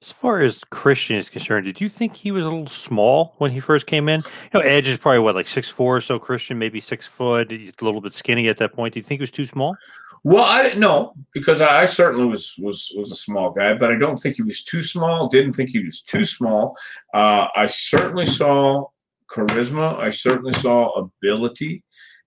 As 0.00 0.12
far 0.12 0.40
as 0.40 0.62
Christian 0.70 1.16
is 1.16 1.28
concerned, 1.28 1.66
did 1.66 1.80
you 1.80 1.88
think 1.88 2.14
he 2.14 2.30
was 2.30 2.44
a 2.44 2.48
little 2.48 2.68
small 2.68 3.34
when 3.38 3.50
he 3.50 3.58
first 3.58 3.86
came 3.86 4.08
in? 4.08 4.22
You 4.52 4.60
know, 4.60 4.66
Edge 4.66 4.86
is 4.86 4.96
probably 4.96 5.18
what, 5.18 5.34
like 5.34 5.48
six 5.48 5.68
four 5.68 5.96
or 5.96 6.00
so. 6.00 6.20
Christian 6.20 6.56
maybe 6.56 6.78
six 6.78 7.04
foot. 7.04 7.50
He's 7.50 7.72
a 7.80 7.84
little 7.84 8.00
bit 8.00 8.12
skinny 8.12 8.48
at 8.48 8.58
that 8.58 8.74
point. 8.74 8.94
Do 8.94 9.00
you 9.00 9.04
think 9.04 9.18
he 9.18 9.22
was 9.22 9.32
too 9.32 9.44
small? 9.44 9.76
Well, 10.22 10.44
I 10.44 10.62
didn't 10.62 10.80
know 10.80 11.14
because 11.32 11.60
I, 11.60 11.82
I 11.82 11.84
certainly 11.86 12.26
was 12.26 12.54
was 12.58 12.92
was 12.96 13.10
a 13.10 13.16
small 13.16 13.50
guy, 13.50 13.74
but 13.74 13.90
I 13.90 13.96
don't 13.96 14.16
think 14.16 14.36
he 14.36 14.42
was 14.42 14.62
too 14.62 14.82
small. 14.82 15.28
Didn't 15.28 15.54
think 15.54 15.70
he 15.70 15.80
was 15.80 16.00
too 16.00 16.24
small. 16.24 16.76
Uh, 17.12 17.48
I 17.56 17.66
certainly 17.66 18.26
saw 18.26 18.86
charisma. 19.28 19.98
I 19.98 20.10
certainly 20.10 20.52
saw 20.52 20.92
ability, 20.92 21.82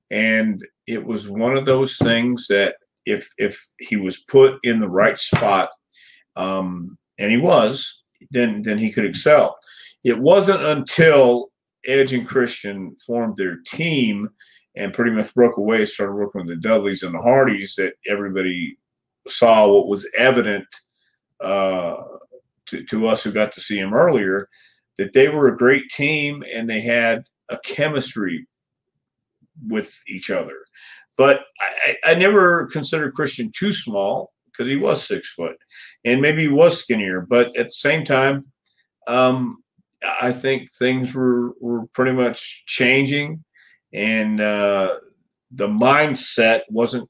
and 0.10 0.62
it 0.88 1.06
was 1.06 1.30
one 1.30 1.56
of 1.56 1.66
those 1.66 1.98
things 1.98 2.48
that 2.48 2.76
if 3.06 3.30
if 3.38 3.66
he 3.80 3.96
was 3.96 4.18
put 4.18 4.60
in 4.64 4.80
the 4.80 4.90
right 4.90 5.18
spot, 5.18 5.70
um, 6.36 6.98
and 7.22 7.32
he 7.32 7.38
was, 7.38 8.04
then 8.32 8.62
then 8.64 8.78
he 8.78 8.92
could 8.92 9.06
excel. 9.06 9.58
It 10.04 10.20
wasn't 10.20 10.64
until 10.64 11.52
Edge 11.86 12.14
and 12.14 12.28
Christian 12.28 12.96
formed 13.06 13.38
their 13.38 13.58
team 13.66 14.30
and 14.76 14.94
pretty 14.94 15.12
much 15.12 15.34
broke 15.34 15.58
away, 15.58 15.86
started 15.86 16.14
working 16.14 16.42
with 16.42 16.48
the 16.48 16.56
Dudleys 16.56 17.04
and 17.04 17.14
the 17.14 17.22
Hardys 17.22 17.76
that 17.76 17.94
everybody 18.08 18.78
saw 19.28 19.72
what 19.72 19.88
was 19.88 20.08
evident 20.18 20.66
uh, 21.42 21.96
to, 22.68 22.84
to 22.86 23.08
us 23.08 23.24
who 23.24 23.32
got 23.32 23.52
to 23.54 23.62
see 23.62 23.78
him 23.78 23.94
earlier 23.94 24.48
that 24.98 25.14
they 25.14 25.30
were 25.30 25.48
a 25.48 25.58
great 25.58 25.90
team 25.90 26.44
and 26.54 26.70
they 26.70 26.82
had 26.82 27.24
a 27.50 27.58
chemistry 27.60 28.48
with 29.68 29.94
each 30.08 30.30
other. 30.30 30.56
But 31.18 31.44
I, 31.60 31.98
I 32.06 32.14
never 32.16 32.68
considered 32.68 33.14
Christian 33.14 33.52
too 33.54 33.74
small 33.74 34.32
because 34.62 34.70
he 34.70 34.78
was 34.78 35.04
six 35.04 35.34
foot 35.34 35.58
and 36.06 36.22
maybe 36.22 36.44
he 36.44 36.48
was 36.48 36.80
skinnier. 36.80 37.22
But 37.22 37.58
at 37.58 37.68
the 37.68 37.72
same 37.72 38.06
time, 38.06 38.46
um, 39.08 39.64
I 40.22 40.32
think 40.32 40.72
things 40.72 41.16
were, 41.16 41.54
were 41.60 41.88
pretty 41.88 42.12
much 42.12 42.64
changing 42.68 43.44
and 43.92 44.40
uh, 44.40 44.98
the 45.50 45.68
mindset 45.68 46.62
wasn't 46.70 47.10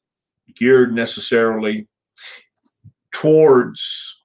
geared 0.55 0.93
necessarily 0.93 1.87
towards 3.11 4.23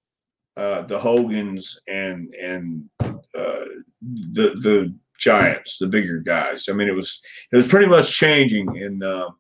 uh, 0.57 0.83
the 0.83 0.99
Hogans 0.99 1.81
and 1.89 2.33
and 2.35 2.89
uh, 3.01 3.65
the 4.01 4.55
the 4.55 4.95
giants, 5.19 5.79
the 5.79 5.87
bigger 5.87 6.21
guys. 6.21 6.69
I 6.69 6.73
mean, 6.73 6.89
it 6.89 6.95
was 6.95 7.21
it 7.53 7.57
was 7.57 7.69
pretty 7.69 7.87
much 7.87 8.17
changing, 8.17 8.69
and 8.83 9.03
uh, 9.03 9.31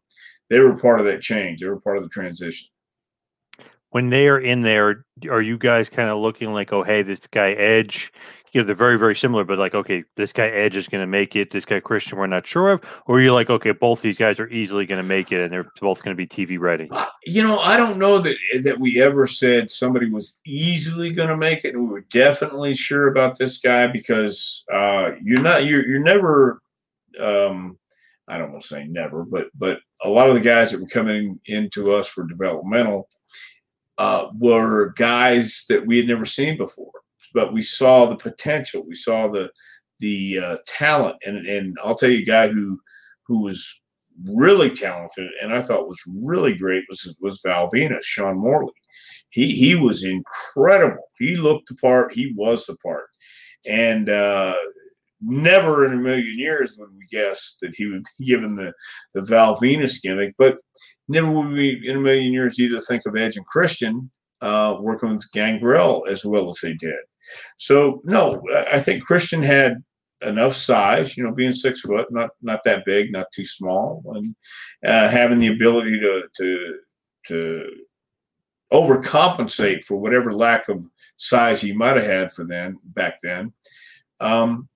they 0.50 0.58
were 0.58 0.76
part 0.76 1.00
of 1.00 1.06
that 1.06 1.22
change. 1.22 1.60
They 1.60 1.68
were 1.68 1.80
part 1.80 1.96
of 1.96 2.02
the 2.02 2.10
transition. 2.10 2.68
When 3.90 4.10
they 4.10 4.28
are 4.28 4.38
in 4.38 4.62
there, 4.62 5.04
are 5.30 5.42
you 5.42 5.56
guys 5.56 5.88
kind 5.88 6.10
of 6.10 6.18
looking 6.18 6.52
like, 6.52 6.72
oh, 6.72 6.82
hey, 6.82 7.02
this 7.02 7.26
guy 7.28 7.52
Edge, 7.52 8.12
you 8.52 8.60
know, 8.60 8.66
they're 8.66 8.74
very, 8.74 8.98
very 8.98 9.14
similar, 9.14 9.44
but 9.44 9.58
like, 9.58 9.74
okay, 9.74 10.02
this 10.16 10.32
guy 10.32 10.48
Edge 10.48 10.76
is 10.76 10.88
going 10.88 11.02
to 11.02 11.06
make 11.06 11.36
it. 11.36 11.50
This 11.50 11.64
guy 11.64 11.78
Christian, 11.78 12.18
we're 12.18 12.26
not 12.26 12.46
sure 12.46 12.70
of. 12.70 13.02
Or 13.06 13.20
you're 13.20 13.32
like, 13.32 13.50
okay, 13.50 13.72
both 13.72 14.02
these 14.02 14.18
guys 14.18 14.40
are 14.40 14.48
easily 14.48 14.86
going 14.86 15.00
to 15.00 15.06
make 15.06 15.30
it, 15.30 15.42
and 15.42 15.52
they're 15.52 15.70
both 15.80 16.02
going 16.02 16.16
to 16.16 16.26
be 16.26 16.26
TV 16.26 16.58
ready. 16.58 16.90
You 17.24 17.42
know, 17.42 17.58
I 17.58 17.76
don't 17.76 17.98
know 17.98 18.18
that 18.18 18.36
that 18.62 18.80
we 18.80 19.02
ever 19.02 19.26
said 19.26 19.70
somebody 19.70 20.08
was 20.08 20.40
easily 20.46 21.10
going 21.10 21.28
to 21.28 21.36
make 21.36 21.64
it, 21.64 21.74
and 21.74 21.84
we 21.84 21.90
were 21.90 22.06
definitely 22.10 22.74
sure 22.74 23.08
about 23.08 23.38
this 23.38 23.58
guy 23.58 23.88
because 23.88 24.64
uh, 24.72 25.12
you're 25.22 25.42
not, 25.42 25.66
you're, 25.66 25.86
you're 25.86 26.00
never. 26.02 26.62
Um, 27.20 27.78
I 28.28 28.38
don't 28.38 28.52
want 28.52 28.62
to 28.62 28.68
say 28.68 28.86
never, 28.88 29.24
but 29.24 29.48
but 29.54 29.80
a 30.02 30.08
lot 30.08 30.28
of 30.28 30.34
the 30.34 30.40
guys 30.40 30.70
that 30.70 30.80
were 30.80 30.88
coming 30.88 31.40
into 31.46 31.92
us 31.92 32.08
for 32.08 32.24
developmental 32.24 33.08
uh, 33.98 34.28
were 34.38 34.92
guys 34.96 35.64
that 35.68 35.86
we 35.86 35.96
had 35.96 36.06
never 36.06 36.24
seen 36.24 36.56
before 36.56 36.90
but 37.36 37.52
we 37.52 37.62
saw 37.62 38.06
the 38.06 38.16
potential. 38.16 38.82
We 38.88 38.94
saw 38.96 39.28
the 39.28 39.50
the 40.00 40.38
uh, 40.38 40.56
talent, 40.66 41.16
and 41.24 41.46
and 41.46 41.76
I'll 41.84 41.94
tell 41.94 42.10
you, 42.10 42.20
a 42.20 42.24
guy 42.24 42.48
who 42.48 42.80
who 43.26 43.42
was 43.42 43.82
really 44.24 44.70
talented, 44.70 45.28
and 45.42 45.52
I 45.52 45.60
thought 45.60 45.86
was 45.86 46.00
really 46.06 46.54
great 46.54 46.84
was 46.88 47.14
was 47.20 47.40
Val 47.44 47.70
Venis, 47.70 48.02
Sean 48.02 48.38
Morley. 48.38 48.72
He 49.28 49.52
he 49.52 49.74
was 49.74 50.02
incredible. 50.02 51.10
He 51.18 51.36
looked 51.36 51.68
the 51.68 51.74
part. 51.76 52.12
He 52.12 52.32
was 52.34 52.64
the 52.64 52.76
part, 52.76 53.08
and 53.66 54.08
uh, 54.08 54.56
never 55.20 55.86
in 55.86 55.92
a 55.92 56.02
million 56.02 56.38
years 56.38 56.76
would 56.78 56.90
we 56.96 57.06
guess 57.10 57.56
that 57.62 57.74
he 57.74 57.86
would 57.86 58.04
be 58.18 58.26
given 58.26 58.54
the 58.56 58.72
the 59.14 59.22
Val 59.22 59.56
Venis 59.56 60.02
gimmick, 60.02 60.34
but 60.38 60.58
never 61.08 61.30
would 61.30 61.50
we 61.50 61.82
in 61.84 61.96
a 61.96 62.00
million 62.00 62.32
years 62.32 62.58
either 62.58 62.80
think 62.80 63.02
of 63.06 63.16
Edge 63.16 63.36
and 63.36 63.46
Christian 63.46 64.10
uh, 64.40 64.76
working 64.80 65.10
with 65.10 65.30
Gangrel 65.32 66.06
as 66.08 66.24
well 66.24 66.48
as 66.48 66.58
they 66.62 66.74
did. 66.74 66.98
So 67.56 68.02
no, 68.04 68.42
I 68.72 68.78
think 68.78 69.04
Christian 69.04 69.42
had 69.42 69.82
enough 70.22 70.54
size, 70.54 71.16
you 71.16 71.24
know, 71.24 71.32
being 71.32 71.52
six 71.52 71.80
foot, 71.80 72.06
not 72.10 72.30
not 72.42 72.60
that 72.64 72.84
big, 72.84 73.12
not 73.12 73.26
too 73.34 73.44
small, 73.44 74.02
and 74.14 74.34
uh, 74.86 75.08
having 75.08 75.38
the 75.38 75.48
ability 75.48 75.98
to 76.00 76.24
to 76.36 76.78
to 77.26 77.70
overcompensate 78.72 79.84
for 79.84 79.96
whatever 79.96 80.32
lack 80.32 80.68
of 80.68 80.84
size 81.16 81.60
he 81.60 81.72
might 81.72 81.96
have 81.96 82.04
had 82.04 82.32
for 82.32 82.44
then 82.44 82.78
back 82.84 83.16
then. 83.22 83.52
Um, 84.20 84.68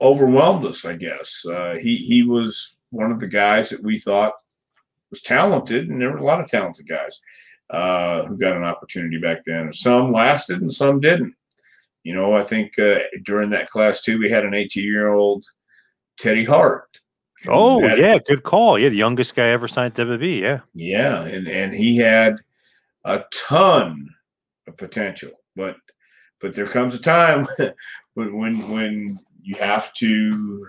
overwhelmed 0.00 0.66
us, 0.66 0.84
I 0.84 0.94
guess. 0.94 1.44
Uh, 1.46 1.76
he 1.80 1.96
he 1.96 2.22
was 2.22 2.76
one 2.90 3.10
of 3.10 3.20
the 3.20 3.28
guys 3.28 3.70
that 3.70 3.82
we 3.82 3.98
thought 3.98 4.32
was 5.10 5.20
talented, 5.20 5.88
and 5.88 6.00
there 6.00 6.10
were 6.10 6.18
a 6.18 6.24
lot 6.24 6.40
of 6.40 6.48
talented 6.48 6.88
guys 6.88 7.20
uh, 7.70 8.24
who 8.24 8.36
got 8.36 8.56
an 8.56 8.64
opportunity 8.64 9.18
back 9.18 9.38
then. 9.46 9.72
Some 9.72 10.12
lasted, 10.12 10.60
and 10.60 10.72
some 10.72 11.00
didn't. 11.00 11.34
You 12.02 12.14
know, 12.14 12.34
I 12.34 12.42
think 12.42 12.78
uh, 12.78 13.00
during 13.24 13.50
that 13.50 13.68
class 13.68 14.00
too, 14.00 14.18
we 14.18 14.30
had 14.30 14.44
an 14.44 14.54
18 14.54 14.84
year 14.84 15.08
old 15.08 15.44
Teddy 16.18 16.44
Hart. 16.44 16.86
Oh 17.48 17.80
yeah, 17.80 18.18
good 18.26 18.42
call. 18.42 18.78
Yeah, 18.78 18.90
the 18.90 18.96
youngest 18.96 19.34
guy 19.34 19.48
ever 19.48 19.66
signed 19.66 19.94
WWE. 19.94 20.40
Yeah, 20.40 20.60
yeah, 20.74 21.22
and 21.22 21.48
and 21.48 21.74
he 21.74 21.96
had 21.96 22.36
a 23.04 23.24
ton 23.32 24.08
of 24.66 24.76
potential, 24.76 25.30
but 25.56 25.76
but 26.40 26.54
there 26.54 26.66
comes 26.66 26.94
a 26.94 27.00
time 27.00 27.46
when 28.14 28.36
when 28.36 28.70
when 28.70 29.18
you 29.42 29.56
have 29.56 29.92
to 29.94 30.66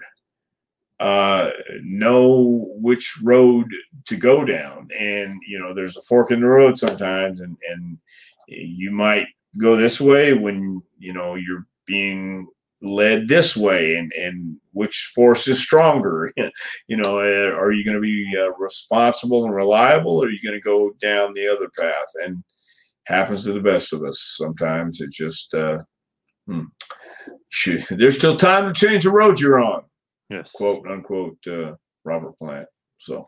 uh, 0.99 1.51
know 1.83 2.67
which 2.75 3.17
road 3.23 3.67
to 4.05 4.15
go 4.15 4.45
down, 4.45 4.89
and 4.97 5.39
you 5.47 5.59
know 5.59 5.73
there's 5.73 5.97
a 5.97 6.01
fork 6.03 6.31
in 6.31 6.41
the 6.41 6.47
road 6.47 6.77
sometimes, 6.77 7.39
and 7.39 7.57
and 7.69 7.97
you 8.47 8.91
might 8.91 9.27
go 9.57 9.75
this 9.75 9.99
way 9.99 10.33
when 10.33 10.81
you 10.99 11.13
know 11.13 11.35
you're 11.35 11.65
being 11.85 12.47
led 12.83 13.27
this 13.27 13.55
way 13.55 13.95
and 13.95 14.11
and 14.13 14.57
which 14.73 15.11
force 15.13 15.47
is 15.47 15.61
stronger? 15.61 16.33
You 16.87 16.97
know 16.97 17.19
uh, 17.19 17.55
are 17.55 17.71
you 17.71 17.85
going 17.85 17.95
to 17.95 18.01
be 18.01 18.35
uh, 18.37 18.51
responsible 18.57 19.45
and 19.45 19.55
reliable 19.55 20.21
or 20.21 20.27
are 20.27 20.29
you 20.29 20.39
going 20.43 20.59
to 20.59 20.61
go 20.61 20.91
down 21.01 21.33
the 21.33 21.47
other 21.47 21.69
path? 21.69 22.07
And 22.23 22.43
happens 23.05 23.43
to 23.43 23.53
the 23.53 23.61
best 23.61 23.93
of 23.93 24.03
us 24.03 24.35
sometimes. 24.37 25.01
It 25.01 25.11
just 25.11 25.53
uh 25.53 25.79
hmm, 26.47 26.65
there's 27.91 28.17
still 28.17 28.37
time 28.37 28.71
to 28.71 28.87
change 28.87 29.03
the 29.03 29.09
road 29.09 29.39
you're 29.39 29.61
on 29.61 29.83
yes 30.29 30.51
quote 30.51 30.85
unquote 30.87 31.37
uh, 31.47 31.73
robert 32.03 32.37
plant 32.39 32.67
so 32.97 33.27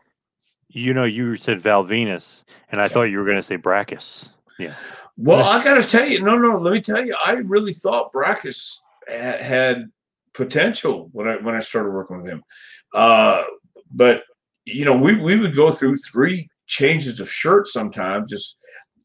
you 0.68 0.94
know 0.94 1.04
you 1.04 1.36
said 1.36 1.60
val 1.60 1.84
venis 1.84 2.42
and 2.70 2.80
i 2.80 2.84
yeah. 2.84 2.88
thought 2.88 3.10
you 3.10 3.18
were 3.18 3.24
going 3.24 3.36
to 3.36 3.42
say 3.42 3.58
brakkus 3.58 4.30
yeah 4.58 4.74
well, 5.16 5.44
I 5.44 5.62
got 5.62 5.74
to 5.74 5.88
tell 5.88 6.08
you, 6.08 6.22
no, 6.22 6.36
no. 6.36 6.58
Let 6.58 6.72
me 6.72 6.80
tell 6.80 7.04
you, 7.04 7.16
I 7.24 7.34
really 7.34 7.72
thought 7.72 8.12
Brakkus 8.12 8.78
had 9.06 9.90
potential 10.32 11.08
when 11.12 11.28
I 11.28 11.36
when 11.36 11.54
I 11.54 11.60
started 11.60 11.90
working 11.90 12.16
with 12.16 12.26
him. 12.26 12.42
Uh, 12.92 13.44
but 13.92 14.24
you 14.64 14.84
know, 14.84 14.96
we 14.96 15.16
we 15.16 15.38
would 15.38 15.54
go 15.54 15.70
through 15.70 15.98
three 15.98 16.48
changes 16.66 17.20
of 17.20 17.30
shirts 17.30 17.72
sometimes, 17.72 18.30
just 18.30 18.58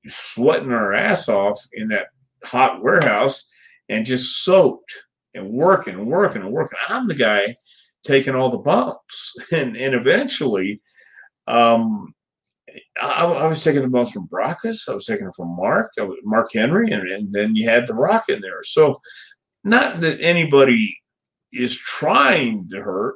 sweating 0.08 0.72
our 0.72 0.94
ass 0.94 1.30
off 1.30 1.64
in 1.74 1.90
that 1.90 2.08
hot 2.44 2.82
warehouse, 2.82 3.48
and 3.90 4.06
just 4.06 4.44
soaked 4.44 4.94
and 5.34 5.50
working 5.50 5.96
and 5.96 6.08
working 6.08 6.42
and 6.42 6.52
working. 6.52 6.78
I'm 6.88 7.08
the 7.08 7.16
guy 7.16 7.56
taking 8.06 8.36
all 8.36 8.50
the 8.50 8.58
bumps, 8.58 9.36
and 9.52 9.76
and 9.76 9.94
eventually, 9.94 10.82
um, 11.48 12.14
I, 13.02 13.26
I, 13.26 13.48
was 13.48 13.64
taking 13.64 13.82
the 13.82 13.88
bumps 13.88 14.12
from 14.12 14.28
Brakkus. 14.28 14.88
I 14.88 14.94
was 14.94 15.06
taking 15.06 15.28
it 15.28 15.36
from 15.36 15.56
Mark, 15.56 15.92
Mark 16.24 16.50
Henry, 16.54 16.92
and, 16.92 17.10
and 17.10 17.34
then 17.34 17.56
you 17.56 17.68
had 17.68 17.88
the 17.88 17.94
Rock 17.94 18.30
in 18.30 18.42
there. 18.42 18.64
So, 18.64 19.02
not 19.64 20.02
that 20.02 20.22
anybody 20.22 20.96
is 21.52 21.76
trying 21.76 22.70
to 22.70 22.82
hurt 22.82 23.16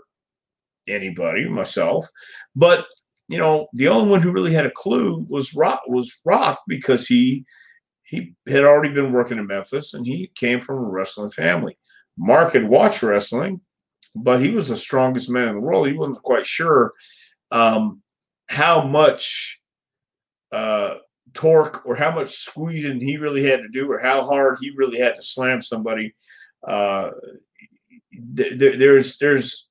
anybody, 0.87 1.47
myself, 1.47 2.07
but 2.55 2.85
you 3.29 3.37
know, 3.37 3.67
the 3.73 3.87
only 3.87 4.09
one 4.09 4.21
who 4.21 4.31
really 4.31 4.53
had 4.53 4.65
a 4.65 4.71
clue 4.71 5.25
was 5.29 5.55
Rock. 5.55 5.81
Was 5.87 6.19
Rock 6.25 6.59
because 6.67 7.07
he 7.07 7.45
he 8.03 8.35
had 8.47 8.63
already 8.63 8.93
been 8.93 9.11
working 9.11 9.37
in 9.37 9.47
Memphis 9.47 9.93
and 9.93 10.05
he 10.05 10.31
came 10.35 10.59
from 10.59 10.77
a 10.77 10.89
wrestling 10.89 11.31
family. 11.31 11.77
Mark 12.17 12.53
had 12.53 12.67
watched 12.67 13.01
wrestling, 13.01 13.61
but 14.15 14.41
he 14.41 14.51
was 14.51 14.67
the 14.67 14.77
strongest 14.77 15.29
man 15.29 15.47
in 15.47 15.55
the 15.55 15.61
world. 15.61 15.87
He 15.87 15.93
wasn't 15.93 16.21
quite 16.21 16.45
sure 16.45 16.93
um, 17.51 18.01
how 18.47 18.83
much 18.83 19.61
uh, 20.51 20.95
torque 21.33 21.85
or 21.85 21.95
how 21.95 22.13
much 22.13 22.31
squeezing 22.31 22.99
he 22.99 23.17
really 23.17 23.43
had 23.43 23.61
to 23.61 23.69
do 23.69 23.91
or 23.91 23.99
how 23.99 24.23
hard 24.23 24.57
he 24.59 24.71
really 24.75 24.99
had 24.99 25.15
to 25.15 25.23
slam 25.23 25.61
somebody. 25.61 26.13
Uh, 26.67 27.11
th- 28.35 28.77
there's 28.77 29.17
there's 29.17 29.67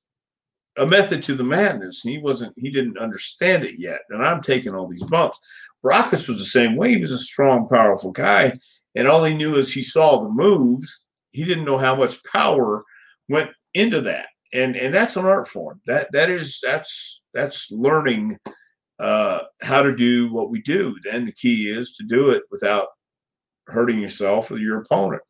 a 0.77 0.85
method 0.85 1.23
to 1.23 1.35
the 1.35 1.43
madness, 1.43 2.03
and 2.03 2.13
he 2.13 2.19
wasn't 2.19 2.53
he 2.57 2.71
didn't 2.71 2.97
understand 2.97 3.63
it 3.63 3.79
yet. 3.79 4.01
And 4.09 4.25
I'm 4.25 4.41
taking 4.41 4.75
all 4.75 4.87
these 4.87 5.03
bumps. 5.03 5.39
Brakkus 5.83 6.27
was 6.27 6.37
the 6.37 6.45
same 6.45 6.75
way. 6.75 6.93
He 6.93 7.01
was 7.01 7.11
a 7.11 7.17
strong, 7.17 7.67
powerful 7.67 8.11
guy, 8.11 8.57
and 8.95 9.07
all 9.07 9.23
he 9.23 9.33
knew 9.33 9.55
is 9.55 9.71
he 9.71 9.83
saw 9.83 10.21
the 10.21 10.29
moves. 10.29 11.05
He 11.31 11.43
didn't 11.43 11.65
know 11.65 11.77
how 11.77 11.95
much 11.95 12.23
power 12.31 12.83
went 13.29 13.51
into 13.73 14.01
that, 14.01 14.27
and 14.53 14.75
and 14.75 14.93
that's 14.93 15.15
an 15.15 15.25
art 15.25 15.47
form. 15.47 15.81
That 15.87 16.11
that 16.13 16.29
is 16.29 16.59
that's 16.63 17.23
that's 17.33 17.71
learning 17.71 18.37
uh, 18.99 19.41
how 19.61 19.81
to 19.81 19.95
do 19.95 20.31
what 20.31 20.49
we 20.49 20.61
do. 20.61 20.95
Then 21.03 21.25
the 21.25 21.31
key 21.31 21.67
is 21.67 21.93
to 21.95 22.03
do 22.03 22.29
it 22.29 22.43
without 22.51 22.87
hurting 23.67 23.99
yourself 23.99 24.51
or 24.51 24.57
your 24.57 24.81
opponent. 24.81 25.23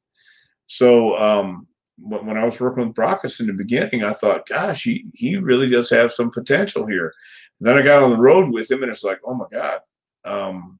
So 0.67 1.17
um, 1.17 1.67
when 1.97 2.37
I 2.37 2.45
was 2.45 2.59
working 2.59 2.87
with 2.87 2.95
Brakkus 2.95 3.39
in 3.39 3.47
the 3.47 3.53
beginning, 3.53 4.03
I 4.03 4.13
thought, 4.13 4.47
gosh, 4.47 4.83
he, 4.83 5.05
he 5.13 5.37
really 5.37 5.69
does 5.69 5.89
have 5.89 6.11
some 6.11 6.31
potential 6.31 6.85
here. 6.85 7.13
Then 7.59 7.77
I 7.77 7.81
got 7.81 8.03
on 8.03 8.11
the 8.11 8.17
road 8.17 8.51
with 8.51 8.69
him, 8.69 8.83
and 8.83 8.91
it's 8.91 9.03
like, 9.03 9.19
oh 9.25 9.35
my 9.35 9.45
God, 9.51 9.79
um, 10.25 10.79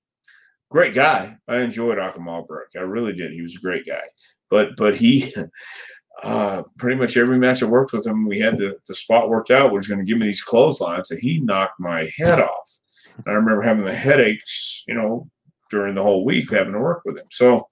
great 0.69 0.93
guy. 0.93 1.37
I 1.47 1.59
enjoyed 1.59 1.99
Achim 1.99 2.27
Albrecht. 2.27 2.75
I 2.75 2.81
really 2.81 3.13
did. 3.13 3.31
He 3.31 3.41
was 3.41 3.55
a 3.55 3.61
great 3.61 3.85
guy. 3.85 4.01
But 4.49 4.75
but 4.77 4.95
he 4.95 5.33
uh, 6.23 6.63
pretty 6.77 6.99
much 6.99 7.17
every 7.17 7.37
match 7.37 7.63
I 7.63 7.67
worked 7.67 7.93
with 7.93 8.05
him, 8.05 8.27
we 8.27 8.39
had 8.39 8.57
the, 8.57 8.77
the 8.87 8.95
spot 8.95 9.29
worked 9.29 9.51
out. 9.51 9.71
Was 9.71 9.87
going 9.87 9.99
to 9.99 10.05
give 10.05 10.17
me 10.17 10.27
these 10.27 10.43
clotheslines, 10.43 11.11
and 11.11 11.19
he 11.19 11.39
knocked 11.39 11.79
my 11.79 12.09
head 12.17 12.39
off. 12.39 12.79
And 13.17 13.25
I 13.27 13.33
remember 13.33 13.61
having 13.61 13.85
the 13.85 13.93
headaches, 13.93 14.83
you 14.87 14.95
know, 14.95 15.29
during 15.69 15.95
the 15.95 16.03
whole 16.03 16.25
week 16.25 16.51
having 16.51 16.73
to 16.73 16.79
work 16.79 17.03
with 17.05 17.17
him. 17.17 17.25
So, 17.31 17.67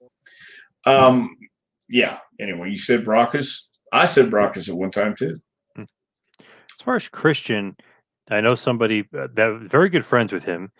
um, 0.86 1.36
yeah. 1.88 2.18
Anyway, 2.40 2.70
you 2.70 2.78
said 2.78 3.04
Brakkus. 3.04 3.66
I 3.92 4.06
said 4.06 4.30
Brakkus 4.30 4.68
at 4.68 4.76
one 4.76 4.90
time 4.90 5.14
too. 5.16 5.40
As 5.78 6.84
far 6.84 6.96
as 6.96 7.08
Christian, 7.08 7.76
I 8.32 8.40
know 8.40 8.54
somebody 8.54 9.06
uh, 9.16 9.28
that 9.34 9.60
very 9.62 9.88
good 9.88 10.04
friends 10.04 10.32
with 10.32 10.44
him, 10.44 10.70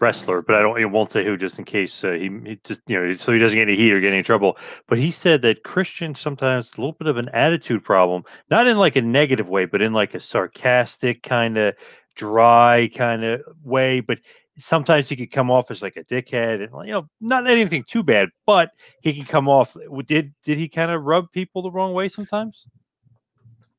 wrestler, 0.00 0.42
but 0.42 0.56
I 0.56 0.62
don't. 0.62 0.80
I 0.80 0.84
won't 0.86 1.10
say 1.10 1.24
who, 1.24 1.36
just 1.36 1.58
in 1.58 1.64
case 1.64 2.02
uh, 2.02 2.12
he, 2.12 2.30
he 2.44 2.58
just 2.64 2.82
you 2.86 2.98
know, 2.98 3.14
so 3.14 3.32
he 3.32 3.38
doesn't 3.38 3.56
get 3.56 3.68
any 3.68 3.76
heat 3.76 3.92
or 3.92 4.00
get 4.00 4.12
any 4.12 4.22
trouble. 4.22 4.56
But 4.88 4.98
he 4.98 5.10
said 5.10 5.42
that 5.42 5.64
Christian 5.64 6.14
sometimes 6.14 6.72
a 6.72 6.80
little 6.80 6.92
bit 6.92 7.08
of 7.08 7.16
an 7.16 7.28
attitude 7.30 7.84
problem, 7.84 8.24
not 8.50 8.66
in 8.66 8.76
like 8.78 8.96
a 8.96 9.02
negative 9.02 9.48
way, 9.48 9.64
but 9.66 9.82
in 9.82 9.92
like 9.92 10.14
a 10.14 10.20
sarcastic 10.20 11.22
kind 11.22 11.58
of 11.58 11.74
dry 12.14 12.88
kind 12.94 13.24
of 13.24 13.42
way. 13.62 14.00
But 14.00 14.18
sometimes 14.56 15.08
he 15.08 15.16
could 15.16 15.32
come 15.32 15.50
off 15.50 15.70
as 15.70 15.82
like 15.82 15.96
a 15.96 16.04
dickhead, 16.04 16.62
and 16.62 16.86
you 16.86 16.92
know, 16.92 17.08
not 17.20 17.46
anything 17.46 17.84
too 17.84 18.02
bad, 18.02 18.30
but 18.46 18.70
he 19.02 19.12
can 19.12 19.24
come 19.24 19.48
off. 19.48 19.76
Did 20.06 20.34
did 20.44 20.58
he 20.58 20.68
kind 20.68 20.90
of 20.90 21.02
rub 21.02 21.30
people 21.32 21.62
the 21.62 21.70
wrong 21.70 21.92
way 21.92 22.08
sometimes? 22.08 22.66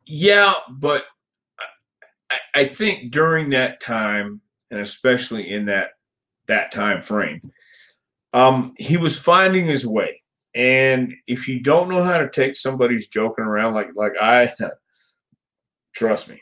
Yeah, 0.05 0.53
but 0.69 1.05
I, 2.53 2.65
think 2.65 3.11
during 3.11 3.49
that 3.51 3.79
time, 3.79 4.41
and 4.71 4.79
especially 4.79 5.51
in 5.51 5.65
that 5.65 5.91
that 6.47 6.71
time 6.71 7.01
frame, 7.01 7.51
um, 8.33 8.73
he 8.77 8.97
was 8.97 9.19
finding 9.19 9.65
his 9.65 9.85
way. 9.85 10.21
And 10.53 11.13
if 11.27 11.47
you 11.47 11.59
don't 11.59 11.89
know 11.89 12.03
how 12.03 12.17
to 12.17 12.29
take 12.29 12.55
somebody's 12.55 13.07
joking 13.07 13.45
around 13.45 13.73
like 13.73 13.89
like 13.95 14.13
I, 14.19 14.51
trust 15.95 16.29
me, 16.29 16.41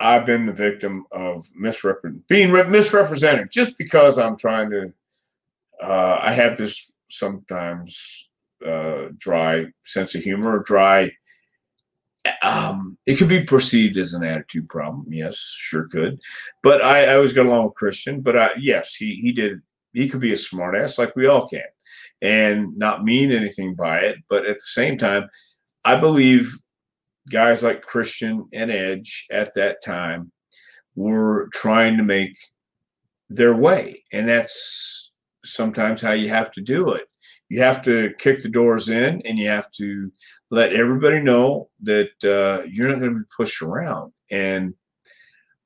I've 0.00 0.26
been 0.26 0.46
the 0.46 0.52
victim 0.52 1.06
of 1.12 1.46
misrepre- 1.60 2.26
being 2.28 2.50
re- 2.50 2.68
misrepresented 2.68 3.50
just 3.50 3.78
because 3.78 4.18
I'm 4.18 4.36
trying 4.36 4.70
to. 4.70 4.92
Uh, 5.82 6.18
I 6.20 6.32
have 6.32 6.56
this 6.56 6.92
sometimes 7.08 8.30
uh, 8.64 9.08
dry 9.18 9.66
sense 9.84 10.14
of 10.14 10.22
humor, 10.22 10.62
dry 10.64 11.10
um, 12.42 12.96
it 13.06 13.16
could 13.16 13.28
be 13.28 13.44
perceived 13.44 13.96
as 13.96 14.14
an 14.14 14.24
attitude 14.24 14.68
problem. 14.68 15.06
Yes, 15.08 15.36
sure 15.36 15.88
could. 15.88 16.20
But 16.62 16.82
I, 16.82 17.04
I 17.04 17.14
always 17.16 17.32
got 17.32 17.46
along 17.46 17.66
with 17.66 17.74
Christian. 17.74 18.20
But 18.20 18.36
I, 18.36 18.50
yes, 18.58 18.94
he 18.94 19.16
he 19.16 19.32
did. 19.32 19.60
He 19.92 20.08
could 20.08 20.20
be 20.20 20.32
a 20.32 20.36
smartass 20.36 20.98
like 20.98 21.14
we 21.14 21.26
all 21.26 21.46
can, 21.46 21.62
and 22.22 22.76
not 22.76 23.04
mean 23.04 23.30
anything 23.30 23.74
by 23.74 24.00
it. 24.00 24.18
But 24.28 24.46
at 24.46 24.56
the 24.56 24.66
same 24.66 24.98
time, 24.98 25.28
I 25.84 25.96
believe 25.96 26.52
guys 27.30 27.62
like 27.62 27.82
Christian 27.82 28.46
and 28.52 28.70
Edge 28.70 29.26
at 29.30 29.54
that 29.54 29.82
time 29.82 30.32
were 30.96 31.48
trying 31.52 31.96
to 31.96 32.02
make 32.02 32.36
their 33.28 33.54
way, 33.54 34.02
and 34.12 34.28
that's 34.28 35.12
sometimes 35.44 36.00
how 36.00 36.12
you 36.12 36.28
have 36.28 36.52
to 36.52 36.60
do 36.60 36.92
it. 36.92 37.06
You 37.50 37.60
have 37.60 37.84
to 37.84 38.12
kick 38.18 38.42
the 38.42 38.48
doors 38.48 38.88
in, 38.88 39.20
and 39.22 39.38
you 39.38 39.48
have 39.48 39.70
to 39.72 40.10
let 40.54 40.72
everybody 40.72 41.20
know 41.20 41.68
that 41.82 42.10
uh, 42.22 42.64
you're 42.68 42.88
not 42.88 43.00
going 43.00 43.12
to 43.12 43.18
be 43.20 43.26
pushed 43.36 43.60
around. 43.60 44.12
And 44.30 44.74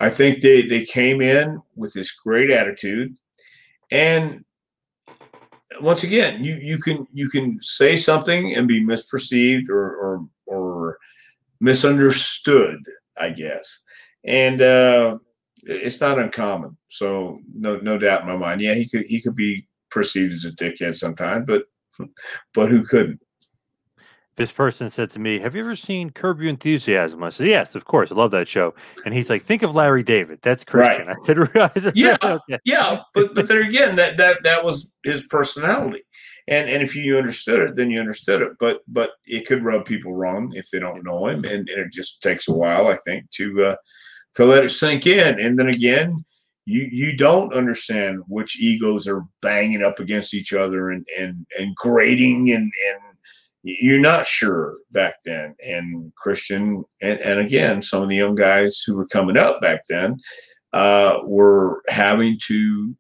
I 0.01 0.11
think 0.11 0.41
they 0.41 0.63
they 0.63 0.85
came 0.85 1.21
in 1.21 1.61
with 1.77 1.93
this 1.93 2.13
great 2.13 2.51
attitude, 2.51 3.17
and 3.91 4.45
once 5.81 6.05
again, 6.05 6.43
you 6.43 6.57
you 6.57 6.79
can 6.79 7.07
you 7.13 7.29
can 7.29 7.61
say 7.61 7.97
something 7.97 8.55
and 8.55 8.69
be 8.69 8.83
misperceived 8.83 9.69
or 9.69 9.97
or, 9.97 10.29
or 10.47 10.99
misunderstood, 11.61 12.79
I 13.21 13.31
guess, 13.31 13.81
and 14.25 14.63
uh, 14.63 15.19
it's 15.65 16.01
not 16.01 16.19
uncommon. 16.19 16.77
So 16.89 17.41
no 17.53 17.79
no 17.79 17.99
doubt 17.99 18.23
in 18.23 18.29
my 18.29 18.37
mind, 18.37 18.61
yeah, 18.61 18.75
he 18.75 18.89
could 18.89 19.05
he 19.07 19.21
could 19.21 19.37
be 19.37 19.67
perceived 19.91 20.33
as 20.33 20.45
a 20.45 20.53
dickhead 20.53 20.97
sometimes, 20.97 21.45
but 21.47 21.65
but 22.55 22.69
who 22.69 22.85
couldn't? 22.85 23.21
This 24.39 24.53
person 24.53 24.89
said 24.89 25.11
to 25.11 25.19
me, 25.19 25.39
"Have 25.41 25.55
you 25.55 25.63
ever 25.63 25.77
seen 25.77 26.11
Curb 26.11 26.41
Your 26.41 26.49
Enthusiasm?" 26.49 27.23
I 27.23 27.29
said, 27.29 27.49
"Yes, 27.49 27.75
of 27.75 27.85
course. 27.85 28.11
I 28.11 28.15
love 28.15 28.31
that 28.31 28.49
show." 28.49 28.75
And 29.05 29.13
he's 29.13 29.29
like, 29.29 29.43
"Think 29.43 29.63
of 29.63 29.75
Larry 29.75 30.03
David. 30.03 30.39
That's 30.41 30.65
Christian." 30.65 31.09
Right. 31.09 31.71
I 31.77 31.81
said, 31.81 31.97
"Yeah, 31.97 32.17
okay. 32.23 32.59
yeah." 32.65 33.01
But 33.15 33.35
but 33.35 33.49
there 33.49 33.63
again, 33.63 33.97
that 33.97 34.17
that 34.17 34.43
that 34.45 34.65
was 34.65 34.89
his 35.05 35.27
personality, 35.27 36.03
and 36.47 36.71
and 36.71 36.83
if 36.83 36.95
you 36.95 37.19
understood 37.19 37.61
it, 37.61 37.77
then 37.77 37.91
you 37.91 38.01
understood 38.01 38.41
it. 38.41 38.53
But 38.59 38.81
but 38.89 39.11
it 39.27 39.47
could 39.47 39.65
rub 39.65 39.85
people 39.85 40.15
wrong 40.15 40.53
if 40.55 40.71
they 40.71 40.79
don't 40.79 41.05
know 41.05 41.27
him, 41.27 41.45
and, 41.45 41.69
and 41.69 41.81
it 41.81 41.93
just 41.93 42.23
takes 42.23 42.49
a 42.49 42.55
while, 42.55 42.87
I 42.87 42.95
think, 42.95 43.31
to 43.33 43.65
uh, 43.65 43.77
to 44.37 44.45
let 44.45 44.65
it 44.65 44.71
sink 44.71 45.07
in. 45.07 45.41
And 45.41 45.59
then 45.59 45.69
again, 45.69 46.25
you 46.65 46.89
you 46.93 47.17
don't 47.17 47.53
understand 47.53 48.21
which 48.29 48.61
egos 48.61 49.09
are 49.09 49.25
banging 49.43 49.83
up 49.83 49.99
against 49.99 50.33
each 50.33 50.53
other 50.53 50.91
and 50.91 51.05
and 51.19 51.47
and 51.59 51.75
grading 51.75 52.53
and 52.53 52.71
and 52.91 53.08
you're 53.63 53.99
not 53.99 54.27
sure 54.27 54.77
back 54.93 55.17
then. 55.25 55.55
And 55.65 56.13
Christian, 56.17 56.85
and, 57.03 57.21
and 57.21 57.41
again, 57.41 57.83
some 57.83 58.03
of 58.03 58.09
the 58.09 58.17
young 58.17 58.35
guys 58.35 58.83
who 58.87 58.95
were 58.95 59.07
coming 59.07 59.37
up 59.37 59.61
back 59.61 59.81
then 59.89 60.17
uh, 60.73 61.19
were 61.25 61.83
having 61.89 62.39
to 62.47 62.95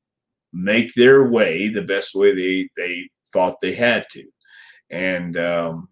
make 0.52 0.94
their 0.94 1.28
way 1.28 1.68
the 1.68 1.82
best 1.82 2.14
way 2.14 2.34
they 2.34 2.68
they 2.76 3.09
thought 3.32 3.61
they 3.61 3.74
had 3.74 4.06
to. 4.11 4.24
And 4.90 5.36
um, 5.36 5.88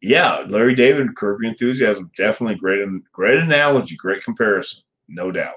yeah, 0.00 0.44
Larry 0.48 0.74
David, 0.74 1.08
Your 1.20 1.44
Enthusiasm, 1.44 2.10
definitely 2.16 2.56
great, 2.56 2.86
great 3.12 3.38
analogy, 3.38 3.96
great 3.96 4.24
comparison, 4.24 4.82
no 5.08 5.30
doubt 5.30 5.56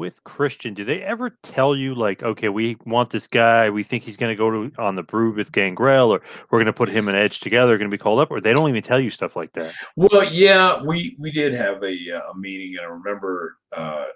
with 0.00 0.24
Christian, 0.24 0.72
do 0.72 0.82
they 0.82 1.02
ever 1.02 1.36
tell 1.42 1.76
you 1.76 1.94
like, 1.94 2.22
okay, 2.22 2.48
we 2.48 2.78
want 2.86 3.10
this 3.10 3.26
guy, 3.26 3.68
we 3.68 3.82
think 3.82 4.02
he's 4.02 4.16
going 4.16 4.32
to 4.32 4.34
go 4.34 4.50
to 4.50 4.72
on 4.80 4.94
the 4.94 5.02
brood 5.02 5.36
with 5.36 5.52
Gangrel, 5.52 6.10
or 6.10 6.22
we're 6.50 6.58
going 6.58 6.66
to 6.66 6.72
put 6.72 6.88
him 6.88 7.06
and 7.06 7.16
Edge 7.16 7.40
together, 7.40 7.76
going 7.76 7.90
to 7.90 7.94
be 7.94 8.02
called 8.02 8.18
up, 8.18 8.30
or 8.30 8.40
they 8.40 8.54
don't 8.54 8.70
even 8.70 8.82
tell 8.82 8.98
you 8.98 9.10
stuff 9.10 9.36
like 9.36 9.52
that? 9.52 9.74
Well, 9.96 10.24
yeah, 10.32 10.82
we 10.82 11.16
we 11.18 11.30
did 11.30 11.52
have 11.52 11.84
a, 11.84 12.10
uh, 12.10 12.30
a 12.32 12.36
meeting, 12.36 12.78
and 12.78 12.86
I 12.86 12.88
remember 12.88 13.58
uh, 13.72 14.06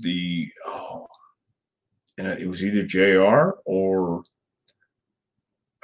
the 0.00 0.48
oh, 0.66 1.06
and 2.18 2.26
it 2.26 2.48
was 2.48 2.64
either 2.64 2.82
Jr. 2.82 3.50
or 3.64 4.24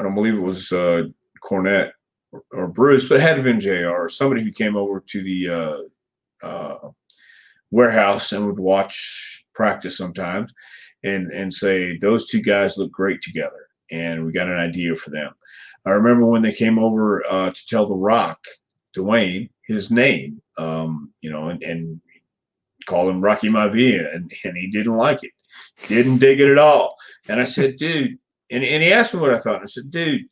I 0.01 0.03
don't 0.03 0.17
believe 0.17 0.35
it 0.35 0.41
was 0.41 0.73
uh, 0.73 1.05
Cornette 1.41 1.93
or, 2.33 2.43
or 2.51 2.67
Bruce, 2.67 3.09
but 3.09 3.19
it 3.19 3.23
had 3.23 3.37
to 3.37 3.43
been 3.45 3.61
Jr. 3.61 4.09
Somebody 4.09 4.43
who 4.43 4.51
came 4.51 4.75
over 4.75 4.99
to 4.99 5.23
the 5.23 5.49
uh, 5.49 6.45
uh, 6.45 6.91
warehouse 7.73 8.31
and 8.31 8.47
would 8.47 8.61
watch 8.61 9.45
practice 9.55 9.97
sometimes 9.97 10.53
and 11.03 11.33
and 11.33 11.53
say 11.53 11.97
those 11.99 12.27
two 12.27 12.41
guys 12.41 12.79
look 12.79 12.93
great 12.93 13.21
together 13.23 13.69
and 13.91 14.25
we 14.25 14.33
got 14.33 14.49
an 14.49 14.59
idea 14.59 14.95
for 14.95 15.11
them. 15.11 15.33
I 15.85 15.91
remember 15.91 16.25
when 16.27 16.43
they 16.43 16.53
came 16.53 16.79
over 16.79 17.27
uh, 17.29 17.51
to 17.51 17.67
tell 17.67 17.87
the 17.87 17.97
rock 17.97 18.39
dwayne 18.97 19.49
his 19.67 19.91
name 19.91 20.41
um, 20.59 21.13
you 21.21 21.31
know 21.33 21.49
and, 21.49 21.63
and 21.63 22.01
call 22.87 23.09
him 23.09 23.21
rocky 23.21 23.49
maivia 23.49 24.15
and, 24.15 24.33
and 24.45 24.57
he 24.57 24.71
didn't 24.71 24.97
like 24.97 25.23
it 25.23 25.31
didn't 25.87 26.19
dig 26.19 26.41
it 26.41 26.51
at 26.51 26.59
all. 26.59 26.97
And 27.29 27.41
i 27.41 27.45
said 27.45 27.77
dude 27.77 28.19
and, 28.51 28.65
and 28.65 28.83
he 28.83 28.93
asked 28.93 29.15
me 29.15 29.21
what 29.21 29.35
i 29.35 29.39
thought 29.39 29.63
i 29.63 29.67
said 29.67 29.91
dude 29.91 30.23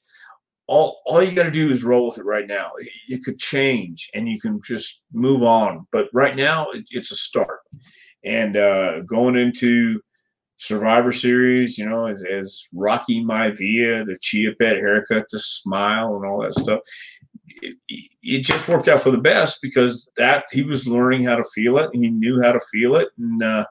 all 0.71 1.03
all 1.05 1.21
you 1.21 1.33
got 1.33 1.43
to 1.43 1.51
do 1.51 1.69
is 1.69 1.83
roll 1.83 2.07
with 2.07 2.19
it 2.19 2.25
right 2.25 2.47
now. 2.47 2.71
It, 3.09 3.25
could 3.25 3.41
change, 3.41 4.09
and 4.15 4.29
you 4.29 4.41
can 4.41 4.61
just 4.65 5.05
move 5.13 5.43
on. 5.43 5.89
But 5.91 6.09
right 6.15 6.37
now, 6.37 6.71
it, 6.71 6.85
it's 6.91 7.11
a 7.11 7.17
start. 7.17 7.59
And 8.25 8.57
uh, 8.57 9.01
going 9.01 9.35
into 9.35 10.01
Survivor 10.59 11.11
Series, 11.11 11.77
you 11.77 11.89
know, 11.89 12.07
as, 12.07 12.23
as 12.23 12.63
Rocky 12.73 13.21
Maivia, 13.21 14.07
the 14.07 14.17
Chia 14.21 14.53
Pet 14.61 14.77
haircut, 14.77 15.27
the 15.33 15.41
smile, 15.41 16.15
and 16.15 16.25
all 16.25 16.41
that 16.43 16.55
stuff. 16.55 16.79
It, 17.63 17.77
it, 18.23 18.45
just 18.45 18.69
worked 18.69 18.87
out 18.87 19.01
for 19.01 19.11
the 19.11 19.19
best 19.19 19.59
because 19.61 20.09
that 20.17 20.45
he 20.53 20.63
was 20.63 20.87
learning 20.87 21.25
how 21.25 21.35
to 21.35 21.45
feel 21.53 21.79
it. 21.79 21.91
He 21.93 22.11
knew 22.11 22.41
how 22.41 22.53
to 22.53 22.61
feel 22.71 22.95
it, 22.95 23.09
and 23.19 23.43
uh, 23.43 23.67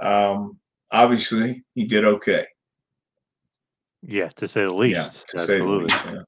um, 0.00 0.58
obviously 0.90 1.62
he 1.74 1.84
did 1.84 2.06
okay. 2.06 2.46
Yeah, 4.02 4.28
to 4.36 4.48
say 4.48 4.62
the 4.62 4.72
least. 4.72 4.96
Yeah, 4.96 5.10
to 5.10 5.40
Absolutely. 5.40 5.46
say 5.46 5.58
the 5.58 5.68
least. 5.68 6.04
Yeah. 6.06 6.22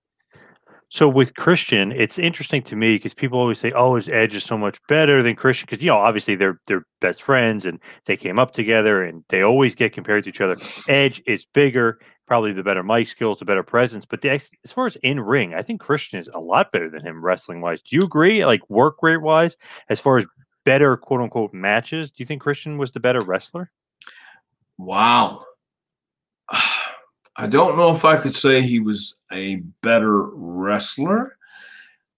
So 0.93 1.09
with 1.09 1.37
Christian, 1.37 1.93
it's 1.93 2.19
interesting 2.19 2.63
to 2.63 2.75
me 2.75 2.97
because 2.97 3.15
people 3.15 3.39
always 3.39 3.61
say, 3.61 3.71
"Oh, 3.71 3.95
his 3.95 4.09
Edge 4.09 4.35
is 4.35 4.43
so 4.45 4.59
much 4.59 4.79
better 4.89 5.23
than 5.23 5.37
Christian," 5.37 5.67
because 5.71 5.83
you 5.83 5.91
know, 5.91 5.97
obviously 5.97 6.35
they're 6.35 6.61
they're 6.67 6.85
best 7.01 7.23
friends 7.23 7.65
and 7.65 7.79
they 8.07 8.17
came 8.17 8.41
up 8.41 8.53
together, 8.53 9.03
and 9.05 9.25
they 9.29 9.43
always 9.43 9.77
get 9.77 9.93
compared 9.93 10.25
to 10.25 10.31
each 10.31 10.41
other. 10.41 10.57
Edge 10.89 11.23
is 11.27 11.47
bigger, 11.55 12.01
probably 12.27 12.53
the 12.53 12.65
better 12.65 12.83
mic 12.83 13.07
skills, 13.07 13.39
the 13.39 13.45
better 13.45 13.63
presence, 13.63 14.05
but 14.05 14.21
the, 14.21 14.31
as 14.31 14.73
far 14.73 14.87
as 14.87 14.97
in 14.97 15.21
ring, 15.21 15.55
I 15.55 15.63
think 15.63 15.81
Christian 15.81 16.19
is 16.19 16.29
a 16.35 16.41
lot 16.41 16.73
better 16.73 16.91
than 16.91 17.07
him 17.07 17.25
wrestling 17.25 17.61
wise. 17.61 17.81
Do 17.83 17.95
you 17.95 18.03
agree? 18.03 18.45
Like 18.45 18.69
work 18.69 18.97
rate 19.01 19.23
wise, 19.23 19.57
as 19.89 20.01
far 20.01 20.19
as 20.19 20.27
better 20.65 20.97
quote 20.97 21.21
unquote 21.21 21.55
matches, 21.55 22.11
do 22.11 22.17
you 22.19 22.27
think 22.27 22.43
Christian 22.43 22.79
was 22.79 22.91
the 22.91 23.01
better 23.01 23.21
wrestler? 23.21 23.71
Wow. 24.77 25.45
I 27.37 27.47
don't 27.47 27.77
know 27.77 27.91
if 27.91 28.05
I 28.05 28.17
could 28.17 28.35
say 28.35 28.61
he 28.61 28.81
was 28.81 29.15
a 29.33 29.57
better 29.83 30.23
wrestler. 30.23 31.37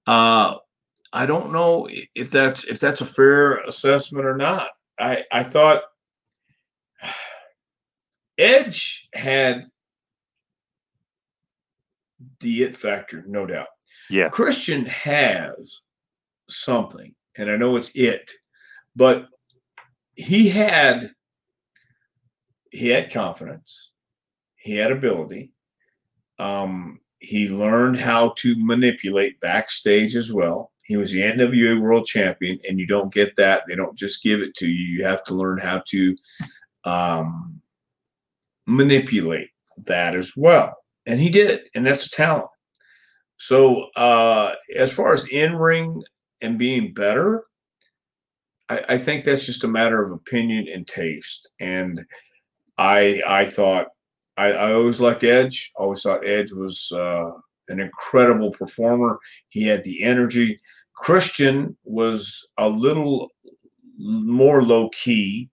Uh, 0.07 0.57
I 1.13 1.27
don't 1.27 1.53
know 1.53 1.89
if 2.15 2.31
that's 2.31 2.65
if 2.65 2.81
that's 2.81 3.03
a 3.03 3.07
fair 3.07 3.59
assessment 3.59 4.27
or 4.27 4.37
not. 4.37 4.71
I 4.99 5.25
I 5.31 5.43
thought 5.45 5.83
Edge 8.39 9.09
had 9.15 9.67
the 12.41 12.63
it 12.63 12.77
factor, 12.77 13.25
no 13.27 13.47
doubt. 13.47 13.69
Yeah. 14.11 14.29
Christian 14.29 14.87
has 14.87 15.81
something, 16.49 17.15
and 17.37 17.51
I 17.51 17.57
know 17.57 17.77
it's 17.77 17.91
it, 17.95 18.31
but 18.97 19.29
he 20.15 20.49
had 20.49 21.13
he 22.71 22.89
had 22.89 23.13
confidence, 23.13 23.92
he 24.63 24.77
had 24.77 24.93
ability. 24.93 25.53
Um, 26.39 27.01
he 27.19 27.49
learned 27.49 27.99
how 27.99 28.35
to 28.39 28.55
manipulate 28.59 29.41
backstage 29.41 30.17
as 30.17 30.33
well. 30.33 30.73
He 30.83 30.97
was 30.97 31.13
the 31.13 31.21
NWA 31.21 31.81
World 31.81 32.05
Champion, 32.07 32.59
and 32.69 32.79
you 32.79 32.87
don't 32.87 33.13
get 33.13 33.37
that. 33.37 33.65
They 33.69 33.77
don't 33.77 33.97
just 33.97 34.23
give 34.23 34.41
it 34.41 34.55
to 34.57 34.67
you. 34.67 34.97
You 34.97 35.05
have 35.05 35.23
to 35.25 35.35
learn 35.35 35.59
how 35.59 35.83
to 35.89 36.17
um, 36.85 37.61
manipulate 38.67 39.51
that 39.87 40.17
as 40.17 40.33
well. 40.37 40.77
And 41.07 41.21
he 41.21 41.29
did, 41.29 41.63
and 41.75 41.87
that's 41.87 42.07
a 42.07 42.11
talent. 42.11 42.49
So, 43.39 43.89
uh, 43.97 44.55
as 44.77 44.93
far 44.93 45.13
as 45.13 45.27
in 45.27 45.57
ring 45.57 46.03
and 46.41 46.59
being 46.59 46.95
better, 46.95 47.45
I, 48.69 48.85
I 48.91 48.99
think 48.99 49.25
that's 49.25 49.47
just 49.47 49.65
a 49.65 49.69
matter 49.69 50.03
of 50.03 50.13
opinion 50.13 50.69
and 50.73 50.87
taste. 50.87 51.49
And 51.61 52.05
I 52.79 53.23
I 53.27 53.45
thought 53.47 53.89
I, 54.37 54.53
I 54.53 54.73
always 54.73 55.01
liked 55.01 55.25
Edge. 55.25 55.73
Always 55.77 56.03
thought 56.03 56.27
Edge 56.27 56.53
was 56.53 56.91
uh, 56.93 57.31
an 57.69 57.81
incredible 57.81 58.51
performer. 58.53 59.19
He 59.49 59.65
had 59.65 59.85
the 59.85 60.03
energy. 60.03 60.59
Christian 60.95 61.77
was 61.85 62.47
a 62.59 62.69
little 62.69 63.31
more 63.99 64.63
low 64.63 64.89
key 64.91 65.51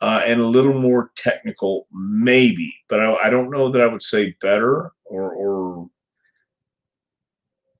uh, 0.00 0.22
and 0.24 0.40
a 0.40 0.46
little 0.46 0.78
more 0.78 1.10
technical, 1.16 1.86
maybe, 1.92 2.74
but 2.88 3.00
I, 3.00 3.14
I, 3.24 3.30
don't 3.30 3.50
know 3.50 3.70
that 3.70 3.80
I 3.80 3.86
would 3.86 4.02
say 4.02 4.36
better 4.42 4.92
or 5.04 5.32
or 5.32 5.88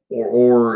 or, 0.09 0.26
or 0.26 0.75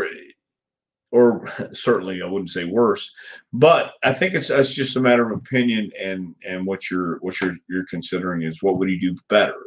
certainly 1.73 2.21
I 2.21 2.27
wouldn't 2.27 2.49
say 2.49 2.65
worse, 2.65 3.11
but 3.53 3.93
I 4.03 4.13
think 4.13 4.33
it's 4.33 4.49
it's 4.49 4.73
just 4.73 4.95
a 4.95 5.01
matter 5.01 5.29
of 5.29 5.37
opinion 5.37 5.91
and 5.99 6.35
and 6.47 6.65
what 6.65 6.89
you're 6.89 7.17
what 7.19 7.39
you're 7.41 7.55
you're 7.69 7.85
considering 7.89 8.41
is 8.43 8.61
what 8.61 8.77
would 8.77 8.89
he 8.89 8.99
do 8.99 9.15
better. 9.29 9.61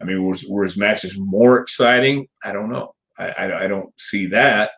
I 0.00 0.04
mean, 0.04 0.26
was 0.26 0.44
were 0.44 0.64
his 0.64 0.76
matches 0.76 1.18
more 1.18 1.60
exciting? 1.60 2.28
I 2.44 2.52
don't 2.52 2.70
know. 2.70 2.94
I, 3.18 3.28
I, 3.30 3.64
I 3.64 3.66
don't 3.66 3.92
see 3.98 4.26
that, 4.26 4.72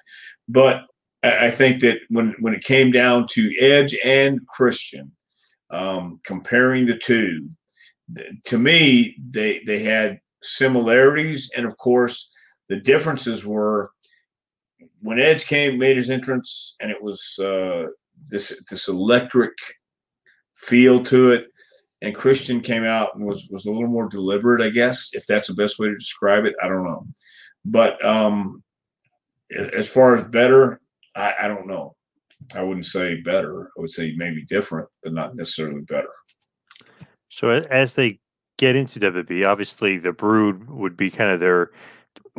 but 0.49 0.83
I, 1.23 1.47
I, 1.47 1.51
think 1.51 1.81
that 1.81 1.99
when 2.09 2.35
when 2.41 2.55
it 2.55 2.63
came 2.63 2.93
down 2.93 3.27
to 3.33 3.53
Edge 3.59 3.97
and 4.05 4.47
Christian, 4.47 5.11
um, 5.71 6.21
comparing 6.25 6.87
the 6.87 6.97
two, 6.97 7.49
to 8.45 8.59
me 8.59 9.17
they 9.31 9.61
they 9.67 9.81
had 9.81 10.21
similarities, 10.43 11.51
and 11.57 11.67
of 11.67 11.77
course 11.79 12.31
the 12.69 12.77
differences 12.77 13.45
were 13.45 13.91
when 15.01 15.19
Edge 15.19 15.47
came, 15.47 15.79
made 15.79 15.97
his 15.97 16.11
entrance, 16.11 16.77
and 16.81 16.91
it 16.91 17.03
was 17.03 17.39
uh, 17.39 17.87
this 18.27 18.61
this 18.71 18.89
electric 18.89 19.53
feel 20.55 21.03
to 21.05 21.31
it. 21.31 21.47
And 22.01 22.15
Christian 22.15 22.61
came 22.61 22.85
out 22.85 23.15
and 23.15 23.27
was 23.27 23.49
was 23.51 23.67
a 23.67 23.71
little 23.71 23.89
more 23.89 24.09
deliberate, 24.09 24.63
I 24.63 24.71
guess, 24.71 25.11
if 25.13 25.27
that's 25.27 25.49
the 25.49 25.55
best 25.55 25.79
way 25.79 25.89
to 25.89 25.95
describe 25.95 26.45
it. 26.45 26.55
I 26.63 26.69
don't 26.69 26.85
know, 26.85 27.07
but 27.65 28.03
um, 28.05 28.63
as 29.51 29.89
far 29.89 30.15
as 30.15 30.25
better, 30.25 30.81
I, 31.15 31.35
I 31.43 31.49
don't 31.49 31.67
know. 31.67 31.97
I 32.55 32.63
wouldn't 32.63 32.87
say 32.87 33.21
better. 33.21 33.71
I 33.77 33.81
would 33.81 33.91
say 33.91 34.15
maybe 34.17 34.45
different, 34.45 34.89
but 35.03 35.13
not 35.13 35.35
necessarily 35.35 35.81
better. 35.83 36.11
So 37.29 37.51
as 37.51 37.95
they 37.95 38.21
get 38.59 38.77
into 38.77 39.01
WWE, 39.01 39.47
obviously 39.49 39.99
the 39.99 40.13
Brood 40.13 40.69
would 40.69 40.97
be 40.97 41.11
kind 41.11 41.31
of 41.31 41.41
their 41.41 41.73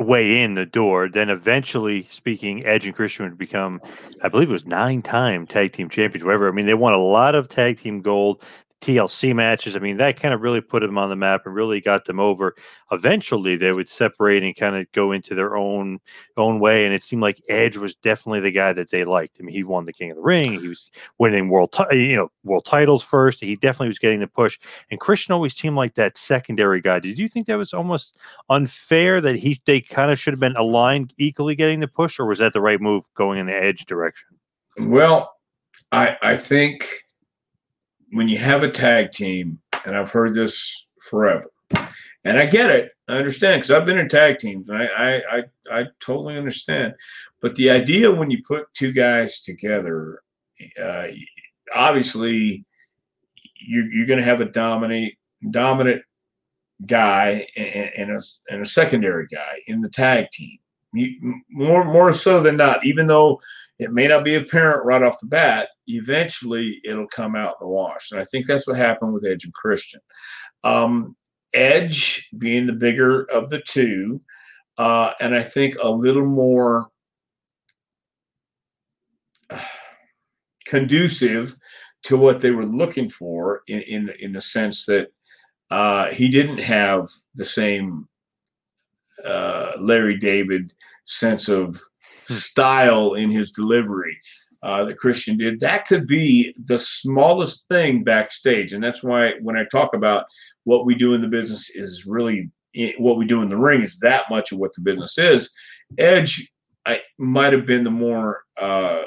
way 0.00 0.42
in 0.42 0.54
the 0.54 0.66
door. 0.66 1.08
Then 1.08 1.30
eventually, 1.30 2.06
speaking, 2.10 2.64
Edge 2.64 2.86
and 2.86 2.94
Christian 2.94 3.26
would 3.26 3.38
become, 3.38 3.80
I 4.22 4.28
believe 4.28 4.48
it 4.48 4.52
was 4.52 4.66
nine 4.66 5.02
time 5.02 5.46
tag 5.46 5.72
team 5.72 5.88
champions, 5.88 6.24
whatever. 6.24 6.48
I 6.48 6.52
mean, 6.52 6.66
they 6.66 6.74
won 6.74 6.92
a 6.92 6.98
lot 6.98 7.34
of 7.34 7.48
tag 7.48 7.78
team 7.78 8.00
gold. 8.00 8.42
TLC 8.80 9.34
matches. 9.34 9.76
I 9.76 9.78
mean, 9.78 9.98
that 9.98 10.18
kind 10.18 10.32
of 10.32 10.40
really 10.40 10.60
put 10.60 10.80
them 10.80 10.96
on 10.96 11.10
the 11.10 11.16
map 11.16 11.42
and 11.44 11.54
really 11.54 11.80
got 11.80 12.06
them 12.06 12.18
over. 12.18 12.54
Eventually, 12.90 13.56
they 13.56 13.72
would 13.72 13.88
separate 13.88 14.42
and 14.42 14.56
kind 14.56 14.76
of 14.76 14.90
go 14.92 15.12
into 15.12 15.34
their 15.34 15.56
own 15.56 15.98
own 16.36 16.60
way. 16.60 16.86
And 16.86 16.94
it 16.94 17.02
seemed 17.02 17.22
like 17.22 17.42
Edge 17.48 17.76
was 17.76 17.94
definitely 17.94 18.40
the 18.40 18.50
guy 18.50 18.72
that 18.72 18.90
they 18.90 19.04
liked. 19.04 19.36
I 19.38 19.42
mean, 19.42 19.54
he 19.54 19.64
won 19.64 19.84
the 19.84 19.92
King 19.92 20.10
of 20.10 20.16
the 20.16 20.22
Ring. 20.22 20.58
He 20.58 20.68
was 20.68 20.90
winning 21.18 21.50
world, 21.50 21.72
t- 21.72 22.08
you 22.08 22.16
know, 22.16 22.30
world 22.44 22.64
titles 22.64 23.02
first. 23.02 23.40
He 23.40 23.56
definitely 23.56 23.88
was 23.88 23.98
getting 23.98 24.20
the 24.20 24.26
push. 24.26 24.58
And 24.90 24.98
Christian 24.98 25.32
always 25.32 25.54
seemed 25.54 25.76
like 25.76 25.94
that 25.94 26.16
secondary 26.16 26.80
guy. 26.80 27.00
Did 27.00 27.18
you 27.18 27.28
think 27.28 27.46
that 27.46 27.58
was 27.58 27.74
almost 27.74 28.16
unfair 28.48 29.20
that 29.20 29.36
he 29.36 29.60
they 29.66 29.80
kind 29.80 30.10
of 30.10 30.18
should 30.18 30.32
have 30.32 30.40
been 30.40 30.56
aligned 30.56 31.12
equally 31.18 31.54
getting 31.54 31.80
the 31.80 31.88
push, 31.88 32.18
or 32.18 32.26
was 32.26 32.38
that 32.38 32.52
the 32.54 32.60
right 32.60 32.80
move 32.80 33.04
going 33.14 33.38
in 33.38 33.46
the 33.46 33.54
Edge 33.54 33.84
direction? 33.84 34.28
Well, 34.78 35.34
I 35.92 36.16
I 36.22 36.36
think 36.36 37.04
when 38.12 38.28
you 38.28 38.38
have 38.38 38.62
a 38.62 38.70
tag 38.70 39.12
team, 39.12 39.60
and 39.84 39.96
I've 39.96 40.10
heard 40.10 40.34
this 40.34 40.86
forever, 41.08 41.50
and 42.24 42.38
I 42.38 42.46
get 42.46 42.70
it, 42.70 42.92
I 43.08 43.14
understand 43.14 43.60
because 43.60 43.70
I've 43.70 43.86
been 43.86 43.98
in 43.98 44.08
tag 44.08 44.38
teams, 44.38 44.68
and 44.68 44.78
I, 44.78 44.86
I, 44.86 45.38
I 45.38 45.42
I 45.70 45.84
totally 46.00 46.36
understand. 46.36 46.94
But 47.40 47.54
the 47.54 47.70
idea 47.70 48.10
when 48.10 48.30
you 48.30 48.42
put 48.46 48.72
two 48.74 48.92
guys 48.92 49.40
together, 49.40 50.22
uh, 50.82 51.06
obviously 51.74 52.64
you're, 53.60 53.86
you're 53.86 54.06
going 54.06 54.18
to 54.18 54.24
have 54.24 54.40
a 54.40 54.46
dominate 54.46 55.16
dominant 55.50 56.02
guy 56.86 57.46
and, 57.56 57.90
and, 57.96 58.10
a, 58.10 58.20
and 58.50 58.62
a 58.62 58.66
secondary 58.66 59.26
guy 59.26 59.60
in 59.66 59.80
the 59.80 59.88
tag 59.88 60.30
team. 60.32 60.58
You, 60.92 61.40
more 61.50 61.84
more 61.84 62.12
so 62.12 62.40
than 62.40 62.56
not, 62.56 62.84
even 62.84 63.06
though 63.06 63.40
it 63.80 63.92
may 63.92 64.06
not 64.06 64.24
be 64.24 64.34
apparent 64.34 64.84
right 64.84 65.02
off 65.02 65.20
the 65.20 65.26
bat. 65.26 65.70
Eventually, 65.86 66.78
it'll 66.84 67.08
come 67.08 67.34
out 67.34 67.54
in 67.58 67.66
the 67.66 67.68
wash, 67.68 68.10
and 68.10 68.20
I 68.20 68.24
think 68.24 68.46
that's 68.46 68.66
what 68.66 68.76
happened 68.76 69.14
with 69.14 69.24
Edge 69.24 69.44
and 69.44 69.54
Christian. 69.54 70.00
Um, 70.62 71.16
Edge 71.54 72.28
being 72.36 72.66
the 72.66 72.74
bigger 72.74 73.22
of 73.24 73.48
the 73.48 73.62
two, 73.66 74.20
uh, 74.76 75.14
and 75.18 75.34
I 75.34 75.42
think 75.42 75.76
a 75.82 75.90
little 75.90 76.26
more 76.26 76.88
conducive 80.66 81.56
to 82.02 82.18
what 82.18 82.40
they 82.40 82.50
were 82.50 82.66
looking 82.66 83.08
for 83.08 83.62
in 83.66 83.80
in, 83.80 84.12
in 84.20 84.32
the 84.32 84.42
sense 84.42 84.84
that 84.84 85.08
uh, 85.70 86.10
he 86.10 86.28
didn't 86.28 86.58
have 86.58 87.08
the 87.34 87.46
same 87.46 88.06
uh, 89.24 89.72
Larry 89.78 90.18
David 90.18 90.74
sense 91.06 91.48
of. 91.48 91.80
Style 92.34 93.14
in 93.14 93.30
his 93.30 93.50
delivery 93.50 94.18
uh, 94.62 94.84
that 94.84 94.98
Christian 94.98 95.36
did. 95.36 95.60
That 95.60 95.86
could 95.86 96.06
be 96.06 96.54
the 96.64 96.78
smallest 96.78 97.66
thing 97.68 98.04
backstage, 98.04 98.72
and 98.72 98.82
that's 98.82 99.02
why 99.02 99.34
when 99.42 99.56
I 99.56 99.64
talk 99.64 99.94
about 99.94 100.26
what 100.64 100.86
we 100.86 100.94
do 100.94 101.14
in 101.14 101.20
the 101.20 101.28
business 101.28 101.70
is 101.70 102.06
really 102.06 102.50
what 102.98 103.16
we 103.16 103.26
do 103.26 103.42
in 103.42 103.48
the 103.48 103.56
ring 103.56 103.82
is 103.82 103.98
that 103.98 104.30
much 104.30 104.52
of 104.52 104.58
what 104.58 104.72
the 104.74 104.80
business 104.80 105.18
is. 105.18 105.50
Edge 105.98 106.52
I 106.86 107.00
might 107.18 107.52
have 107.52 107.66
been 107.66 107.84
the 107.84 107.90
more 107.90 108.42
uh, 108.60 109.02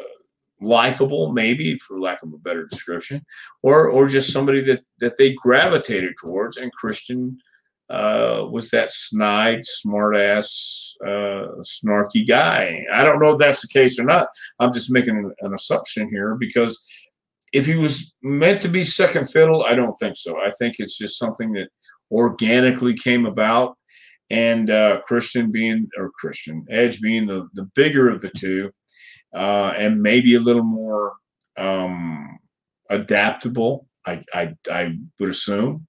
likable, 0.62 1.32
maybe 1.32 1.78
for 1.78 2.00
lack 2.00 2.24
of 2.24 2.34
a 2.34 2.38
better 2.38 2.66
description, 2.66 3.26
or 3.62 3.90
or 3.90 4.08
just 4.08 4.32
somebody 4.32 4.62
that 4.66 4.82
that 5.00 5.18
they 5.18 5.34
gravitated 5.34 6.16
towards, 6.20 6.58
and 6.58 6.72
Christian 6.74 7.38
uh, 7.90 8.46
was 8.50 8.70
that 8.70 8.94
snide, 8.94 9.62
smartass, 9.62 10.94
uh, 11.06 11.48
snarky 11.62 12.28
guy. 12.28 12.84
I 12.92 13.04
don't 13.04 13.20
know 13.20 13.32
if 13.32 13.40
that's 13.40 13.62
the 13.62 13.68
case 13.68 14.00
or 14.00 14.04
not. 14.04 14.28
I'm 14.60 14.74
just 14.74 14.92
making 14.92 15.32
an, 15.42 15.54
assumption 15.54 16.10
here 16.10 16.36
because 16.36 16.82
if 17.52 17.66
he 17.66 17.76
was 17.76 18.14
meant 18.24 18.62
to 18.62 18.68
be 18.68 18.84
second 18.84 19.30
fiddle, 19.30 19.64
I 19.64 19.76
don't 19.76 19.94
think 19.94 20.16
so. 20.18 20.38
I 20.40 20.50
think 20.52 20.76
it's 20.80 20.98
just 20.98 21.20
something 21.20 21.54
that 21.54 21.70
organically 22.12 22.96
came 22.96 23.26
about. 23.26 23.78
And 24.30 24.70
uh, 24.70 25.02
Christian 25.02 25.52
being, 25.52 25.90
or 25.98 26.10
Christian, 26.10 26.66
Edge 26.70 27.00
being 27.02 27.28
the, 27.28 27.48
the 27.54 27.70
bigger 27.76 28.10
of 28.10 28.22
the 28.22 28.32
two, 28.36 28.72
uh, 29.36 29.74
and 29.76 30.02
maybe 30.02 30.34
a 30.34 30.40
little 30.40 30.64
more 30.64 31.14
um, 31.58 32.40
adaptable, 32.90 33.88
I, 34.08 34.24
I, 34.34 34.56
I 34.72 34.96
would 35.20 35.30
assume 35.30 35.86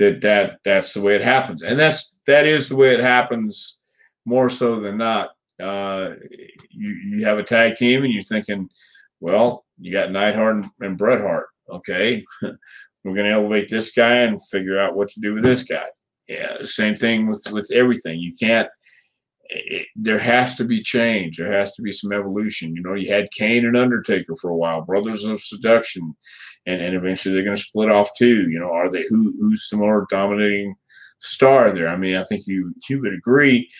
that 0.00 0.22
that 0.22 0.58
that's 0.64 0.94
the 0.94 1.00
way 1.02 1.14
it 1.14 1.22
happens, 1.22 1.62
and 1.62 1.78
that's 1.78 2.18
that 2.26 2.46
is 2.46 2.68
the 2.68 2.76
way 2.76 2.94
it 2.94 3.00
happens 3.00 3.76
more 4.24 4.48
so 4.48 4.80
than 4.80 4.96
not. 4.96 5.30
Uh, 5.62 6.14
you 6.70 6.88
you 6.88 7.24
have 7.26 7.38
a 7.38 7.44
tag 7.44 7.76
team, 7.76 8.02
and 8.02 8.12
you're 8.12 8.22
thinking, 8.22 8.68
well, 9.20 9.66
you 9.78 9.92
got 9.92 10.10
Neidhart 10.10 10.56
and, 10.56 10.66
and 10.80 10.98
Bret 10.98 11.20
Hart. 11.20 11.48
Okay, 11.68 12.24
we're 12.42 13.14
going 13.14 13.26
to 13.26 13.32
elevate 13.32 13.68
this 13.68 13.92
guy 13.92 14.16
and 14.22 14.42
figure 14.42 14.80
out 14.80 14.96
what 14.96 15.10
to 15.10 15.20
do 15.20 15.34
with 15.34 15.42
this 15.42 15.64
guy. 15.64 15.84
Yeah, 16.28 16.64
same 16.64 16.96
thing 16.96 17.28
with 17.28 17.46
with 17.52 17.70
everything. 17.70 18.18
You 18.18 18.32
can't. 18.34 18.68
It, 19.50 19.86
there 19.96 20.18
has 20.18 20.54
to 20.56 20.64
be 20.64 20.82
change. 20.82 21.36
There 21.36 21.52
has 21.52 21.74
to 21.74 21.82
be 21.82 21.92
some 21.92 22.12
evolution. 22.12 22.74
You 22.74 22.82
know, 22.82 22.94
you 22.94 23.12
had 23.12 23.32
Kane 23.32 23.66
and 23.66 23.76
Undertaker 23.76 24.36
for 24.36 24.50
a 24.50 24.56
while, 24.56 24.82
Brothers 24.82 25.24
of 25.24 25.38
Destruction 25.38 26.14
and, 26.66 26.80
and 26.80 26.94
eventually 26.94 27.34
they're 27.34 27.44
going 27.44 27.56
to 27.56 27.62
split 27.62 27.90
off 27.90 28.10
too. 28.16 28.48
You 28.50 28.58
know, 28.58 28.70
are 28.70 28.90
they 28.90 29.04
who 29.08 29.32
who's 29.38 29.68
the 29.70 29.76
more 29.76 30.06
dominating 30.10 30.76
star 31.18 31.72
there? 31.72 31.88
I 31.88 31.96
mean, 31.96 32.16
I 32.16 32.24
think 32.24 32.44
you 32.46 32.74
you 32.88 33.00
would 33.00 33.14
agree. 33.14 33.70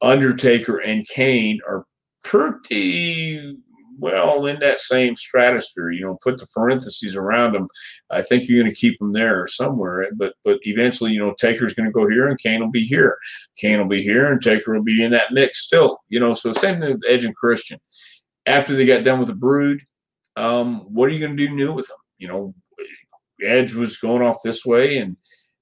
Undertaker 0.00 0.78
and 0.78 1.06
Kane 1.08 1.58
are 1.68 1.84
pretty 2.22 3.56
well 3.98 4.46
in 4.46 4.58
that 4.60 4.80
same 4.80 5.16
stratosphere. 5.16 5.90
You 5.90 6.06
know, 6.06 6.18
put 6.22 6.38
the 6.38 6.46
parentheses 6.46 7.16
around 7.16 7.52
them. 7.52 7.68
I 8.10 8.22
think 8.22 8.48
you're 8.48 8.62
going 8.62 8.72
to 8.72 8.80
keep 8.80 8.98
them 8.98 9.12
there 9.12 9.46
somewhere. 9.46 10.08
But 10.14 10.34
but 10.44 10.58
eventually, 10.62 11.12
you 11.12 11.18
know, 11.18 11.34
Taker's 11.38 11.74
going 11.74 11.86
to 11.86 11.92
go 11.92 12.08
here, 12.08 12.28
and 12.28 12.38
Kane 12.38 12.60
will 12.60 12.70
be 12.70 12.84
here. 12.84 13.18
Kane 13.56 13.78
will 13.78 13.88
be 13.88 14.02
here, 14.02 14.30
and 14.30 14.40
Taker 14.40 14.74
will 14.74 14.82
be 14.82 15.02
in 15.02 15.10
that 15.12 15.32
mix 15.32 15.58
still. 15.60 15.98
You 16.08 16.20
know, 16.20 16.34
so 16.34 16.52
same 16.52 16.80
thing 16.80 16.94
with 16.94 17.04
Edge 17.08 17.24
and 17.24 17.36
Christian. 17.36 17.80
After 18.46 18.74
they 18.74 18.86
got 18.86 19.04
done 19.04 19.18
with 19.18 19.28
the 19.28 19.34
Brood, 19.34 19.80
um, 20.36 20.80
what 20.92 21.08
are 21.08 21.12
you 21.12 21.20
going 21.20 21.36
to 21.36 21.46
do 21.46 21.54
new 21.54 21.72
with 21.72 21.88
them? 21.88 21.98
You 22.18 22.28
know, 22.28 22.54
Edge 23.42 23.74
was 23.74 23.98
going 23.98 24.22
off 24.22 24.42
this 24.42 24.64
way 24.64 24.98
and 24.98 25.16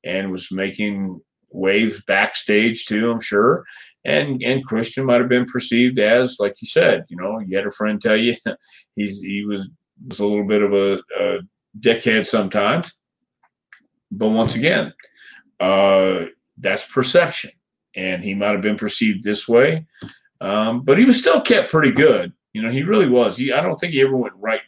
and 0.05 0.31
was 0.31 0.53
making 0.53 1.21
waves 1.51 2.03
backstage 2.07 2.87
too. 2.87 3.11
I'm 3.11 3.21
sure 3.21 3.65
and 4.07 4.41
and 4.43 4.65
Christian 4.65 5.05
might 5.05 5.21
have 5.21 5.29
been 5.29 5.45
perceived 5.45 5.99
as, 5.99 6.37
like 6.39 6.55
you 6.63 6.69
said, 6.69 7.05
you 7.09 7.17
know, 7.17 7.41
you 7.41 7.57
had 7.57 7.67
a 7.67 7.73
friend 7.73 8.01
tell 8.01 8.17
you 8.17 8.37
he's 8.95 9.21
he 9.21 9.45
was 9.45 9.69
was 10.07 10.21
a 10.21 10.27
little 10.27 10.47
bit 10.47 10.63
of 10.63 10.73
a, 10.73 11.03
a 11.19 11.39
dickhead 11.81 12.25
sometimes, 12.25 12.93
but 14.11 14.29
once 14.29 14.55
again, 14.55 14.95
uh, 15.59 16.27
that's 16.59 16.85
perception, 16.85 17.51
and 17.97 18.23
he 18.23 18.33
might 18.33 18.53
have 18.53 18.61
been 18.61 18.77
perceived 18.77 19.25
this 19.25 19.49
way, 19.49 19.87
um, 20.41 20.83
but 20.83 20.99
he 20.99 21.05
was 21.05 21.19
still 21.19 21.41
kept 21.41 21.71
pretty 21.71 21.93
good. 21.93 22.33
You 22.53 22.63
know, 22.63 22.71
he 22.71 22.83
really 22.85 23.09
was. 23.09 23.37
He, 23.37 23.53
I 23.53 23.61
don't 23.61 23.75
think 23.75 23.93
he 23.93 24.03
ever 24.03 24.17
went 24.17 24.35
right 24.39 24.63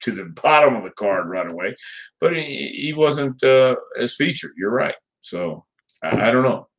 to 0.00 0.12
the 0.12 0.24
bottom 0.24 0.76
of 0.76 0.84
the 0.84 0.90
card 0.90 1.28
right 1.28 1.50
away, 1.50 1.74
but 2.20 2.34
he, 2.36 2.68
he 2.68 2.92
wasn't 2.92 3.42
uh, 3.42 3.76
as 3.98 4.14
featured. 4.14 4.52
You're 4.56 4.70
right. 4.70 4.94
So 5.20 5.66
I, 6.02 6.28
I 6.28 6.30
don't 6.30 6.44
know. 6.44 6.69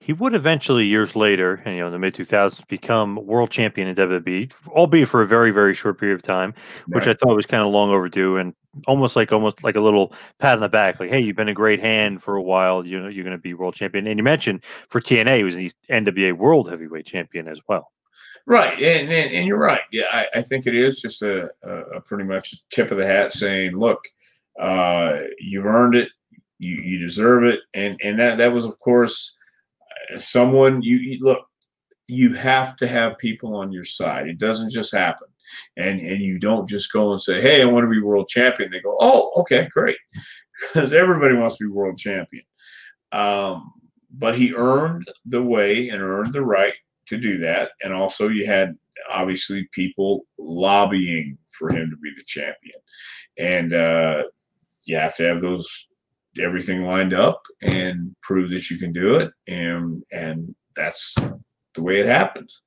He 0.00 0.12
would 0.12 0.34
eventually, 0.34 0.84
years 0.84 1.16
later, 1.16 1.60
and 1.64 1.74
you 1.74 1.80
know, 1.80 1.86
in 1.86 1.92
the 1.92 1.98
mid 1.98 2.14
2000s, 2.14 2.66
become 2.68 3.16
world 3.26 3.50
champion 3.50 3.88
in 3.88 3.96
WWE, 3.96 4.52
albeit 4.68 5.08
for 5.08 5.22
a 5.22 5.26
very, 5.26 5.50
very 5.50 5.74
short 5.74 5.98
period 5.98 6.14
of 6.14 6.22
time, 6.22 6.54
which 6.86 7.06
right. 7.06 7.16
I 7.16 7.18
thought 7.18 7.34
was 7.34 7.46
kind 7.46 7.62
of 7.62 7.72
long 7.72 7.90
overdue 7.90 8.36
and 8.36 8.54
almost 8.86 9.16
like 9.16 9.32
almost 9.32 9.64
like 9.64 9.74
a 9.74 9.80
little 9.80 10.12
pat 10.38 10.54
on 10.54 10.60
the 10.60 10.68
back, 10.68 11.00
like, 11.00 11.10
"Hey, 11.10 11.20
you've 11.20 11.36
been 11.36 11.48
a 11.48 11.54
great 11.54 11.80
hand 11.80 12.22
for 12.22 12.36
a 12.36 12.42
while. 12.42 12.86
You 12.86 13.00
know, 13.00 13.08
you're 13.08 13.24
going 13.24 13.36
to 13.36 13.42
be 13.42 13.54
world 13.54 13.74
champion." 13.74 14.06
And 14.06 14.18
you 14.18 14.22
mentioned 14.22 14.64
for 14.88 15.00
TNA, 15.00 15.38
he 15.38 15.44
was 15.44 15.54
the 15.54 15.72
NWA 15.90 16.34
World 16.34 16.68
Heavyweight 16.68 17.06
Champion 17.06 17.48
as 17.48 17.60
well. 17.66 17.90
Right, 18.46 18.74
and 18.74 19.10
and, 19.10 19.32
and 19.32 19.46
you're 19.46 19.58
right. 19.58 19.82
Yeah, 19.90 20.04
I, 20.12 20.26
I, 20.36 20.42
think 20.42 20.66
it 20.66 20.76
is 20.76 21.00
just 21.00 21.22
a, 21.22 21.50
a, 21.64 22.00
pretty 22.00 22.22
much 22.22 22.54
tip 22.70 22.92
of 22.92 22.98
the 22.98 23.06
hat 23.06 23.32
saying, 23.32 23.76
"Look, 23.76 24.04
uh, 24.60 25.20
you've 25.40 25.66
earned 25.66 25.96
it. 25.96 26.10
You 26.58 26.76
you 26.76 26.98
deserve 26.98 27.42
it." 27.42 27.60
And 27.74 27.98
and 28.04 28.18
that 28.20 28.38
that 28.38 28.52
was, 28.52 28.64
of 28.64 28.78
course 28.78 29.35
someone 30.16 30.82
you, 30.82 30.96
you 30.96 31.18
look 31.20 31.46
you 32.08 32.34
have 32.34 32.76
to 32.76 32.86
have 32.86 33.18
people 33.18 33.56
on 33.56 33.72
your 33.72 33.84
side. 33.84 34.28
It 34.28 34.38
doesn't 34.38 34.70
just 34.70 34.94
happen. 34.94 35.28
And 35.76 36.00
and 36.00 36.20
you 36.20 36.38
don't 36.38 36.68
just 36.68 36.92
go 36.92 37.12
and 37.12 37.20
say, 37.20 37.40
"Hey, 37.40 37.62
I 37.62 37.66
want 37.66 37.84
to 37.84 37.90
be 37.90 38.00
world 38.00 38.28
champion." 38.28 38.70
They 38.70 38.80
go, 38.80 38.96
"Oh, 39.00 39.32
okay, 39.38 39.68
great," 39.72 39.96
because 40.74 40.92
everybody 40.92 41.34
wants 41.34 41.56
to 41.58 41.64
be 41.64 41.72
world 41.72 41.98
champion. 41.98 42.44
Um, 43.12 43.72
but 44.10 44.36
he 44.36 44.54
earned 44.54 45.08
the 45.24 45.42
way 45.42 45.88
and 45.88 46.02
earned 46.02 46.32
the 46.32 46.42
right 46.42 46.74
to 47.06 47.16
do 47.16 47.38
that. 47.38 47.70
And 47.82 47.92
also, 47.92 48.28
you 48.28 48.46
had 48.46 48.76
obviously 49.08 49.68
people 49.72 50.26
lobbying 50.38 51.38
for 51.46 51.70
him 51.70 51.90
to 51.90 51.96
be 51.96 52.10
the 52.16 52.24
champion, 52.24 52.80
and 53.38 53.72
uh, 53.72 54.24
you 54.84 54.96
have 54.96 55.14
to 55.16 55.22
have 55.22 55.40
those 55.40 55.88
everything 56.38 56.84
lined 56.84 57.14
up 57.14 57.42
and 57.62 58.14
prove 58.22 58.50
that 58.50 58.70
you 58.70 58.78
can 58.78 58.92
do 58.92 59.14
it. 59.14 59.32
And 59.46 60.02
and 60.12 60.54
that's 60.74 61.14
the 61.74 61.82
way 61.82 62.00
it 62.00 62.06
happens 62.06 62.62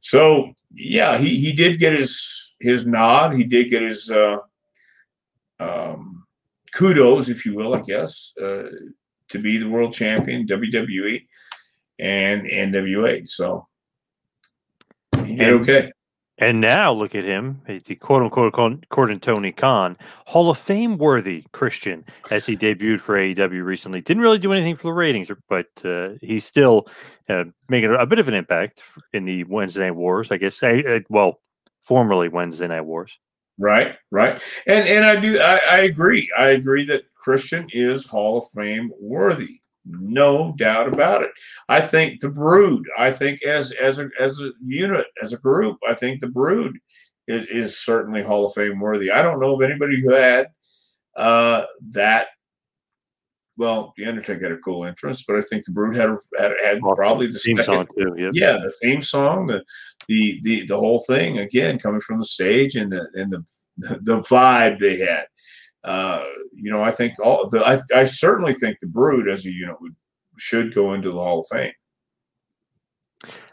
so 0.00 0.52
yeah 0.72 1.18
he 1.18 1.38
he 1.38 1.52
did 1.52 1.78
get 1.78 1.92
his 1.92 2.56
his 2.60 2.86
nod. 2.86 3.34
He 3.34 3.44
did 3.44 3.70
get 3.70 3.82
his 3.82 4.10
uh, 4.10 4.38
um, 5.60 6.24
kudos 6.72 7.28
if 7.28 7.44
you 7.46 7.54
will 7.54 7.74
i 7.74 7.80
guess 7.80 8.32
uh, 8.40 8.64
to 9.28 9.38
be 9.38 9.58
the 9.58 9.68
world 9.68 9.92
champion 9.92 10.46
wwe 10.46 11.26
and 11.98 12.46
nwa 12.46 13.26
so 13.26 13.66
he 15.24 15.34
did 15.36 15.48
okay 15.48 15.92
and 16.38 16.60
now 16.60 16.92
look 16.92 17.14
at 17.14 17.24
him, 17.24 17.60
the 17.66 17.94
quote 17.96 18.22
unquote 18.22 18.54
to 18.54 19.18
Tony 19.18 19.52
Khan, 19.52 19.96
Hall 20.26 20.50
of 20.50 20.58
Fame 20.58 20.96
worthy 20.96 21.44
Christian 21.52 22.04
as 22.30 22.46
he 22.46 22.56
debuted 22.56 23.00
for 23.00 23.16
AEW 23.16 23.64
recently. 23.64 24.00
Didn't 24.00 24.22
really 24.22 24.38
do 24.38 24.52
anything 24.52 24.76
for 24.76 24.84
the 24.84 24.92
ratings, 24.92 25.28
but 25.48 25.66
uh, 25.84 26.10
he's 26.20 26.44
still 26.44 26.86
uh, 27.28 27.44
making 27.68 27.94
a 27.94 28.06
bit 28.06 28.18
of 28.18 28.28
an 28.28 28.34
impact 28.34 28.82
in 29.12 29.24
the 29.24 29.44
Wednesday 29.44 29.80
Night 29.80 29.96
Wars, 29.96 30.30
I 30.30 30.36
guess. 30.36 30.62
I, 30.62 31.02
well, 31.08 31.40
formerly 31.82 32.28
Wednesday 32.28 32.68
Night 32.68 32.82
Wars. 32.82 33.18
Right, 33.60 33.96
right, 34.12 34.40
and 34.68 34.86
and 34.86 35.04
I 35.04 35.16
do 35.16 35.40
I, 35.40 35.56
I 35.56 35.78
agree. 35.78 36.30
I 36.38 36.50
agree 36.50 36.84
that 36.84 37.12
Christian 37.16 37.66
is 37.72 38.06
Hall 38.06 38.38
of 38.38 38.48
Fame 38.50 38.92
worthy 39.00 39.60
no 39.88 40.54
doubt 40.58 40.88
about 40.88 41.22
it. 41.22 41.30
I 41.68 41.80
think 41.80 42.20
the 42.20 42.28
Brood. 42.28 42.84
I 42.98 43.10
think 43.10 43.42
as 43.42 43.72
as 43.72 43.98
a 43.98 44.10
as 44.20 44.40
a 44.40 44.50
unit, 44.64 45.06
as 45.22 45.32
a 45.32 45.38
group, 45.38 45.78
I 45.88 45.94
think 45.94 46.20
the 46.20 46.28
Brood 46.28 46.78
is 47.26 47.46
is 47.46 47.78
certainly 47.78 48.22
Hall 48.22 48.46
of 48.46 48.54
Fame 48.54 48.80
worthy. 48.80 49.10
I 49.10 49.22
don't 49.22 49.40
know 49.40 49.54
of 49.54 49.62
anybody 49.62 50.00
who 50.00 50.12
had 50.12 50.48
uh, 51.16 51.66
that. 51.90 52.28
Well, 53.56 53.92
the 53.96 54.06
Undertaker 54.06 54.40
had 54.40 54.52
a 54.52 54.58
cool 54.58 54.84
entrance, 54.86 55.24
but 55.26 55.36
I 55.36 55.40
think 55.40 55.64
the 55.64 55.72
Brood 55.72 55.96
had 55.96 56.10
had, 56.38 56.52
had 56.64 56.80
probably 56.80 57.26
the 57.26 57.40
theme 57.40 57.56
second, 57.56 57.74
song 57.74 57.86
too. 57.98 58.14
Yep. 58.16 58.30
Yeah, 58.34 58.52
the 58.52 58.72
theme 58.80 59.02
song, 59.02 59.48
the 59.48 59.64
the 60.06 60.38
the 60.42 60.66
the 60.66 60.76
whole 60.76 61.00
thing 61.00 61.38
again 61.38 61.78
coming 61.78 62.00
from 62.00 62.20
the 62.20 62.24
stage 62.24 62.76
and 62.76 62.92
the 62.92 63.08
and 63.14 63.32
the 63.32 63.44
the 64.02 64.20
vibe 64.20 64.78
they 64.78 64.98
had. 64.98 65.26
Uh, 65.84 66.24
you 66.52 66.70
know, 66.70 66.82
I 66.82 66.90
think 66.90 67.14
all 67.22 67.48
the 67.48 67.60
I, 67.66 67.78
I 67.94 68.04
certainly 68.04 68.52
think 68.52 68.78
the 68.80 68.86
Brood 68.86 69.28
as 69.28 69.46
a 69.46 69.50
unit 69.50 69.80
would 69.80 69.94
should 70.36 70.74
go 70.74 70.92
into 70.94 71.10
the 71.10 71.18
Hall 71.18 71.40
of 71.40 71.46
Fame. 71.50 71.72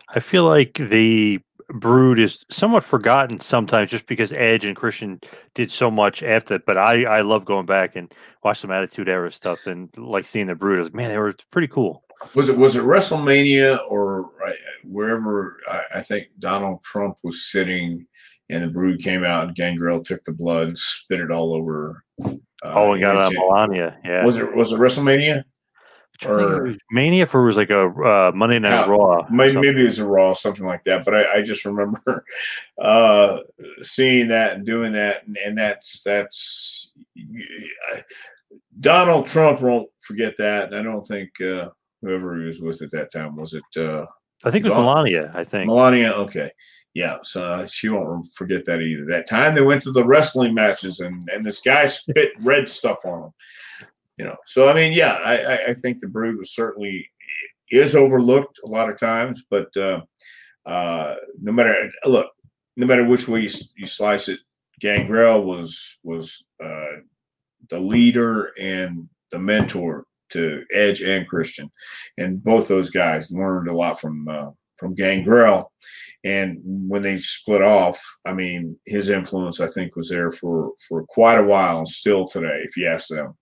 I 0.10 0.20
feel 0.20 0.46
like 0.46 0.74
the 0.76 1.40
Brood 1.70 2.20
is 2.20 2.46
somewhat 2.52 2.84
forgotten 2.84 3.40
sometimes 3.40 3.90
just 3.90 4.06
because 4.08 4.32
Edge 4.34 4.66
and 4.66 4.76
Christian 4.76 5.20
did 5.56 5.72
so 5.72 5.90
much 5.90 6.22
after 6.24 6.56
it. 6.56 6.66
But 6.66 6.78
I, 6.78 7.04
I 7.06 7.22
love 7.22 7.46
going 7.46 7.66
back 7.66 7.96
and 7.96 8.14
watch 8.44 8.60
some 8.60 8.72
Attitude 8.72 9.10
Era 9.10 9.32
stuff 9.32 9.66
and 9.66 9.90
like 9.98 10.26
seeing 10.26 10.48
the 10.48 10.56
Brood. 10.56 10.80
Was, 10.80 10.94
man, 10.94 11.10
they 11.10 11.18
were 11.18 11.36
pretty 11.52 11.68
cool. 11.68 12.04
Was 12.34 12.50
it 12.50 12.58
was 12.58 12.76
it 12.76 12.84
WrestleMania 12.84 13.80
or 13.90 14.32
wherever 14.84 15.58
I, 15.68 15.82
I 15.96 16.02
think 16.02 16.28
Donald 16.40 16.82
Trump 16.84 17.18
was 17.24 17.46
sitting 17.46 18.08
and 18.50 18.64
the 18.64 18.68
brood 18.68 19.02
came 19.02 19.24
out 19.24 19.48
and 19.48 19.56
Gangrel 19.56 20.04
took 20.04 20.24
the 20.24 20.32
blood 20.32 20.68
and 20.68 20.78
spit 20.78 21.22
it 21.22 21.32
all 21.32 21.54
over. 21.54 22.04
Uh, 22.24 22.36
oh, 22.64 22.92
we 22.92 23.00
got 23.00 23.18
on 23.18 23.34
Melania. 23.34 23.98
Yeah. 24.04 24.26
Was 24.26 24.38
it 24.38 24.56
was 24.56 24.72
it 24.72 24.80
WrestleMania? 24.80 25.44
Or 26.26 26.74
Mania 26.92 27.26
for 27.26 27.46
was 27.46 27.58
like 27.58 27.72
a 27.72 27.88
uh, 27.88 28.32
Monday 28.34 28.60
Night 28.60 28.88
Raw. 28.88 29.28
Maybe, 29.30 29.60
maybe 29.60 29.82
it 29.82 29.86
was 29.86 30.00
a 30.00 30.08
Raw, 30.08 30.34
something 30.34 30.66
like 30.66 30.84
that. 30.86 31.04
But 31.04 31.14
I, 31.14 31.40
I 31.40 31.42
just 31.42 31.66
remember 31.66 32.24
uh, 32.82 33.40
seeing 33.82 34.30
that 34.30 34.56
and 34.56 34.66
doing 34.66 34.94
that, 34.94 35.28
and, 35.28 35.36
and 35.38 35.58
that's 35.58 36.02
that's 36.04 36.94
Donald 38.80 39.28
Trump 39.28 39.62
won't 39.62 39.90
forget 40.00 40.36
that, 40.38 40.72
and 40.72 40.76
I 40.76 40.84
don't 40.84 41.04
think 41.04 41.30
uh, 41.42 41.70
whoever 42.02 42.40
he 42.40 42.46
was 42.46 42.62
with 42.62 42.82
at 42.82 42.92
that 42.92 43.12
time 43.12 43.36
was 43.36 43.54
it. 43.54 43.64
Uh, 43.78 44.06
I 44.46 44.52
think 44.52 44.66
it 44.66 44.70
was 44.70 44.78
Melania. 44.78 45.32
I 45.34 45.44
think 45.44 45.68
Melania. 45.68 46.14
Okay, 46.14 46.50
yeah, 46.96 47.18
so 47.24 47.66
she 47.66 47.90
won't 47.90 48.32
forget 48.34 48.66
that 48.66 48.80
either. 48.80 49.06
That 49.06 49.28
time 49.28 49.54
they 49.54 49.62
went 49.62 49.84
to 49.84 49.92
the 49.92 50.06
wrestling 50.06 50.54
matches 50.54 51.02
and 51.02 51.22
and 51.32 51.46
this 51.46 51.60
guy 51.60 51.86
spit 51.86 52.32
red 52.40 52.70
stuff 52.70 53.00
on 53.06 53.22
them. 53.22 53.34
You 54.18 54.26
know, 54.26 54.38
so 54.46 54.70
I 54.70 54.74
mean, 54.74 54.94
yeah, 54.94 55.14
I 55.14 55.58
I 55.68 55.74
think 55.74 56.00
the 56.00 56.08
Brood 56.08 56.38
was 56.38 56.56
certainly 56.56 57.12
is 57.70 57.96
overlooked 57.96 58.62
a 58.64 58.70
lot 58.70 58.90
of 58.90 58.98
times, 58.98 59.44
but 59.50 59.76
uh, 59.76 60.02
uh, 60.66 61.16
no 61.42 61.52
matter 61.52 61.92
look, 62.06 62.32
no 62.78 62.88
matter 62.88 63.04
which 63.04 63.28
way 63.28 63.42
you, 63.42 63.50
you 63.76 63.86
slice 63.86 64.30
it, 64.30 64.40
Gangrel 64.80 65.44
was 65.44 66.00
was 66.04 66.46
uh, 66.64 67.02
the 67.70 67.80
leader 67.80 68.54
and 68.58 69.10
the 69.32 69.40
mentor 69.40 70.06
to 70.30 70.64
Edge 70.74 71.02
and 71.02 71.28
Christian, 71.28 71.70
and 72.18 72.42
both 72.42 72.70
those 72.70 72.90
guys 72.90 73.32
learned 73.32 73.68
a 73.68 73.76
lot 73.76 74.00
from 74.00 74.30
uh, 74.30 74.52
from 74.78 74.96
Gangrel. 74.96 75.72
And 76.24 76.60
when 76.64 77.04
they 77.04 77.20
split 77.20 77.62
off, 77.62 78.04
I 78.26 78.34
mean, 78.34 78.78
his 78.86 79.10
influence, 79.10 79.62
I 79.62 79.68
think, 79.68 79.96
was 79.96 80.10
there 80.10 80.32
for 80.32 80.72
for 80.88 81.06
quite 81.06 81.38
a 81.38 81.44
while, 81.44 81.80
and 81.80 81.88
still 81.88 82.28
today, 82.28 82.62
if 82.64 82.76
you 82.76 82.88
ask 82.88 83.10
them. 83.10 83.36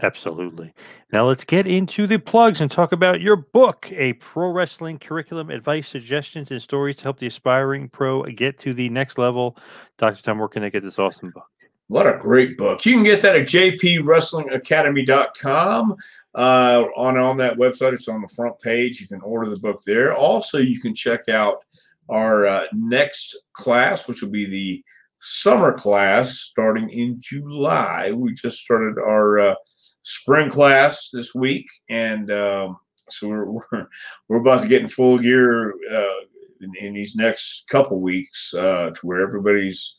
Absolutely. 0.00 0.72
Now 1.12 1.26
let's 1.26 1.44
get 1.44 1.66
into 1.66 2.06
the 2.06 2.18
plugs 2.18 2.60
and 2.60 2.70
talk 2.70 2.92
about 2.92 3.20
your 3.20 3.34
book, 3.34 3.90
a 3.90 4.12
pro 4.14 4.52
wrestling 4.52 4.96
curriculum, 4.98 5.50
advice, 5.50 5.88
suggestions, 5.88 6.52
and 6.52 6.62
stories 6.62 6.94
to 6.96 7.02
help 7.02 7.18
the 7.18 7.26
aspiring 7.26 7.88
pro 7.88 8.22
get 8.22 8.60
to 8.60 8.72
the 8.72 8.88
next 8.90 9.18
level. 9.18 9.58
Dr. 9.96 10.22
Tom, 10.22 10.38
where 10.38 10.46
can 10.46 10.62
they 10.62 10.70
get 10.70 10.84
this 10.84 11.00
awesome 11.00 11.32
book? 11.34 11.46
What 11.88 12.06
a 12.06 12.16
great 12.18 12.56
book. 12.58 12.84
You 12.84 12.92
can 12.94 13.02
get 13.02 13.22
that 13.22 13.34
at 13.34 13.48
jpwrestlingacademy.com. 13.48 15.96
Uh, 16.34 16.84
on, 16.94 17.16
on 17.16 17.38
that 17.38 17.56
website, 17.56 17.94
it's 17.94 18.08
on 18.08 18.20
the 18.20 18.28
front 18.28 18.60
page. 18.60 19.00
You 19.00 19.08
can 19.08 19.22
order 19.22 19.48
the 19.48 19.56
book 19.56 19.80
there. 19.86 20.14
Also, 20.14 20.58
you 20.58 20.78
can 20.80 20.94
check 20.94 21.30
out 21.30 21.64
our 22.10 22.44
uh, 22.46 22.64
next 22.74 23.38
class, 23.54 24.06
which 24.06 24.20
will 24.20 24.28
be 24.28 24.44
the 24.44 24.84
summer 25.20 25.72
class 25.72 26.40
starting 26.40 26.90
in 26.90 27.16
July. 27.20 28.12
We 28.12 28.34
just 28.34 28.58
started 28.58 28.98
our 28.98 29.38
uh, 29.38 29.54
spring 30.02 30.50
class 30.50 31.08
this 31.10 31.34
week, 31.34 31.64
and 31.88 32.30
um, 32.30 32.76
so 33.08 33.28
we're, 33.28 33.50
we're, 33.50 33.86
we're 34.28 34.40
about 34.40 34.60
to 34.60 34.68
get 34.68 34.82
in 34.82 34.88
full 34.88 35.18
gear 35.18 35.72
uh, 35.90 36.20
in, 36.60 36.74
in, 36.80 36.92
these 36.94 37.16
next 37.16 37.66
couple 37.68 38.00
weeks 38.00 38.54
uh, 38.54 38.90
to 38.90 39.06
where 39.06 39.20
everybody's 39.20 39.97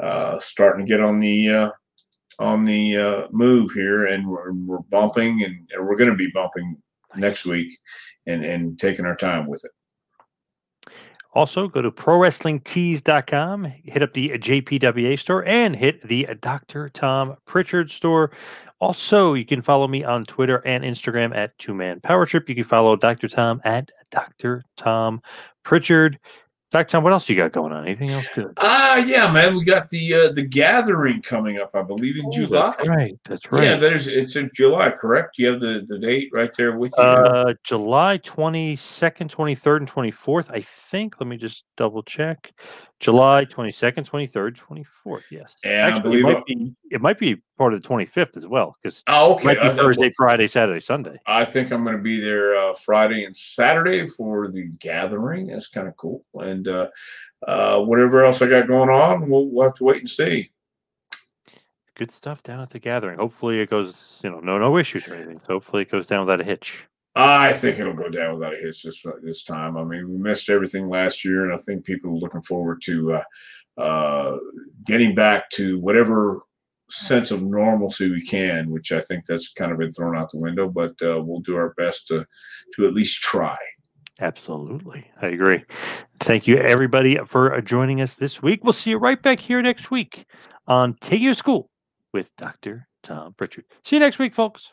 uh, 0.00 0.38
starting 0.38 0.86
to 0.86 0.90
get 0.90 1.00
on 1.00 1.18
the 1.18 1.48
uh, 1.48 1.70
on 2.38 2.64
the 2.64 2.96
uh, 2.96 3.22
move 3.30 3.70
here, 3.72 4.06
and 4.06 4.26
we're, 4.26 4.52
we're 4.52 4.78
bumping, 4.78 5.44
and, 5.44 5.68
and 5.72 5.86
we're 5.86 5.96
going 5.96 6.10
to 6.10 6.16
be 6.16 6.30
bumping 6.32 6.76
next 7.16 7.44
week, 7.44 7.70
and 8.26 8.44
and 8.44 8.78
taking 8.78 9.04
our 9.04 9.16
time 9.16 9.46
with 9.46 9.64
it. 9.64 9.70
Also, 11.32 11.68
go 11.68 11.80
to 11.80 11.92
prowrestlingtees.com, 11.92 13.64
hit 13.84 14.02
up 14.02 14.12
the 14.14 14.30
JPWA 14.30 15.16
store, 15.16 15.44
and 15.46 15.76
hit 15.76 16.06
the 16.08 16.26
Dr. 16.40 16.88
Tom 16.88 17.36
Prichard 17.46 17.88
store. 17.90 18.32
Also, 18.80 19.34
you 19.34 19.44
can 19.44 19.62
follow 19.62 19.86
me 19.86 20.02
on 20.02 20.24
Twitter 20.24 20.56
and 20.66 20.82
Instagram 20.82 21.36
at 21.36 21.56
Two 21.58 21.74
Man 21.74 22.00
Power 22.00 22.26
Trip. 22.26 22.48
You 22.48 22.56
can 22.56 22.64
follow 22.64 22.96
Dr. 22.96 23.28
Tom 23.28 23.60
at 23.64 23.92
Dr. 24.10 24.64
Tom 24.76 25.22
Prichard. 25.62 26.18
Dr. 26.70 26.90
Tom, 26.92 27.02
what 27.02 27.12
else 27.12 27.28
you 27.28 27.36
got 27.36 27.50
going 27.50 27.72
on? 27.72 27.84
Anything 27.84 28.10
else 28.10 28.26
good? 28.32 28.52
Ah, 28.58 28.92
uh, 28.92 28.96
yeah, 28.98 29.30
man. 29.30 29.56
We 29.56 29.64
got 29.64 29.88
the 29.88 30.14
uh, 30.14 30.32
the 30.32 30.42
gathering 30.42 31.20
coming 31.20 31.58
up, 31.58 31.74
I 31.74 31.82
believe, 31.82 32.16
in 32.16 32.26
oh, 32.26 32.30
July. 32.30 32.74
That's 32.76 32.88
right. 32.88 33.18
That's 33.24 33.52
right. 33.52 33.64
Yeah, 33.64 33.76
that 33.76 33.92
is. 33.92 34.06
It's 34.06 34.36
in 34.36 34.50
July, 34.54 34.90
correct? 34.90 35.36
You 35.36 35.48
have 35.48 35.60
the, 35.60 35.84
the 35.88 35.98
date 35.98 36.30
right 36.32 36.54
there 36.56 36.78
with 36.78 36.92
you. 36.96 37.02
Uh, 37.02 37.54
July 37.64 38.18
twenty 38.18 38.76
second, 38.76 39.30
twenty 39.30 39.56
third, 39.56 39.82
and 39.82 39.88
twenty 39.88 40.12
fourth. 40.12 40.50
I 40.52 40.60
think. 40.60 41.20
Let 41.20 41.26
me 41.26 41.36
just 41.36 41.64
double 41.76 42.04
check. 42.04 42.52
July 43.00 43.46
22nd, 43.46 44.04
23rd, 44.06 44.58
24th. 45.06 45.22
Yes. 45.30 45.56
And 45.64 45.94
Actually, 45.94 46.20
it 46.20 46.22
might, 46.22 46.44
be, 46.44 46.74
it 46.90 47.00
might 47.00 47.18
be 47.18 47.36
part 47.56 47.72
of 47.72 47.82
the 47.82 47.88
25th 47.88 48.36
as 48.36 48.46
well 48.46 48.76
because 48.80 49.02
oh, 49.06 49.34
okay. 49.34 49.40
it 49.40 49.44
might 49.46 49.62
be 49.62 49.76
Thursday, 49.76 50.02
well, 50.02 50.10
Friday, 50.16 50.46
Saturday, 50.46 50.80
Sunday. 50.80 51.18
I 51.26 51.46
think 51.46 51.72
I'm 51.72 51.82
going 51.82 51.96
to 51.96 52.02
be 52.02 52.20
there 52.20 52.54
uh, 52.54 52.74
Friday 52.74 53.24
and 53.24 53.34
Saturday 53.34 54.06
for 54.06 54.48
the 54.48 54.66
gathering. 54.78 55.46
That's 55.46 55.68
kind 55.68 55.88
of 55.88 55.96
cool. 55.96 56.24
And 56.34 56.68
uh, 56.68 56.88
uh, 57.48 57.80
whatever 57.80 58.22
else 58.22 58.42
I 58.42 58.48
got 58.48 58.68
going 58.68 58.90
on, 58.90 59.30
we'll, 59.30 59.46
we'll 59.46 59.64
have 59.64 59.74
to 59.76 59.84
wait 59.84 60.00
and 60.00 60.08
see. 60.08 60.50
Good 61.94 62.10
stuff 62.10 62.42
down 62.42 62.60
at 62.60 62.68
the 62.68 62.78
gathering. 62.78 63.18
Hopefully 63.18 63.60
it 63.60 63.70
goes, 63.70 64.20
you 64.22 64.30
know, 64.30 64.40
no 64.40 64.58
no 64.58 64.78
issues 64.78 65.06
or 65.06 65.14
anything. 65.14 65.38
So 65.40 65.54
hopefully 65.54 65.82
it 65.82 65.90
goes 65.90 66.06
down 66.06 66.24
without 66.24 66.40
a 66.40 66.44
hitch. 66.44 66.86
I 67.14 67.52
think 67.52 67.78
it'll 67.78 67.92
go 67.92 68.08
down 68.08 68.34
without 68.34 68.54
a 68.54 68.56
hitch 68.56 68.82
this 68.82 69.04
this 69.22 69.42
time. 69.42 69.76
I 69.76 69.84
mean, 69.84 70.08
we 70.08 70.16
missed 70.16 70.48
everything 70.48 70.88
last 70.88 71.24
year, 71.24 71.44
and 71.44 71.52
I 71.52 71.58
think 71.58 71.84
people 71.84 72.10
are 72.10 72.18
looking 72.18 72.42
forward 72.42 72.82
to 72.82 73.14
uh, 73.14 73.80
uh, 73.80 74.36
getting 74.86 75.14
back 75.14 75.50
to 75.50 75.78
whatever 75.80 76.42
sense 76.88 77.30
of 77.30 77.42
normalcy 77.42 78.10
we 78.10 78.24
can. 78.24 78.70
Which 78.70 78.92
I 78.92 79.00
think 79.00 79.26
that's 79.26 79.52
kind 79.52 79.72
of 79.72 79.78
been 79.78 79.90
thrown 79.90 80.16
out 80.16 80.30
the 80.30 80.38
window, 80.38 80.68
but 80.68 80.92
uh, 81.02 81.20
we'll 81.20 81.40
do 81.40 81.56
our 81.56 81.74
best 81.76 82.06
to 82.08 82.24
to 82.76 82.86
at 82.86 82.94
least 82.94 83.20
try. 83.20 83.56
Absolutely, 84.20 85.10
I 85.20 85.28
agree. 85.28 85.64
Thank 86.20 86.46
you, 86.46 86.58
everybody, 86.58 87.18
for 87.26 87.60
joining 87.62 88.02
us 88.02 88.14
this 88.14 88.42
week. 88.42 88.62
We'll 88.62 88.74
see 88.74 88.90
you 88.90 88.98
right 88.98 89.20
back 89.20 89.40
here 89.40 89.62
next 89.62 89.90
week 89.90 90.26
on 90.68 90.94
Take 91.00 91.22
You 91.22 91.30
to 91.30 91.34
School 91.34 91.70
with 92.12 92.34
Dr. 92.36 92.86
Tom 93.02 93.34
Prichard. 93.34 93.64
See 93.82 93.96
you 93.96 94.00
next 94.00 94.18
week, 94.18 94.34
folks. 94.34 94.72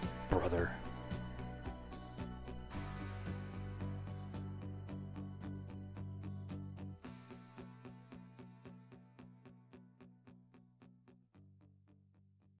brother. 0.31 0.80